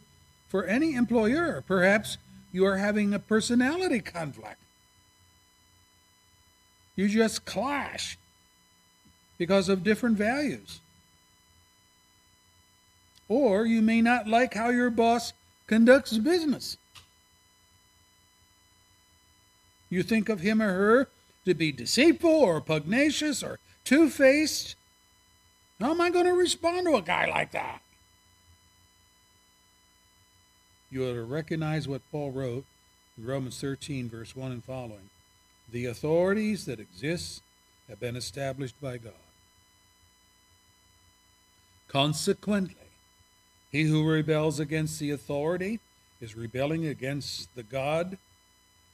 for 0.48 0.64
any 0.64 0.94
employer. 0.94 1.62
Perhaps 1.66 2.16
you 2.52 2.64
are 2.64 2.76
having 2.76 3.12
a 3.12 3.18
personality 3.18 4.00
conflict. 4.00 4.63
You 6.96 7.08
just 7.08 7.44
clash 7.44 8.18
because 9.38 9.68
of 9.68 9.82
different 9.82 10.16
values. 10.16 10.80
Or 13.28 13.66
you 13.66 13.82
may 13.82 14.00
not 14.00 14.28
like 14.28 14.54
how 14.54 14.68
your 14.68 14.90
boss 14.90 15.32
conducts 15.66 16.16
business. 16.18 16.76
You 19.90 20.02
think 20.02 20.28
of 20.28 20.40
him 20.40 20.60
or 20.60 20.72
her 20.72 21.08
to 21.44 21.54
be 21.54 21.72
deceitful 21.72 22.30
or 22.30 22.60
pugnacious 22.60 23.42
or 23.42 23.58
two 23.84 24.10
faced. 24.10 24.76
How 25.80 25.90
am 25.90 26.00
I 26.00 26.10
going 26.10 26.26
to 26.26 26.32
respond 26.32 26.86
to 26.86 26.96
a 26.96 27.02
guy 27.02 27.26
like 27.28 27.52
that? 27.52 27.80
You 30.90 31.04
ought 31.04 31.14
to 31.14 31.24
recognize 31.24 31.88
what 31.88 32.02
Paul 32.12 32.30
wrote 32.30 32.64
in 33.18 33.26
Romans 33.26 33.60
13, 33.60 34.08
verse 34.08 34.36
1 34.36 34.52
and 34.52 34.64
following. 34.64 35.10
The 35.74 35.86
authorities 35.86 36.66
that 36.66 36.78
exist 36.78 37.42
have 37.88 37.98
been 37.98 38.14
established 38.14 38.80
by 38.80 38.96
God. 38.96 39.12
Consequently, 41.88 42.76
he 43.72 43.82
who 43.82 44.08
rebels 44.08 44.60
against 44.60 45.00
the 45.00 45.10
authority 45.10 45.80
is 46.20 46.36
rebelling 46.36 46.86
against 46.86 47.52
the 47.56 47.64
God 47.64 48.18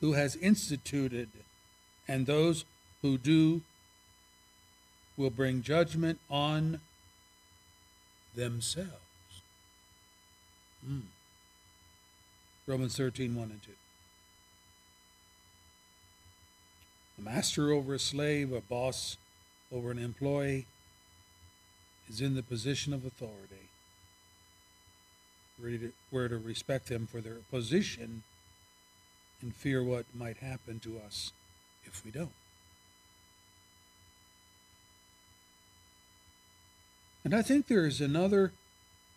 who 0.01 0.15
has 0.15 0.36
instituted, 0.36 1.28
and 2.09 2.24
those 2.24 2.65
who 3.02 3.19
do 3.19 3.61
will 5.19 5.28
bring 5.28 5.61
judgment 5.61 6.19
on 6.31 6.81
themselves. 8.35 9.43
Mm. 10.89 11.02
Romans 12.66 12.97
13, 12.97 13.35
1 13.35 13.51
and 13.51 13.62
2. 13.62 13.70
A 17.21 17.23
master 17.23 17.71
over 17.71 17.95
a 17.95 17.99
slave, 17.99 18.51
a 18.53 18.63
boss 18.63 19.19
over 19.71 19.91
an 19.91 19.99
employee, 19.99 20.67
is 22.09 22.21
in 22.21 22.35
the 22.35 22.43
position 22.43 22.95
of 22.95 23.05
authority. 23.05 23.69
We're 25.61 26.29
to 26.29 26.39
respect 26.39 26.87
them 26.87 27.07
for 27.07 27.21
their 27.21 27.37
position 27.51 28.23
and 29.43 29.55
fear 29.55 29.85
what 29.85 30.07
might 30.15 30.39
happen 30.39 30.81
to 30.81 30.99
us 30.99 31.33
if 31.85 32.03
we 32.05 32.11
don't. 32.11 32.33
And 37.23 37.35
I 37.35 37.43
think 37.43 37.67
there 37.67 37.85
is 37.85 38.01
another 38.01 38.53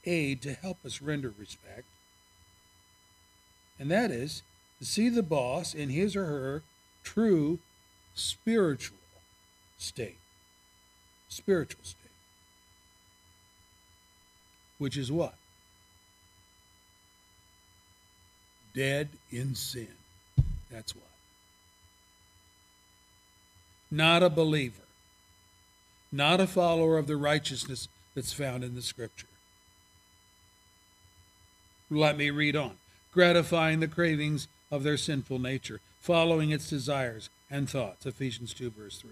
aid 0.06 0.42
to 0.42 0.54
help 0.54 0.86
us 0.86 1.02
render 1.02 1.34
respect, 1.38 1.86
and 3.80 3.90
that 3.90 4.12
is 4.12 4.44
to 4.80 4.86
see 4.86 5.08
the 5.08 5.24
boss 5.24 5.74
in 5.74 5.90
his 5.90 6.18
or 6.18 6.26
her 6.26 6.64
true 7.06 7.60
spiritual 8.15 8.98
state. 9.77 10.18
Spiritual 11.30 11.84
state. 11.84 11.98
Which 14.77 14.98
is 14.98 15.11
what? 15.11 15.35
Dead 18.76 19.10
in 19.31 19.56
sin. 19.56 19.88
That's 20.72 20.95
what. 20.95 21.03
Not 23.91 24.23
a 24.23 24.30
believer. 24.30 24.84
Not 26.11 26.40
a 26.40 26.48
follower 26.48 26.98
of 26.98 27.07
the 27.07 27.18
righteousness 27.18 27.88
that's 28.15 28.34
found 28.34 28.64
in 28.64 28.76
the 28.76 28.81
scripture. 28.81 29.27
Let 31.90 32.18
me 32.18 32.30
read 32.30 32.56
on. 32.56 32.77
Gratifying 33.14 33.80
the 33.80 33.88
cravings 33.88 34.48
of 34.72 34.84
their 34.84 34.98
sinful 34.98 35.38
nature, 35.38 35.80
following 35.99 36.49
its 36.49 36.69
desires 36.69 37.30
and 37.54 37.70
thoughts. 37.70 38.08
Ephesians 38.08 38.52
2, 38.56 38.72
verse 38.72 38.98
3. 38.98 39.12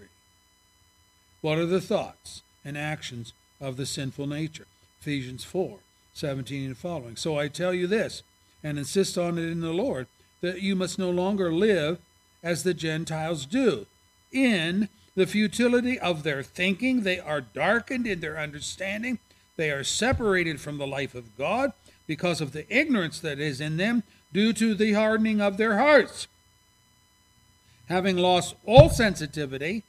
What 1.42 1.58
are 1.58 1.66
the 1.66 1.80
thoughts 1.80 2.42
and 2.64 2.76
actions 2.76 3.32
of 3.60 3.76
the 3.76 3.86
sinful 3.86 4.26
nature? 4.26 4.66
Ephesians 5.00 5.44
4 5.44 5.78
17 6.14 6.66
and 6.66 6.76
following. 6.76 7.16
So 7.16 7.38
I 7.38 7.48
tell 7.48 7.72
you 7.72 7.86
this, 7.86 8.22
and 8.62 8.76
insist 8.76 9.16
on 9.16 9.38
it 9.38 9.48
in 9.48 9.60
the 9.60 9.72
Lord, 9.72 10.08
that 10.42 10.60
you 10.60 10.76
must 10.76 10.98
no 10.98 11.08
longer 11.08 11.50
live 11.50 12.00
as 12.42 12.64
the 12.64 12.74
Gentiles 12.74 13.46
do. 13.46 13.86
In 14.30 14.90
the 15.14 15.26
futility 15.26 15.98
of 15.98 16.22
their 16.22 16.42
thinking, 16.42 17.02
they 17.02 17.18
are 17.18 17.40
darkened 17.40 18.06
in 18.06 18.20
their 18.20 18.38
understanding. 18.38 19.20
They 19.56 19.70
are 19.70 19.84
separated 19.84 20.60
from 20.60 20.78
the 20.78 20.86
life 20.86 21.14
of 21.14 21.36
God 21.38 21.72
because 22.06 22.40
of 22.40 22.52
the 22.52 22.66
ignorance 22.68 23.20
that 23.20 23.38
is 23.38 23.60
in 23.60 23.78
them 23.78 24.02
due 24.32 24.52
to 24.54 24.74
the 24.74 24.92
hardening 24.94 25.40
of 25.40 25.56
their 25.56 25.78
hearts. 25.78 26.26
Having 27.92 28.16
lost 28.16 28.54
all 28.64 28.88
sensitivity, 28.88 29.82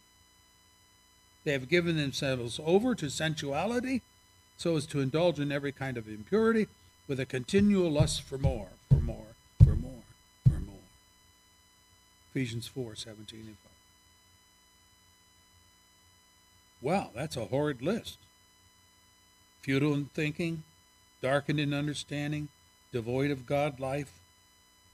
they 1.45 1.53
have 1.53 1.69
given 1.69 1.95
themselves 1.95 2.59
over 2.61 2.95
to 2.95 3.09
sensuality 3.09 4.01
so 4.57 4.75
as 4.75 4.85
to 4.87 4.99
indulge 4.99 5.39
in 5.39 5.53
every 5.53 5.71
kind 5.71 5.95
of 5.95 6.09
impurity 6.09 6.67
with 7.07 7.17
a 7.17 7.25
continual 7.25 7.89
lust 7.89 8.21
for 8.21 8.37
more, 8.37 8.67
for 8.89 8.99
more, 8.99 9.27
for 9.63 9.77
more, 9.77 10.03
for 10.43 10.59
more. 10.59 10.83
Ephesians 12.31 12.67
4 12.67 12.93
17 12.93 13.39
and 13.39 13.55
5. 13.55 13.71
Wow, 16.81 17.11
that's 17.15 17.37
a 17.37 17.45
horrid 17.45 17.81
list. 17.81 18.17
Futile 19.61 19.93
in 19.93 20.05
thinking, 20.13 20.63
darkened 21.21 21.61
in 21.61 21.73
understanding, 21.73 22.49
devoid 22.91 23.31
of 23.31 23.45
God 23.45 23.79
life 23.79 24.19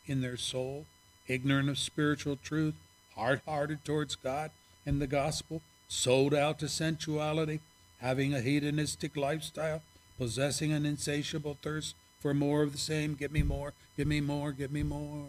in 0.05 0.21
their 0.21 0.37
soul, 0.37 0.85
ignorant 1.27 1.69
of 1.69 1.79
spiritual 1.79 2.35
truth, 2.35 2.75
hard 3.19 3.41
hearted 3.45 3.83
towards 3.83 4.15
God 4.15 4.51
and 4.85 5.01
the 5.01 5.07
gospel, 5.07 5.61
sold 5.87 6.33
out 6.33 6.59
to 6.59 6.69
sensuality, 6.69 7.59
having 7.99 8.33
a 8.33 8.41
hedonistic 8.41 9.17
lifestyle, 9.17 9.81
possessing 10.17 10.71
an 10.71 10.85
insatiable 10.85 11.57
thirst 11.61 11.95
for 12.19 12.33
more 12.33 12.63
of 12.63 12.71
the 12.71 12.77
same. 12.77 13.15
Give 13.15 13.31
me 13.31 13.43
more, 13.43 13.73
give 13.97 14.07
me 14.07 14.21
more, 14.21 14.51
give 14.51 14.71
me 14.71 14.83
more. 14.83 15.27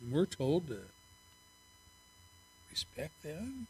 And 0.00 0.12
we're 0.12 0.26
told 0.26 0.66
to 0.68 0.80
respect 2.70 3.22
them. 3.22 3.66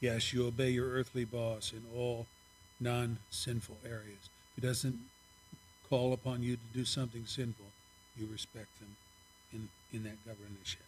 Yes, 0.00 0.32
you 0.32 0.46
obey 0.46 0.70
your 0.70 0.90
earthly 0.90 1.24
boss 1.24 1.72
in 1.72 1.82
all 1.96 2.26
non 2.80 3.18
sinful 3.30 3.78
areas. 3.84 4.28
If 4.56 4.62
he 4.62 4.68
doesn't 4.68 4.98
call 5.88 6.12
upon 6.12 6.42
you 6.42 6.56
to 6.56 6.78
do 6.78 6.84
something 6.84 7.24
sinful, 7.26 7.66
you 8.18 8.26
respect 8.30 8.78
them 8.80 8.96
in, 9.52 9.68
in 9.92 10.04
that 10.04 10.24
governorship. 10.24 10.80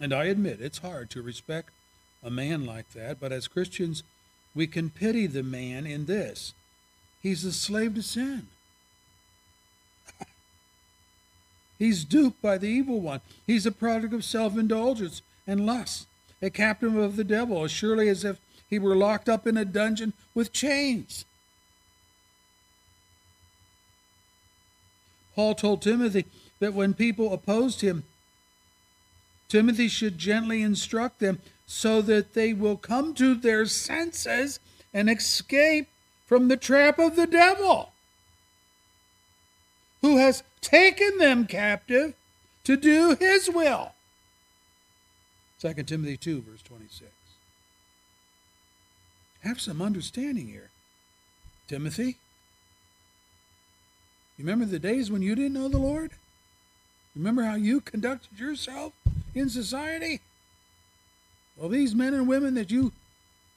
And 0.00 0.12
I 0.12 0.24
admit 0.26 0.60
it's 0.60 0.78
hard 0.78 1.10
to 1.10 1.22
respect 1.22 1.70
a 2.22 2.30
man 2.30 2.64
like 2.64 2.90
that, 2.92 3.20
but 3.20 3.32
as 3.32 3.48
Christians, 3.48 4.02
we 4.54 4.66
can 4.66 4.90
pity 4.90 5.26
the 5.26 5.42
man 5.42 5.86
in 5.86 6.06
this 6.06 6.54
he's 7.20 7.44
a 7.44 7.52
slave 7.52 7.94
to 7.94 8.02
sin. 8.02 8.46
He's 11.78 12.04
duped 12.04 12.42
by 12.42 12.58
the 12.58 12.66
evil 12.66 13.00
one. 13.00 13.20
He's 13.46 13.66
a 13.66 13.72
product 13.72 14.12
of 14.12 14.24
self 14.24 14.56
indulgence 14.56 15.22
and 15.46 15.64
lust, 15.64 16.06
a 16.42 16.50
captive 16.50 16.96
of 16.96 17.16
the 17.16 17.24
devil, 17.24 17.64
as 17.64 17.70
surely 17.70 18.08
as 18.08 18.24
if 18.24 18.40
he 18.68 18.78
were 18.78 18.96
locked 18.96 19.28
up 19.28 19.46
in 19.46 19.56
a 19.56 19.64
dungeon 19.64 20.12
with 20.34 20.52
chains. 20.52 21.24
Paul 25.34 25.54
told 25.54 25.82
Timothy 25.82 26.26
that 26.58 26.74
when 26.74 26.94
people 26.94 27.32
opposed 27.32 27.80
him, 27.80 28.04
Timothy 29.48 29.88
should 29.88 30.18
gently 30.18 30.62
instruct 30.62 31.20
them 31.20 31.38
so 31.66 32.02
that 32.02 32.34
they 32.34 32.52
will 32.52 32.76
come 32.76 33.14
to 33.14 33.34
their 33.34 33.64
senses 33.66 34.58
and 34.92 35.08
escape 35.08 35.88
from 36.26 36.48
the 36.48 36.56
trap 36.56 36.98
of 36.98 37.16
the 37.16 37.26
devil, 37.26 37.92
who 40.02 40.18
has 40.18 40.42
taken 40.60 41.18
them 41.18 41.46
captive 41.46 42.14
to 42.64 42.76
do 42.76 43.16
his 43.18 43.48
will. 43.48 43.92
2 45.60 45.74
Timothy 45.84 46.16
2, 46.16 46.42
verse 46.42 46.62
26. 46.62 47.10
Have 49.40 49.60
some 49.60 49.80
understanding 49.82 50.48
here, 50.48 50.70
Timothy. 51.66 52.16
Remember 54.38 54.64
the 54.64 54.78
days 54.78 55.10
when 55.10 55.22
you 55.22 55.34
didn't 55.34 55.54
know 55.54 55.68
the 55.68 55.78
Lord? 55.78 56.12
Remember 57.16 57.42
how 57.42 57.56
you 57.56 57.80
conducted 57.80 58.38
yourself 58.38 58.92
in 59.34 59.48
society? 59.48 60.20
Well, 61.56 61.68
these 61.68 61.94
men 61.94 62.14
and 62.14 62.28
women 62.28 62.54
that 62.54 62.70
you 62.70 62.92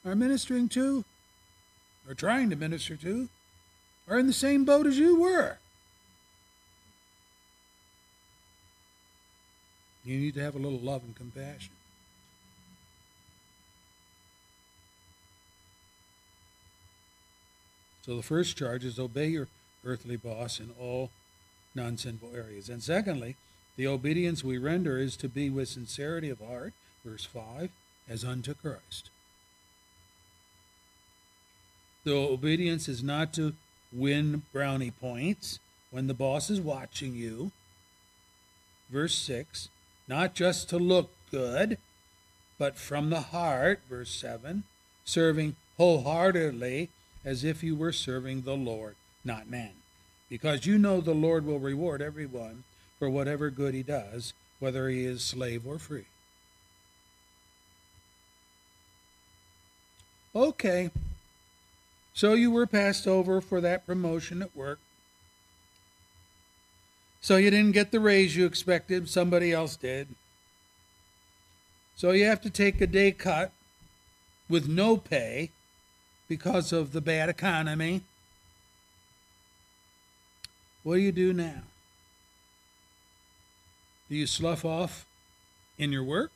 are 0.04 0.16
ministering 0.16 0.68
to, 0.70 1.04
or 2.08 2.14
trying 2.14 2.50
to 2.50 2.56
minister 2.56 2.96
to, 2.96 3.28
are 4.08 4.18
in 4.18 4.26
the 4.26 4.32
same 4.32 4.64
boat 4.64 4.86
as 4.86 4.98
you 4.98 5.20
were. 5.20 5.58
You 10.04 10.18
need 10.18 10.34
to 10.34 10.42
have 10.42 10.54
a 10.54 10.58
little 10.58 10.78
love 10.78 11.02
and 11.04 11.14
compassion. 11.14 11.72
So 18.04 18.16
the 18.16 18.22
first 18.22 18.56
charge 18.56 18.84
is 18.84 18.98
obey 18.98 19.28
your 19.28 19.48
earthly 19.84 20.16
boss 20.16 20.58
in 20.58 20.70
all 20.78 21.10
non 21.74 21.96
sinful 21.96 22.30
areas. 22.34 22.68
And 22.68 22.82
secondly, 22.82 23.36
the 23.76 23.86
obedience 23.86 24.44
we 24.44 24.58
render 24.58 24.98
is 24.98 25.16
to 25.18 25.28
be 25.28 25.48
with 25.48 25.68
sincerity 25.68 26.28
of 26.28 26.40
heart, 26.40 26.72
verse 27.04 27.24
5, 27.24 27.70
as 28.08 28.24
unto 28.24 28.54
Christ. 28.54 29.10
The 32.04 32.14
obedience 32.14 32.88
is 32.88 33.02
not 33.02 33.32
to 33.34 33.54
win 33.92 34.42
brownie 34.52 34.90
points 34.90 35.60
when 35.90 36.08
the 36.08 36.14
boss 36.14 36.50
is 36.50 36.60
watching 36.60 37.14
you. 37.14 37.52
Verse 38.90 39.14
6, 39.14 39.68
not 40.12 40.34
just 40.34 40.68
to 40.68 40.76
look 40.76 41.10
good, 41.30 41.78
but 42.58 42.76
from 42.76 43.08
the 43.08 43.20
heart, 43.32 43.80
verse 43.88 44.10
7, 44.10 44.62
serving 45.06 45.56
wholeheartedly 45.78 46.90
as 47.24 47.44
if 47.44 47.62
you 47.62 47.74
were 47.74 47.92
serving 47.92 48.42
the 48.42 48.54
Lord, 48.54 48.94
not 49.24 49.48
man. 49.48 49.70
Because 50.28 50.66
you 50.66 50.76
know 50.76 51.00
the 51.00 51.14
Lord 51.14 51.46
will 51.46 51.58
reward 51.58 52.02
everyone 52.02 52.64
for 52.98 53.08
whatever 53.08 53.48
good 53.48 53.72
he 53.72 53.82
does, 53.82 54.34
whether 54.60 54.90
he 54.90 55.06
is 55.06 55.22
slave 55.22 55.66
or 55.66 55.78
free. 55.78 56.04
Okay, 60.36 60.90
so 62.12 62.34
you 62.34 62.50
were 62.50 62.66
passed 62.66 63.08
over 63.08 63.40
for 63.40 63.62
that 63.62 63.86
promotion 63.86 64.42
at 64.42 64.54
work. 64.54 64.78
So 67.22 67.36
you 67.36 67.50
didn't 67.50 67.72
get 67.72 67.92
the 67.92 68.00
raise 68.00 68.34
you 68.34 68.44
expected, 68.46 69.08
somebody 69.08 69.52
else 69.52 69.76
did. 69.76 70.08
So 71.94 72.10
you 72.10 72.24
have 72.24 72.40
to 72.40 72.50
take 72.50 72.80
a 72.80 72.86
day 72.86 73.12
cut 73.12 73.52
with 74.48 74.68
no 74.68 74.96
pay 74.96 75.50
because 76.28 76.72
of 76.72 76.92
the 76.92 77.00
bad 77.00 77.28
economy. 77.28 78.02
What 80.82 80.96
do 80.96 81.00
you 81.00 81.12
do 81.12 81.32
now? 81.32 81.62
Do 84.10 84.16
you 84.16 84.26
slough 84.26 84.64
off 84.64 85.06
in 85.78 85.92
your 85.92 86.02
work? 86.02 86.32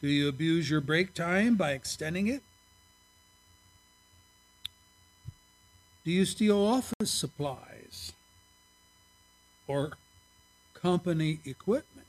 Do 0.00 0.08
you 0.08 0.26
abuse 0.26 0.70
your 0.70 0.80
break 0.80 1.12
time 1.12 1.56
by 1.56 1.72
extending 1.72 2.28
it? 2.28 2.42
Do 6.06 6.10
you 6.10 6.24
steal 6.24 6.58
office 6.58 7.10
supplies 7.10 7.71
or 9.72 9.92
company 10.74 11.40
equipment? 11.46 12.06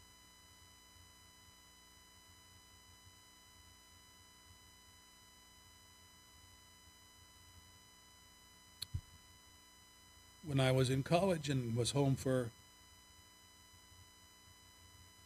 when 10.46 10.60
I 10.60 10.72
was 10.72 10.90
in 10.90 11.04
college 11.04 11.50
and 11.50 11.76
was 11.76 11.92
home 11.92 12.16
for 12.16 12.50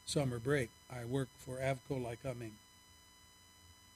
summer 0.06 0.38
break, 0.38 0.70
I 0.94 1.06
worked 1.06 1.38
for 1.40 1.58
Avco 1.58 2.00
Lycoming, 2.00 2.52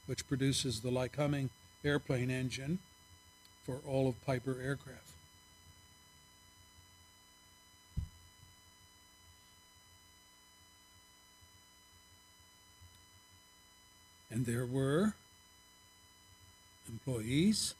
which 0.08 0.28
produces 0.28 0.82
the 0.82 0.90
Lycoming 0.90 1.50
airplane 1.86 2.32
engine 2.32 2.80
for 3.64 3.78
all 3.88 4.10
of 4.10 4.26
Piper 4.26 4.58
aircraft. 4.62 5.11
And 14.32 14.46
there 14.46 14.66
were 14.66 15.14
employees 16.90 17.76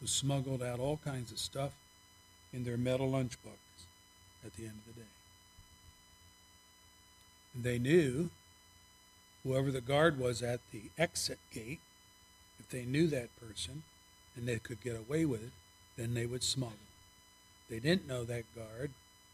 who 0.00 0.06
smuggled 0.06 0.62
out 0.62 0.80
all 0.80 0.98
kinds 1.04 1.30
of 1.30 1.38
stuff 1.38 1.72
in 2.52 2.64
their 2.64 2.76
metal 2.76 3.10
lunchbox 3.10 3.86
at 4.44 4.54
the 4.56 4.64
end 4.64 4.80
of 4.88 4.94
the 4.94 5.00
day. 5.00 5.06
And 7.54 7.64
they 7.64 7.78
knew 7.78 8.30
whoever 9.44 9.70
the 9.70 9.80
guard 9.80 10.18
was 10.18 10.42
at 10.42 10.60
the 10.72 10.82
exit 10.98 11.38
gate, 11.52 11.80
if 12.58 12.68
they 12.68 12.84
knew 12.84 13.06
that 13.08 13.28
person 13.40 13.82
and 14.36 14.46
they 14.46 14.58
could 14.58 14.82
get 14.82 14.96
away 14.96 15.24
with 15.24 15.42
it, 15.42 15.52
then 15.96 16.14
they 16.14 16.26
would 16.26 16.42
smuggle. 16.42 16.76
They 17.68 17.78
didn't 17.78 18.08
know 18.08 18.24
that 18.24 18.44
guard, 18.54 18.90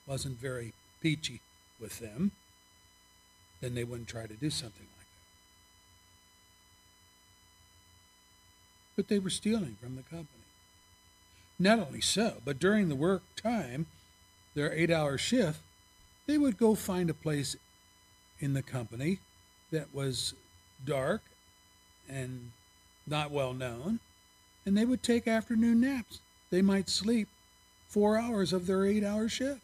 wasn't 0.07 0.39
very 0.39 0.73
peachy 1.01 1.41
with 1.81 2.01
them, 2.01 2.33
then 3.61 3.75
they 3.75 3.85
wouldn't 3.85 4.09
try 4.09 4.27
to 4.27 4.35
do 4.35 4.51
something 4.51 4.87
like 4.99 5.07
that. 5.07 5.07
But 8.97 9.09
they 9.09 9.19
were 9.19 9.31
stealing 9.31 9.77
from 9.81 9.95
the 9.95 10.03
company. 10.03 10.31
Not 11.59 11.79
only 11.79 12.01
so, 12.01 12.39
but 12.45 12.59
during 12.59 12.89
the 12.89 12.97
work 12.97 13.23
time, 13.37 13.87
their 14.55 14.73
eight 14.73 14.91
hour 14.91 15.17
shift, 15.19 15.61
they 16.27 16.39
would 16.39 16.59
go 16.59 16.75
find 16.75 17.09
a 17.09 17.15
place 17.15 17.57
in 18.41 18.55
the 18.55 18.63
company 18.63 19.21
that 19.71 19.95
was 19.95 20.35
dark 20.85 21.23
and 22.09 22.53
not 23.07 23.31
well 23.31 23.53
known, 23.53 24.01
and 24.65 24.77
they 24.77 24.85
would 24.85 25.03
take 25.03 25.29
afternoon 25.29 25.81
naps. 25.81 26.21
They 26.51 26.63
might 26.63 26.89
sleep 26.89 27.29
four 27.89 28.19
hours 28.19 28.53
of 28.53 28.67
their 28.67 28.85
eight 28.85 29.05
hour 29.05 29.29
shift. 29.29 29.61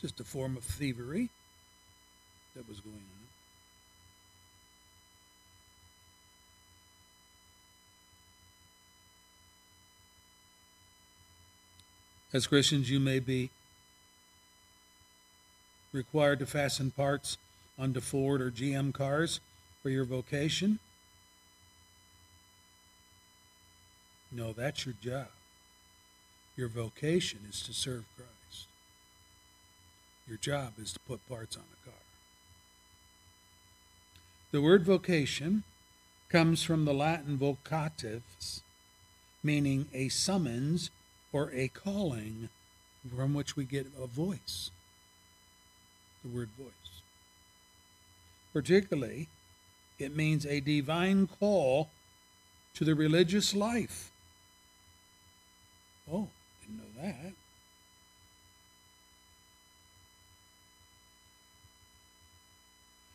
Just 0.00 0.20
a 0.20 0.24
form 0.24 0.56
of 0.56 0.64
thievery 0.64 1.30
that 2.54 2.68
was 2.68 2.80
going 2.80 2.96
on. 2.96 3.16
As 12.36 12.46
Christians, 12.46 12.90
you 12.90 13.00
may 13.00 13.18
be 13.18 13.48
required 15.90 16.38
to 16.40 16.44
fasten 16.44 16.90
parts 16.90 17.38
onto 17.78 17.98
Ford 17.98 18.42
or 18.42 18.50
GM 18.50 18.92
cars 18.92 19.40
for 19.82 19.88
your 19.88 20.04
vocation. 20.04 20.78
No, 24.30 24.52
that's 24.52 24.84
your 24.84 24.96
job. 25.02 25.28
Your 26.58 26.68
vocation 26.68 27.38
is 27.48 27.62
to 27.62 27.72
serve 27.72 28.04
Christ. 28.16 28.66
Your 30.28 30.36
job 30.36 30.74
is 30.78 30.92
to 30.92 31.00
put 31.08 31.26
parts 31.30 31.56
on 31.56 31.62
a 31.62 31.86
car. 31.86 32.00
The 34.50 34.60
word 34.60 34.84
vocation 34.84 35.62
comes 36.28 36.62
from 36.62 36.84
the 36.84 36.92
Latin 36.92 37.38
vocatus, 37.38 38.60
meaning 39.42 39.86
a 39.94 40.10
summons 40.10 40.90
or 41.36 41.50
a 41.52 41.68
calling 41.68 42.48
from 43.14 43.34
which 43.34 43.56
we 43.56 43.64
get 43.64 43.86
a 44.02 44.06
voice. 44.06 44.70
The 46.24 46.30
word 46.34 46.48
voice. 46.58 47.02
Particularly, 48.54 49.28
it 49.98 50.16
means 50.16 50.46
a 50.46 50.60
divine 50.60 51.26
call 51.26 51.90
to 52.72 52.84
the 52.84 52.94
religious 52.94 53.54
life. 53.54 54.10
Oh, 56.10 56.28
didn't 56.62 56.78
know 56.78 57.02
that. 57.02 57.32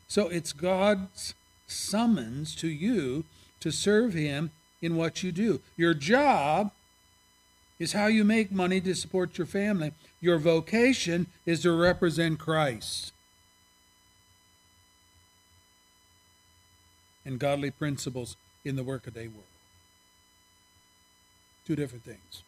So 0.08 0.28
it's 0.28 0.54
God's 0.54 1.34
summons 1.66 2.56
to 2.58 2.68
you 2.68 3.24
to 3.62 3.72
serve 3.72 4.14
Him 4.14 4.52
in 4.80 4.96
what 4.96 5.24
you 5.24 5.32
do. 5.32 5.62
Your 5.76 5.96
job 5.96 6.72
is 7.82 7.94
how 7.94 8.06
you 8.06 8.24
make 8.24 8.52
money 8.52 8.80
to 8.80 8.94
support 8.94 9.40
your 9.40 9.48
family. 9.48 9.92
Your 10.20 10.38
vocation 10.38 11.26
is 11.48 11.62
to 11.64 11.72
represent 11.72 12.38
Christ. 12.38 13.12
And 17.26 17.40
godly 17.40 17.72
principles 17.72 18.38
in 18.64 18.76
the 18.76 18.84
workaday 18.84 19.26
world. 19.26 19.46
Two 21.66 21.76
different 21.76 22.04
things. 22.04 22.44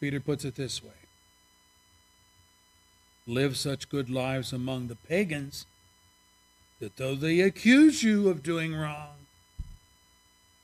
Peter 0.00 0.20
puts 0.20 0.44
it 0.44 0.54
this 0.54 0.84
way 0.84 0.90
Live 3.26 3.56
such 3.56 3.88
good 3.88 4.10
lives 4.10 4.52
among 4.52 4.88
the 4.88 4.96
pagans 4.96 5.64
that 6.78 6.98
though 6.98 7.14
they 7.14 7.40
accuse 7.40 8.02
you 8.02 8.28
of 8.28 8.42
doing 8.42 8.74
wrong, 8.74 9.14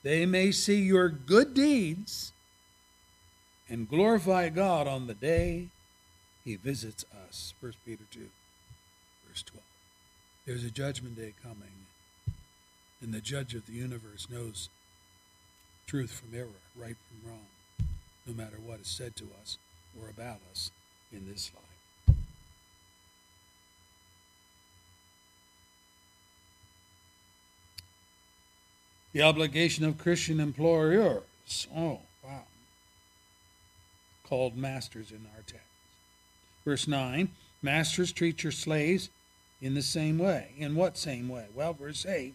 they 0.05 0.23
may 0.27 0.51
see 0.51 0.81
your 0.81 1.09
good 1.09 1.55
deeds 1.55 2.31
and 3.67 3.89
glorify 3.89 4.49
God 4.49 4.87
on 4.87 5.07
the 5.07 5.15
day 5.15 5.69
he 6.43 6.57
visits 6.57 7.03
us. 7.27 7.55
1 7.59 7.73
Peter 7.83 8.03
2, 8.11 8.19
verse 9.27 9.41
12. 9.41 9.63
There's 10.45 10.63
a 10.63 10.69
judgment 10.69 11.15
day 11.15 11.33
coming, 11.41 11.87
and 13.01 13.15
the 13.15 13.19
judge 13.19 13.55
of 13.55 13.65
the 13.65 13.73
universe 13.73 14.27
knows 14.29 14.69
truth 15.87 16.11
from 16.11 16.37
error, 16.37 16.61
right 16.77 16.97
from 17.09 17.31
wrong 17.31 17.47
no 18.27 18.33
matter 18.35 18.57
what 18.63 18.81
is 18.81 18.87
said 18.87 19.15
to 19.15 19.25
us 19.41 19.57
or 19.99 20.07
about 20.07 20.39
us 20.51 20.69
in 21.11 21.27
this 21.27 21.49
life. 21.55 21.74
The 29.15 29.21
obligation 29.21 29.85
of 29.85 29.97
Christian 29.97 30.41
employers. 30.41 31.67
Oh, 31.73 32.01
wow. 32.21 32.43
Called 34.25 34.57
masters 34.57 35.09
in 35.09 35.25
our 35.33 35.41
text. 35.47 35.63
Verse 36.65 36.85
9 36.85 37.29
Masters, 37.61 38.11
treat 38.11 38.43
your 38.43 38.51
slaves 38.51 39.09
in 39.61 39.73
the 39.73 39.81
same 39.81 40.19
way. 40.19 40.49
In 40.57 40.75
what 40.75 40.97
same 40.97 41.29
way? 41.29 41.45
Well, 41.55 41.71
verse 41.71 42.05
8 42.05 42.33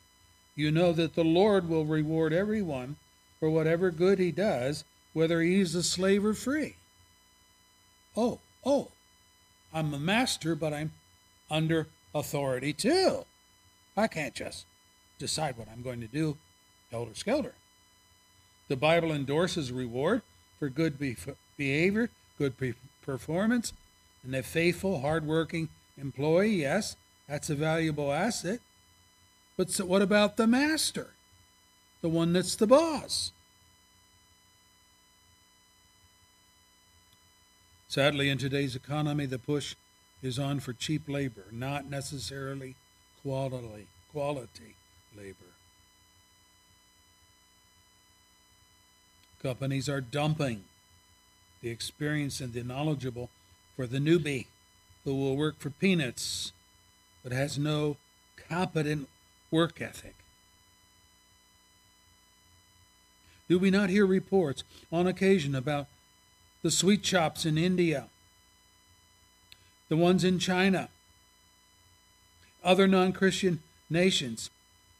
You 0.56 0.70
know 0.70 0.94
that 0.94 1.16
the 1.16 1.22
Lord 1.22 1.68
will 1.68 1.84
reward 1.84 2.32
everyone 2.32 2.96
for 3.38 3.50
whatever 3.50 3.90
good 3.90 4.18
he 4.18 4.32
does 4.32 4.84
whether 5.12 5.42
he's 5.42 5.74
a 5.74 5.82
slave 5.82 6.24
or 6.24 6.32
free. 6.32 6.76
Oh, 8.16 8.38
oh, 8.64 8.88
I'm 9.74 9.92
a 9.92 9.98
master, 9.98 10.54
but 10.54 10.72
I'm 10.72 10.92
under 11.50 11.88
authority 12.14 12.72
too. 12.72 13.26
I 13.98 14.06
can't 14.06 14.34
just 14.34 14.64
decide 15.18 15.58
what 15.58 15.68
I'm 15.70 15.82
going 15.82 16.00
to 16.00 16.06
do 16.06 16.38
helter 16.90 17.14
skelter. 17.14 17.54
The 18.68 18.76
Bible 18.76 19.12
endorses 19.12 19.72
reward 19.72 20.22
for 20.58 20.68
good 20.68 20.98
behavior, 21.56 22.10
good 22.38 22.54
performance, 23.02 23.72
and 24.22 24.34
a 24.34 24.42
faithful, 24.42 25.00
hardworking 25.00 25.68
employee. 25.98 26.60
Yes, 26.62 26.96
that's 27.28 27.50
a 27.50 27.54
valuable 27.54 28.12
asset. 28.12 28.60
But 29.56 29.70
so 29.70 29.84
what 29.84 30.02
about 30.02 30.36
the 30.36 30.46
master, 30.46 31.08
the 32.00 32.08
one 32.08 32.32
that's 32.32 32.56
the 32.56 32.66
boss? 32.66 33.32
Sadly, 37.88 38.28
in 38.28 38.38
today's 38.38 38.76
economy, 38.76 39.26
the 39.26 39.38
push 39.38 39.74
is 40.22 40.38
on 40.38 40.60
for 40.60 40.72
cheap 40.72 41.08
labor, 41.08 41.46
not 41.50 41.90
necessarily 41.90 42.76
quality, 43.22 43.88
quality 44.12 44.76
labor. 45.16 45.49
Companies 49.42 49.88
are 49.88 50.00
dumping 50.00 50.64
the 51.62 51.70
experienced 51.70 52.40
and 52.40 52.52
the 52.52 52.62
knowledgeable 52.62 53.30
for 53.76 53.86
the 53.86 53.98
newbie 53.98 54.46
who 55.04 55.14
will 55.14 55.36
work 55.36 55.58
for 55.58 55.70
peanuts 55.70 56.52
but 57.22 57.32
has 57.32 57.58
no 57.58 57.96
competent 58.48 59.08
work 59.50 59.80
ethic. 59.80 60.14
Do 63.48 63.58
we 63.58 63.70
not 63.70 63.90
hear 63.90 64.06
reports 64.06 64.62
on 64.92 65.06
occasion 65.06 65.54
about 65.54 65.86
the 66.62 66.70
sweet 66.70 67.04
shops 67.04 67.44
in 67.44 67.58
India, 67.58 68.08
the 69.88 69.96
ones 69.96 70.22
in 70.22 70.38
China, 70.38 70.88
other 72.62 72.86
non 72.86 73.12
Christian 73.12 73.60
nations 73.88 74.50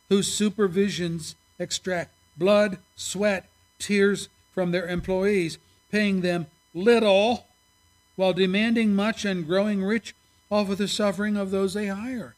whose 0.09 0.27
supervisions 0.27 1.37
extract 1.59 2.11
blood, 2.37 2.79
sweat, 2.97 3.47
tears 3.81 4.29
from 4.53 4.71
their 4.71 4.87
employees, 4.87 5.59
paying 5.91 6.21
them 6.21 6.47
little 6.75 7.47
while 8.15 8.33
demanding 8.33 8.95
much 8.95 9.25
and 9.25 9.47
growing 9.47 9.83
rich 9.83 10.15
off 10.51 10.69
of 10.69 10.79
the 10.79 10.87
suffering 10.89 11.37
of 11.37 11.51
those 11.51 11.75
they 11.75 11.87
hire. 11.87 12.35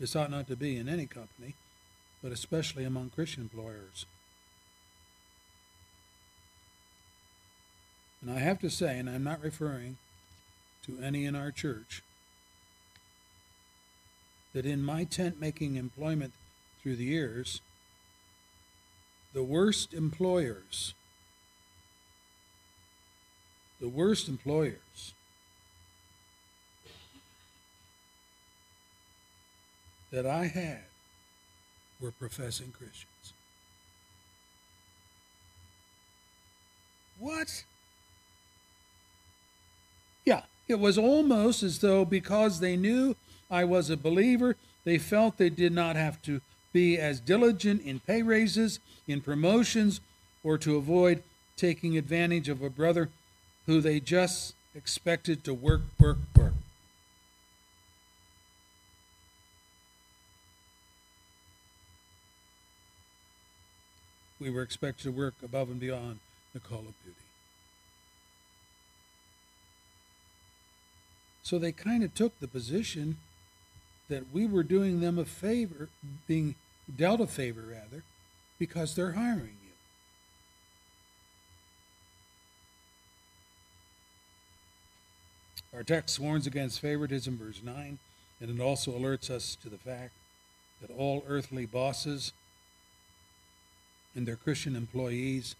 This 0.00 0.16
ought 0.16 0.30
not 0.30 0.48
to 0.48 0.56
be 0.56 0.76
in 0.76 0.88
any 0.88 1.06
company, 1.06 1.54
but 2.22 2.32
especially 2.32 2.84
among 2.84 3.10
Christian 3.10 3.42
employers. 3.42 4.04
And 8.20 8.30
I 8.30 8.40
have 8.40 8.58
to 8.60 8.70
say, 8.70 8.98
and 8.98 9.08
I'm 9.08 9.24
not 9.24 9.42
referring 9.42 9.98
to 10.86 10.98
any 11.00 11.24
in 11.24 11.36
our 11.36 11.52
church, 11.52 12.02
that 14.52 14.66
in 14.66 14.82
my 14.82 15.04
tent 15.04 15.40
making 15.40 15.76
employment 15.76 16.32
through 16.82 16.96
the 16.96 17.04
years, 17.04 17.60
the 19.32 19.42
worst 19.42 19.94
employers, 19.94 20.94
the 23.80 23.88
worst 23.88 24.28
employers 24.28 25.14
that 30.10 30.26
I 30.26 30.46
had 30.46 30.82
were 32.00 32.10
professing 32.10 32.72
Christians. 32.72 33.32
What? 37.18 37.64
Yeah, 40.24 40.42
it 40.68 40.78
was 40.78 40.98
almost 40.98 41.62
as 41.62 41.78
though 41.78 42.04
because 42.04 42.60
they 42.60 42.76
knew 42.76 43.16
I 43.50 43.64
was 43.64 43.88
a 43.88 43.96
believer, 43.96 44.56
they 44.84 44.98
felt 44.98 45.38
they 45.38 45.50
did 45.50 45.72
not 45.72 45.96
have 45.96 46.20
to 46.22 46.40
be 46.72 46.98
as 46.98 47.20
diligent 47.20 47.82
in 47.82 48.00
pay 48.00 48.22
raises, 48.22 48.80
in 49.06 49.20
promotions, 49.20 50.00
or 50.42 50.58
to 50.58 50.76
avoid 50.76 51.22
taking 51.56 51.96
advantage 51.96 52.48
of 52.48 52.62
a 52.62 52.70
brother 52.70 53.08
who 53.66 53.80
they 53.80 54.00
just 54.00 54.54
expected 54.74 55.44
to 55.44 55.54
work, 55.54 55.82
work, 55.98 56.18
work. 56.36 56.54
We 64.40 64.50
were 64.50 64.62
expected 64.62 65.04
to 65.04 65.12
work 65.12 65.34
above 65.42 65.70
and 65.70 65.78
beyond 65.78 66.18
the 66.52 66.58
call 66.58 66.80
of 66.80 67.04
duty. 67.04 67.16
So 71.44 71.58
they 71.58 71.70
kind 71.70 72.02
of 72.02 72.14
took 72.14 72.38
the 72.40 72.48
position 72.48 73.18
that 74.08 74.32
we 74.32 74.46
were 74.46 74.62
doing 74.62 75.00
them 75.00 75.18
a 75.18 75.24
favor, 75.24 75.88
being 76.26 76.54
dealt 76.94 77.20
a 77.20 77.26
favor 77.26 77.62
rather, 77.62 78.02
because 78.58 78.94
they're 78.94 79.12
hiring 79.12 79.56
you. 79.64 79.72
Our 85.74 85.82
text 85.82 86.20
warns 86.20 86.46
against 86.46 86.80
favoritism, 86.80 87.38
verse 87.38 87.60
9, 87.64 87.98
and 88.40 88.50
it 88.50 88.62
also 88.62 88.92
alerts 88.92 89.30
us 89.30 89.56
to 89.62 89.68
the 89.68 89.78
fact 89.78 90.12
that 90.80 90.90
all 90.90 91.24
earthly 91.26 91.64
bosses 91.64 92.32
and 94.14 94.26
their 94.26 94.36
Christian 94.36 94.76
employees 94.76 95.56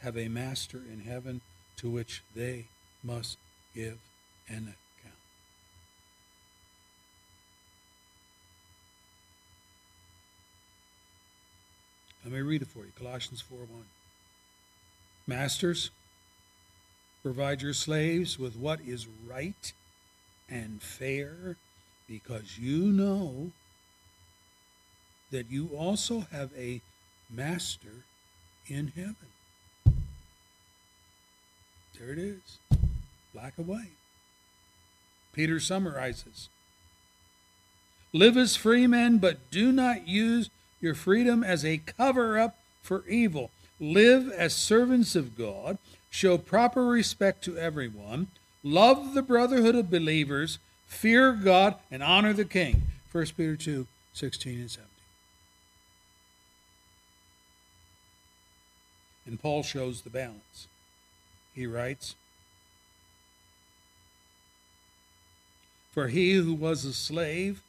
have 0.00 0.18
a 0.18 0.28
master 0.28 0.82
in 0.92 1.00
heaven 1.00 1.40
to 1.76 1.88
which 1.88 2.22
they 2.34 2.66
must 3.02 3.38
give 3.74 3.98
an 4.48 4.56
account. 4.56 4.85
Let 12.26 12.32
me 12.32 12.40
read 12.40 12.62
it 12.62 12.66
for 12.66 12.80
you 12.80 12.90
Colossians 12.98 13.40
4 13.40 13.56
1. 13.56 13.68
Masters, 15.28 15.92
provide 17.22 17.62
your 17.62 17.72
slaves 17.72 18.36
with 18.36 18.56
what 18.56 18.80
is 18.80 19.06
right 19.28 19.72
and 20.50 20.82
fair 20.82 21.54
because 22.08 22.58
you 22.58 22.86
know 22.86 23.52
that 25.30 25.48
you 25.52 25.68
also 25.68 26.26
have 26.32 26.50
a 26.58 26.80
master 27.30 28.02
in 28.66 28.88
heaven. 28.96 29.94
There 31.96 32.10
it 32.10 32.18
is, 32.18 32.58
black 33.32 33.52
and 33.56 33.68
white. 33.68 33.92
Peter 35.32 35.60
summarizes 35.60 36.48
Live 38.12 38.36
as 38.36 38.56
free 38.56 38.88
men, 38.88 39.18
but 39.18 39.48
do 39.52 39.70
not 39.70 40.08
use 40.08 40.50
your 40.80 40.94
freedom 40.94 41.42
as 41.42 41.64
a 41.64 41.78
cover 41.78 42.38
up 42.38 42.58
for 42.82 43.06
evil. 43.06 43.50
Live 43.80 44.30
as 44.30 44.54
servants 44.54 45.14
of 45.14 45.36
God. 45.36 45.78
Show 46.10 46.38
proper 46.38 46.86
respect 46.86 47.44
to 47.44 47.58
everyone. 47.58 48.28
Love 48.62 49.14
the 49.14 49.22
brotherhood 49.22 49.74
of 49.74 49.90
believers. 49.90 50.58
Fear 50.86 51.32
God 51.32 51.76
and 51.90 52.02
honor 52.02 52.32
the 52.32 52.44
king. 52.44 52.82
1 53.12 53.26
Peter 53.36 53.56
2 53.56 53.86
16 54.12 54.60
and 54.60 54.70
17. 54.70 54.90
And 59.26 59.40
Paul 59.40 59.62
shows 59.62 60.02
the 60.02 60.10
balance. 60.10 60.68
He 61.54 61.66
writes, 61.66 62.14
For 65.92 66.08
he 66.08 66.34
who 66.34 66.54
was 66.54 66.84
a 66.84 66.92
slave 66.92 67.62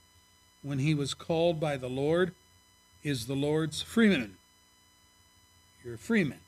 when 0.61 0.79
he 0.79 0.93
was 0.93 1.13
called 1.13 1.59
by 1.59 1.77
the 1.77 1.89
Lord 1.89 2.33
is 3.03 3.27
the 3.27 3.35
Lord's 3.35 3.81
freeman. 3.81 4.37
You're 5.83 5.95
a 5.95 5.97
freeman. 5.97 6.39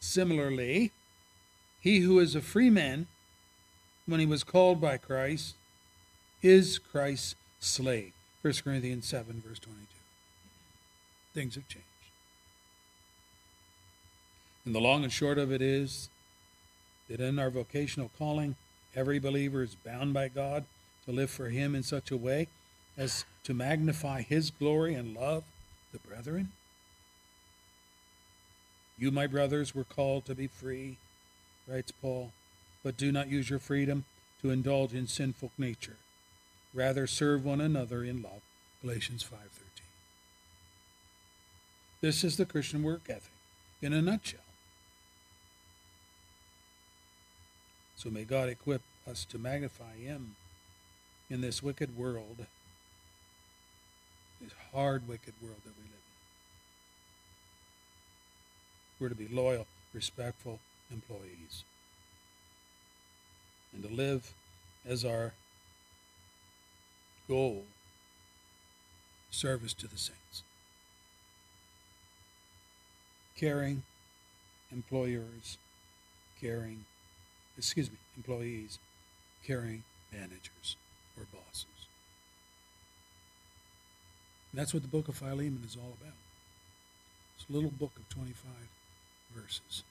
Similarly, 0.00 0.92
he 1.80 2.00
who 2.00 2.18
is 2.18 2.34
a 2.34 2.40
freeman 2.40 3.06
when 4.06 4.20
he 4.20 4.26
was 4.26 4.42
called 4.42 4.80
by 4.80 4.96
Christ 4.96 5.54
is 6.42 6.78
Christ's 6.78 7.36
slave. 7.60 8.12
1 8.42 8.54
Corinthians 8.64 9.06
7, 9.06 9.42
verse 9.46 9.58
22. 9.58 9.86
Things 11.34 11.54
have 11.54 11.68
changed. 11.68 11.86
And 14.64 14.74
the 14.74 14.80
long 14.80 15.04
and 15.04 15.12
short 15.12 15.38
of 15.38 15.52
it 15.52 15.62
is 15.62 16.08
that 17.08 17.20
in 17.20 17.38
our 17.38 17.50
vocational 17.50 18.10
calling, 18.18 18.56
every 18.94 19.18
believer 19.18 19.62
is 19.62 19.74
bound 19.74 20.14
by 20.14 20.28
God 20.28 20.64
to 21.04 21.12
live 21.12 21.30
for 21.30 21.48
Him 21.50 21.74
in 21.74 21.82
such 21.82 22.10
a 22.10 22.16
way 22.16 22.48
as 22.96 23.24
to 23.44 23.54
magnify 23.54 24.22
His 24.22 24.50
glory 24.50 24.94
and 24.94 25.14
love 25.14 25.44
the 25.92 25.98
brethren. 25.98 26.52
You, 28.98 29.10
my 29.10 29.26
brothers, 29.26 29.74
were 29.74 29.84
called 29.84 30.26
to 30.26 30.34
be 30.34 30.46
free, 30.46 30.96
writes 31.66 31.92
Paul, 31.92 32.32
but 32.82 32.96
do 32.96 33.10
not 33.10 33.28
use 33.28 33.48
your 33.48 33.58
freedom 33.58 34.04
to 34.42 34.50
indulge 34.50 34.94
in 34.94 35.06
sinful 35.06 35.52
nature. 35.56 35.96
Rather, 36.74 37.06
serve 37.06 37.44
one 37.44 37.60
another 37.60 38.04
in 38.04 38.22
love. 38.22 38.42
Galatians 38.82 39.24
5.13. 39.24 39.80
This 42.00 42.24
is 42.24 42.36
the 42.36 42.46
Christian 42.46 42.82
work 42.82 43.02
ethic 43.08 43.32
in 43.82 43.92
a 43.92 44.00
nutshell. 44.00 44.40
So 47.96 48.08
may 48.08 48.24
God 48.24 48.48
equip 48.48 48.80
us 49.06 49.26
to 49.26 49.38
magnify 49.38 49.96
Him 49.96 50.36
in 51.28 51.42
this 51.42 51.62
wicked 51.62 51.96
world, 51.96 52.46
hard, 54.74 55.08
wicked 55.08 55.34
world 55.42 55.60
that 55.64 55.74
we 55.76 55.84
live 55.84 55.92
in. 55.92 56.18
We're 58.98 59.08
to 59.08 59.14
be 59.14 59.28
loyal, 59.28 59.66
respectful 59.92 60.58
employees 60.90 61.64
and 63.72 63.82
to 63.82 63.88
live 63.88 64.32
as 64.86 65.04
our 65.04 65.32
goal 67.28 67.64
service 69.30 69.72
to 69.74 69.86
the 69.86 69.98
saints. 69.98 70.42
Caring 73.36 73.82
employers, 74.72 75.58
caring 76.40 76.84
excuse 77.56 77.90
me, 77.90 77.96
employees 78.16 78.78
caring 79.46 79.82
managers 80.12 80.76
or 81.16 81.24
bosses. 81.32 81.79
And 84.52 84.60
that's 84.60 84.74
what 84.74 84.82
the 84.82 84.88
book 84.88 85.08
of 85.08 85.16
Philemon 85.16 85.62
is 85.64 85.76
all 85.76 85.94
about. 86.00 86.14
It's 87.36 87.48
a 87.48 87.52
little 87.52 87.70
book 87.70 87.92
of 87.96 88.08
25 88.08 88.50
verses. 89.34 89.82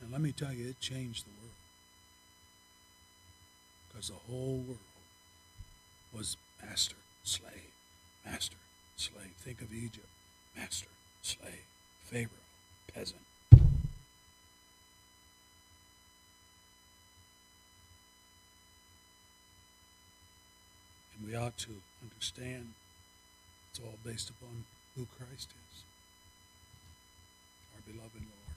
And 0.00 0.12
let 0.12 0.20
me 0.20 0.32
tell 0.32 0.52
you, 0.52 0.68
it 0.68 0.80
changed 0.80 1.24
the 1.24 1.30
world. 1.40 1.52
Because 3.88 4.08
the 4.08 4.14
whole 4.30 4.62
world 4.66 4.78
was 6.14 6.36
master, 6.64 6.96
slave, 7.24 7.72
master, 8.24 8.56
slave. 8.96 9.32
Think 9.38 9.60
of 9.60 9.72
Egypt, 9.72 10.06
master, 10.56 10.88
slave, 11.22 11.64
Pharaoh, 12.04 12.28
peasant, 12.92 13.25
we 21.24 21.34
ought 21.34 21.56
to 21.58 21.70
understand 22.02 22.74
it's 23.70 23.80
all 23.80 23.98
based 24.04 24.30
upon 24.30 24.64
who 24.96 25.06
Christ 25.18 25.48
is, 25.70 25.82
our 27.74 27.92
beloved 27.92 28.14
Lord. 28.14 28.56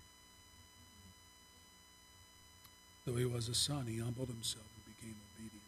Though 3.05 3.15
he 3.15 3.25
was 3.25 3.49
a 3.49 3.55
son, 3.55 3.85
he 3.87 3.99
humbled 3.99 4.27
himself 4.27 4.65
and 4.75 4.95
became 4.95 5.15
obedient 5.35 5.63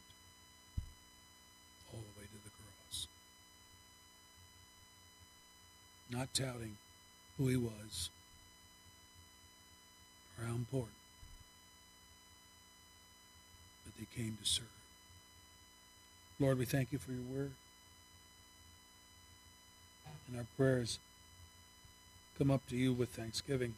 all 1.93 1.99
the 1.99 2.19
way 2.19 2.25
to 2.25 2.43
the 2.43 2.51
cross. 2.51 3.07
Not 6.09 6.33
touting 6.33 6.77
who 7.37 7.47
he 7.47 7.57
was, 7.57 8.09
or 10.37 10.45
how 10.45 10.53
important. 10.53 10.95
But 13.85 13.93
they 13.97 14.07
came 14.15 14.37
to 14.41 14.47
serve. 14.47 14.80
Lord, 16.41 16.57
we 16.57 16.65
thank 16.65 16.91
you 16.91 16.97
for 16.97 17.11
your 17.11 17.21
word. 17.21 17.51
And 20.27 20.39
our 20.39 20.47
prayers 20.57 20.97
come 22.39 22.49
up 22.49 22.67
to 22.69 22.75
you 22.75 22.93
with 22.93 23.09
thanksgiving. 23.09 23.75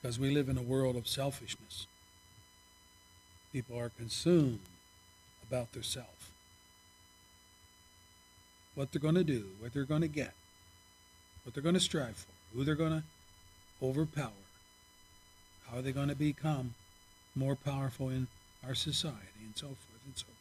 Because 0.00 0.18
we 0.18 0.30
live 0.30 0.48
in 0.48 0.56
a 0.56 0.62
world 0.62 0.96
of 0.96 1.06
selfishness. 1.06 1.86
People 3.52 3.78
are 3.78 3.90
consumed 3.90 4.60
about 5.46 5.72
their 5.72 5.82
self. 5.82 6.30
What 8.74 8.90
they're 8.90 9.02
going 9.02 9.16
to 9.16 9.24
do, 9.24 9.48
what 9.60 9.74
they're 9.74 9.84
going 9.84 10.00
to 10.00 10.08
get, 10.08 10.32
what 11.44 11.52
they're 11.52 11.62
going 11.62 11.74
to 11.74 11.80
strive 11.80 12.16
for, 12.16 12.56
who 12.56 12.64
they're 12.64 12.74
going 12.74 13.02
to 13.02 13.02
overpower, 13.86 14.30
how 15.68 15.78
are 15.78 15.82
they 15.82 15.92
going 15.92 16.08
to 16.08 16.14
become 16.14 16.74
more 17.36 17.54
powerful 17.54 18.08
in 18.08 18.28
our 18.66 18.74
society, 18.74 19.42
and 19.44 19.56
so 19.56 19.66
forth 19.66 20.04
and 20.04 20.16
so 20.16 20.24
forth. 20.24 20.36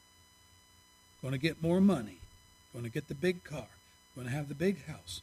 Going 1.22 1.34
to 1.34 1.38
get 1.38 1.62
more 1.62 1.82
money, 1.82 2.18
going 2.74 2.86
to 2.86 2.92
get 2.92 3.08
the 3.08 3.16
big 3.16 3.44
car, 3.44 3.68
going 4.16 4.28
to 4.28 4.34
have 4.34 4.50
the 4.50 4.56
big 4.56 4.86
house. 4.86 5.22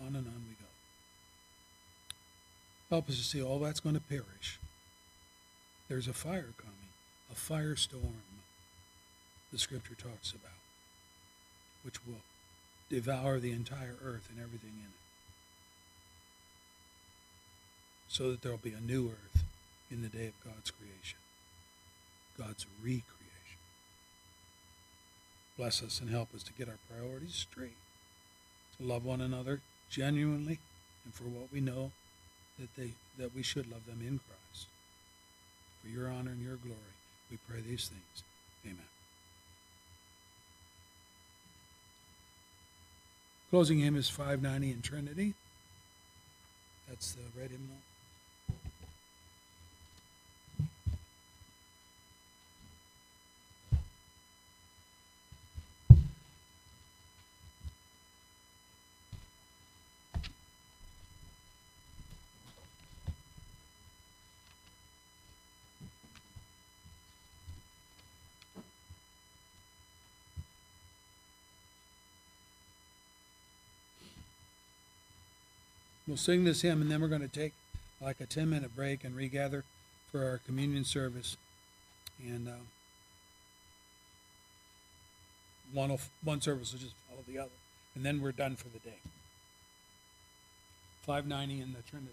On 0.00 0.08
and 0.08 0.26
on 0.26 0.44
we 0.48 0.54
go. 0.54 0.70
Help 2.88 3.08
us 3.08 3.16
to 3.16 3.22
see 3.22 3.42
all 3.42 3.58
that's 3.58 3.80
going 3.80 3.94
to 3.94 4.00
perish. 4.00 4.58
There's 5.88 6.08
a 6.08 6.12
fire 6.12 6.54
coming, 6.56 6.90
a 7.30 7.34
firestorm, 7.34 8.14
the 9.52 9.58
scripture 9.58 9.94
talks 9.94 10.30
about, 10.32 10.58
which 11.82 12.06
will 12.06 12.22
devour 12.88 13.38
the 13.38 13.52
entire 13.52 13.96
earth 14.04 14.28
and 14.30 14.40
everything 14.40 14.72
in 14.76 14.86
it. 14.86 15.00
So 18.08 18.30
that 18.30 18.42
there'll 18.42 18.58
be 18.58 18.72
a 18.72 18.80
new 18.80 19.08
earth 19.08 19.44
in 19.90 20.02
the 20.02 20.08
day 20.08 20.26
of 20.26 20.44
God's 20.44 20.70
creation, 20.70 21.19
God's 22.40 22.66
recreation. 22.82 23.04
Bless 25.58 25.82
us 25.82 26.00
and 26.00 26.08
help 26.08 26.34
us 26.34 26.42
to 26.44 26.52
get 26.54 26.68
our 26.68 26.78
priorities 26.88 27.34
straight, 27.34 27.76
to 28.78 28.86
love 28.86 29.04
one 29.04 29.20
another 29.20 29.60
genuinely 29.90 30.58
and 31.04 31.12
for 31.12 31.24
what 31.24 31.52
we 31.52 31.60
know 31.60 31.90
that 32.58 32.74
they 32.76 32.92
that 33.18 33.34
we 33.34 33.42
should 33.42 33.70
love 33.70 33.84
them 33.86 34.00
in 34.00 34.20
Christ. 34.26 34.68
For 35.82 35.88
your 35.88 36.08
honor 36.08 36.30
and 36.30 36.42
your 36.42 36.56
glory, 36.56 36.96
we 37.30 37.38
pray 37.48 37.60
these 37.60 37.88
things. 37.88 38.24
Amen. 38.64 38.88
Closing 43.50 43.80
hymn 43.80 43.96
is 43.96 44.08
590 44.08 44.70
in 44.70 44.80
Trinity. 44.80 45.34
That's 46.88 47.12
the 47.12 47.22
red 47.38 47.50
hymnal. 47.50 47.78
We'll 76.10 76.16
sing 76.16 76.42
this 76.42 76.62
hymn 76.62 76.82
and 76.82 76.90
then 76.90 77.00
we're 77.00 77.06
going 77.06 77.20
to 77.20 77.28
take 77.28 77.52
like 78.00 78.20
a 78.20 78.26
10 78.26 78.50
minute 78.50 78.74
break 78.74 79.04
and 79.04 79.14
regather 79.14 79.62
for 80.10 80.24
our 80.24 80.40
communion 80.44 80.84
service. 80.84 81.36
And 82.20 82.48
uh, 82.48 82.62
one, 85.72 85.90
will, 85.90 86.00
one 86.24 86.40
service 86.40 86.72
will 86.72 86.80
just 86.80 86.94
follow 87.08 87.22
the 87.28 87.38
other. 87.38 87.52
And 87.94 88.04
then 88.04 88.20
we're 88.20 88.32
done 88.32 88.56
for 88.56 88.68
the 88.70 88.80
day. 88.80 88.98
590 91.06 91.62
in 91.62 91.74
the 91.74 91.82
Trinity. 91.88 92.10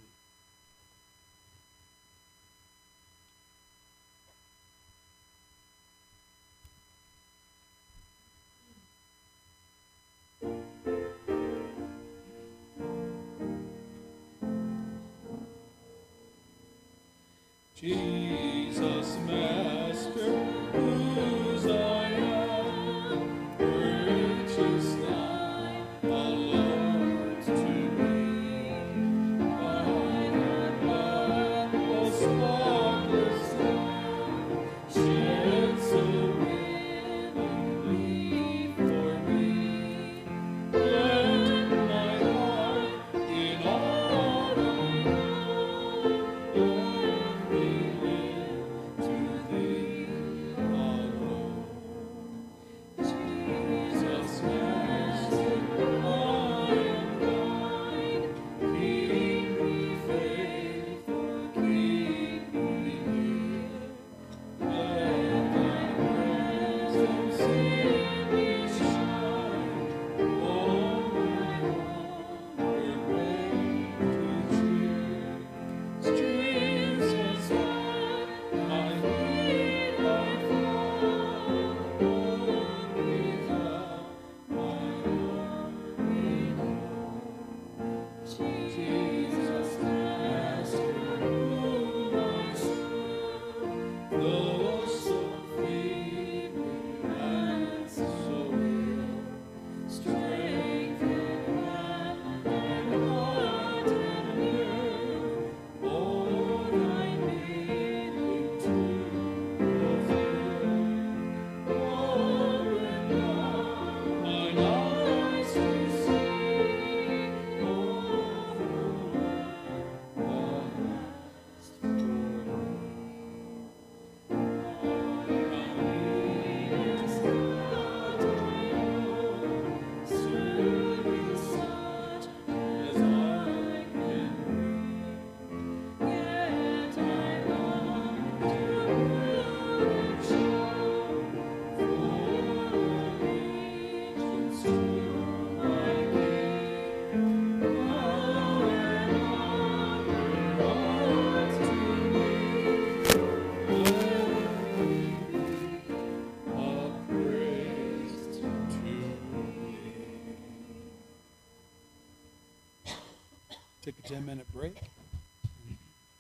10 164.08 164.26
minute 164.26 164.48
break. 164.54 164.78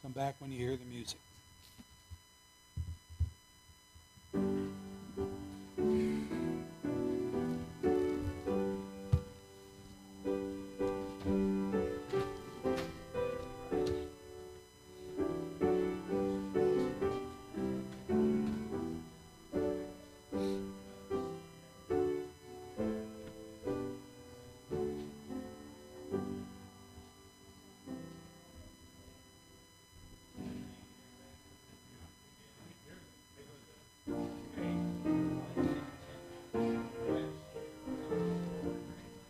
Come 0.01 0.11
back 0.11 0.35
when 0.39 0.51
you 0.51 0.59
hear 0.59 0.76
the 0.76 0.84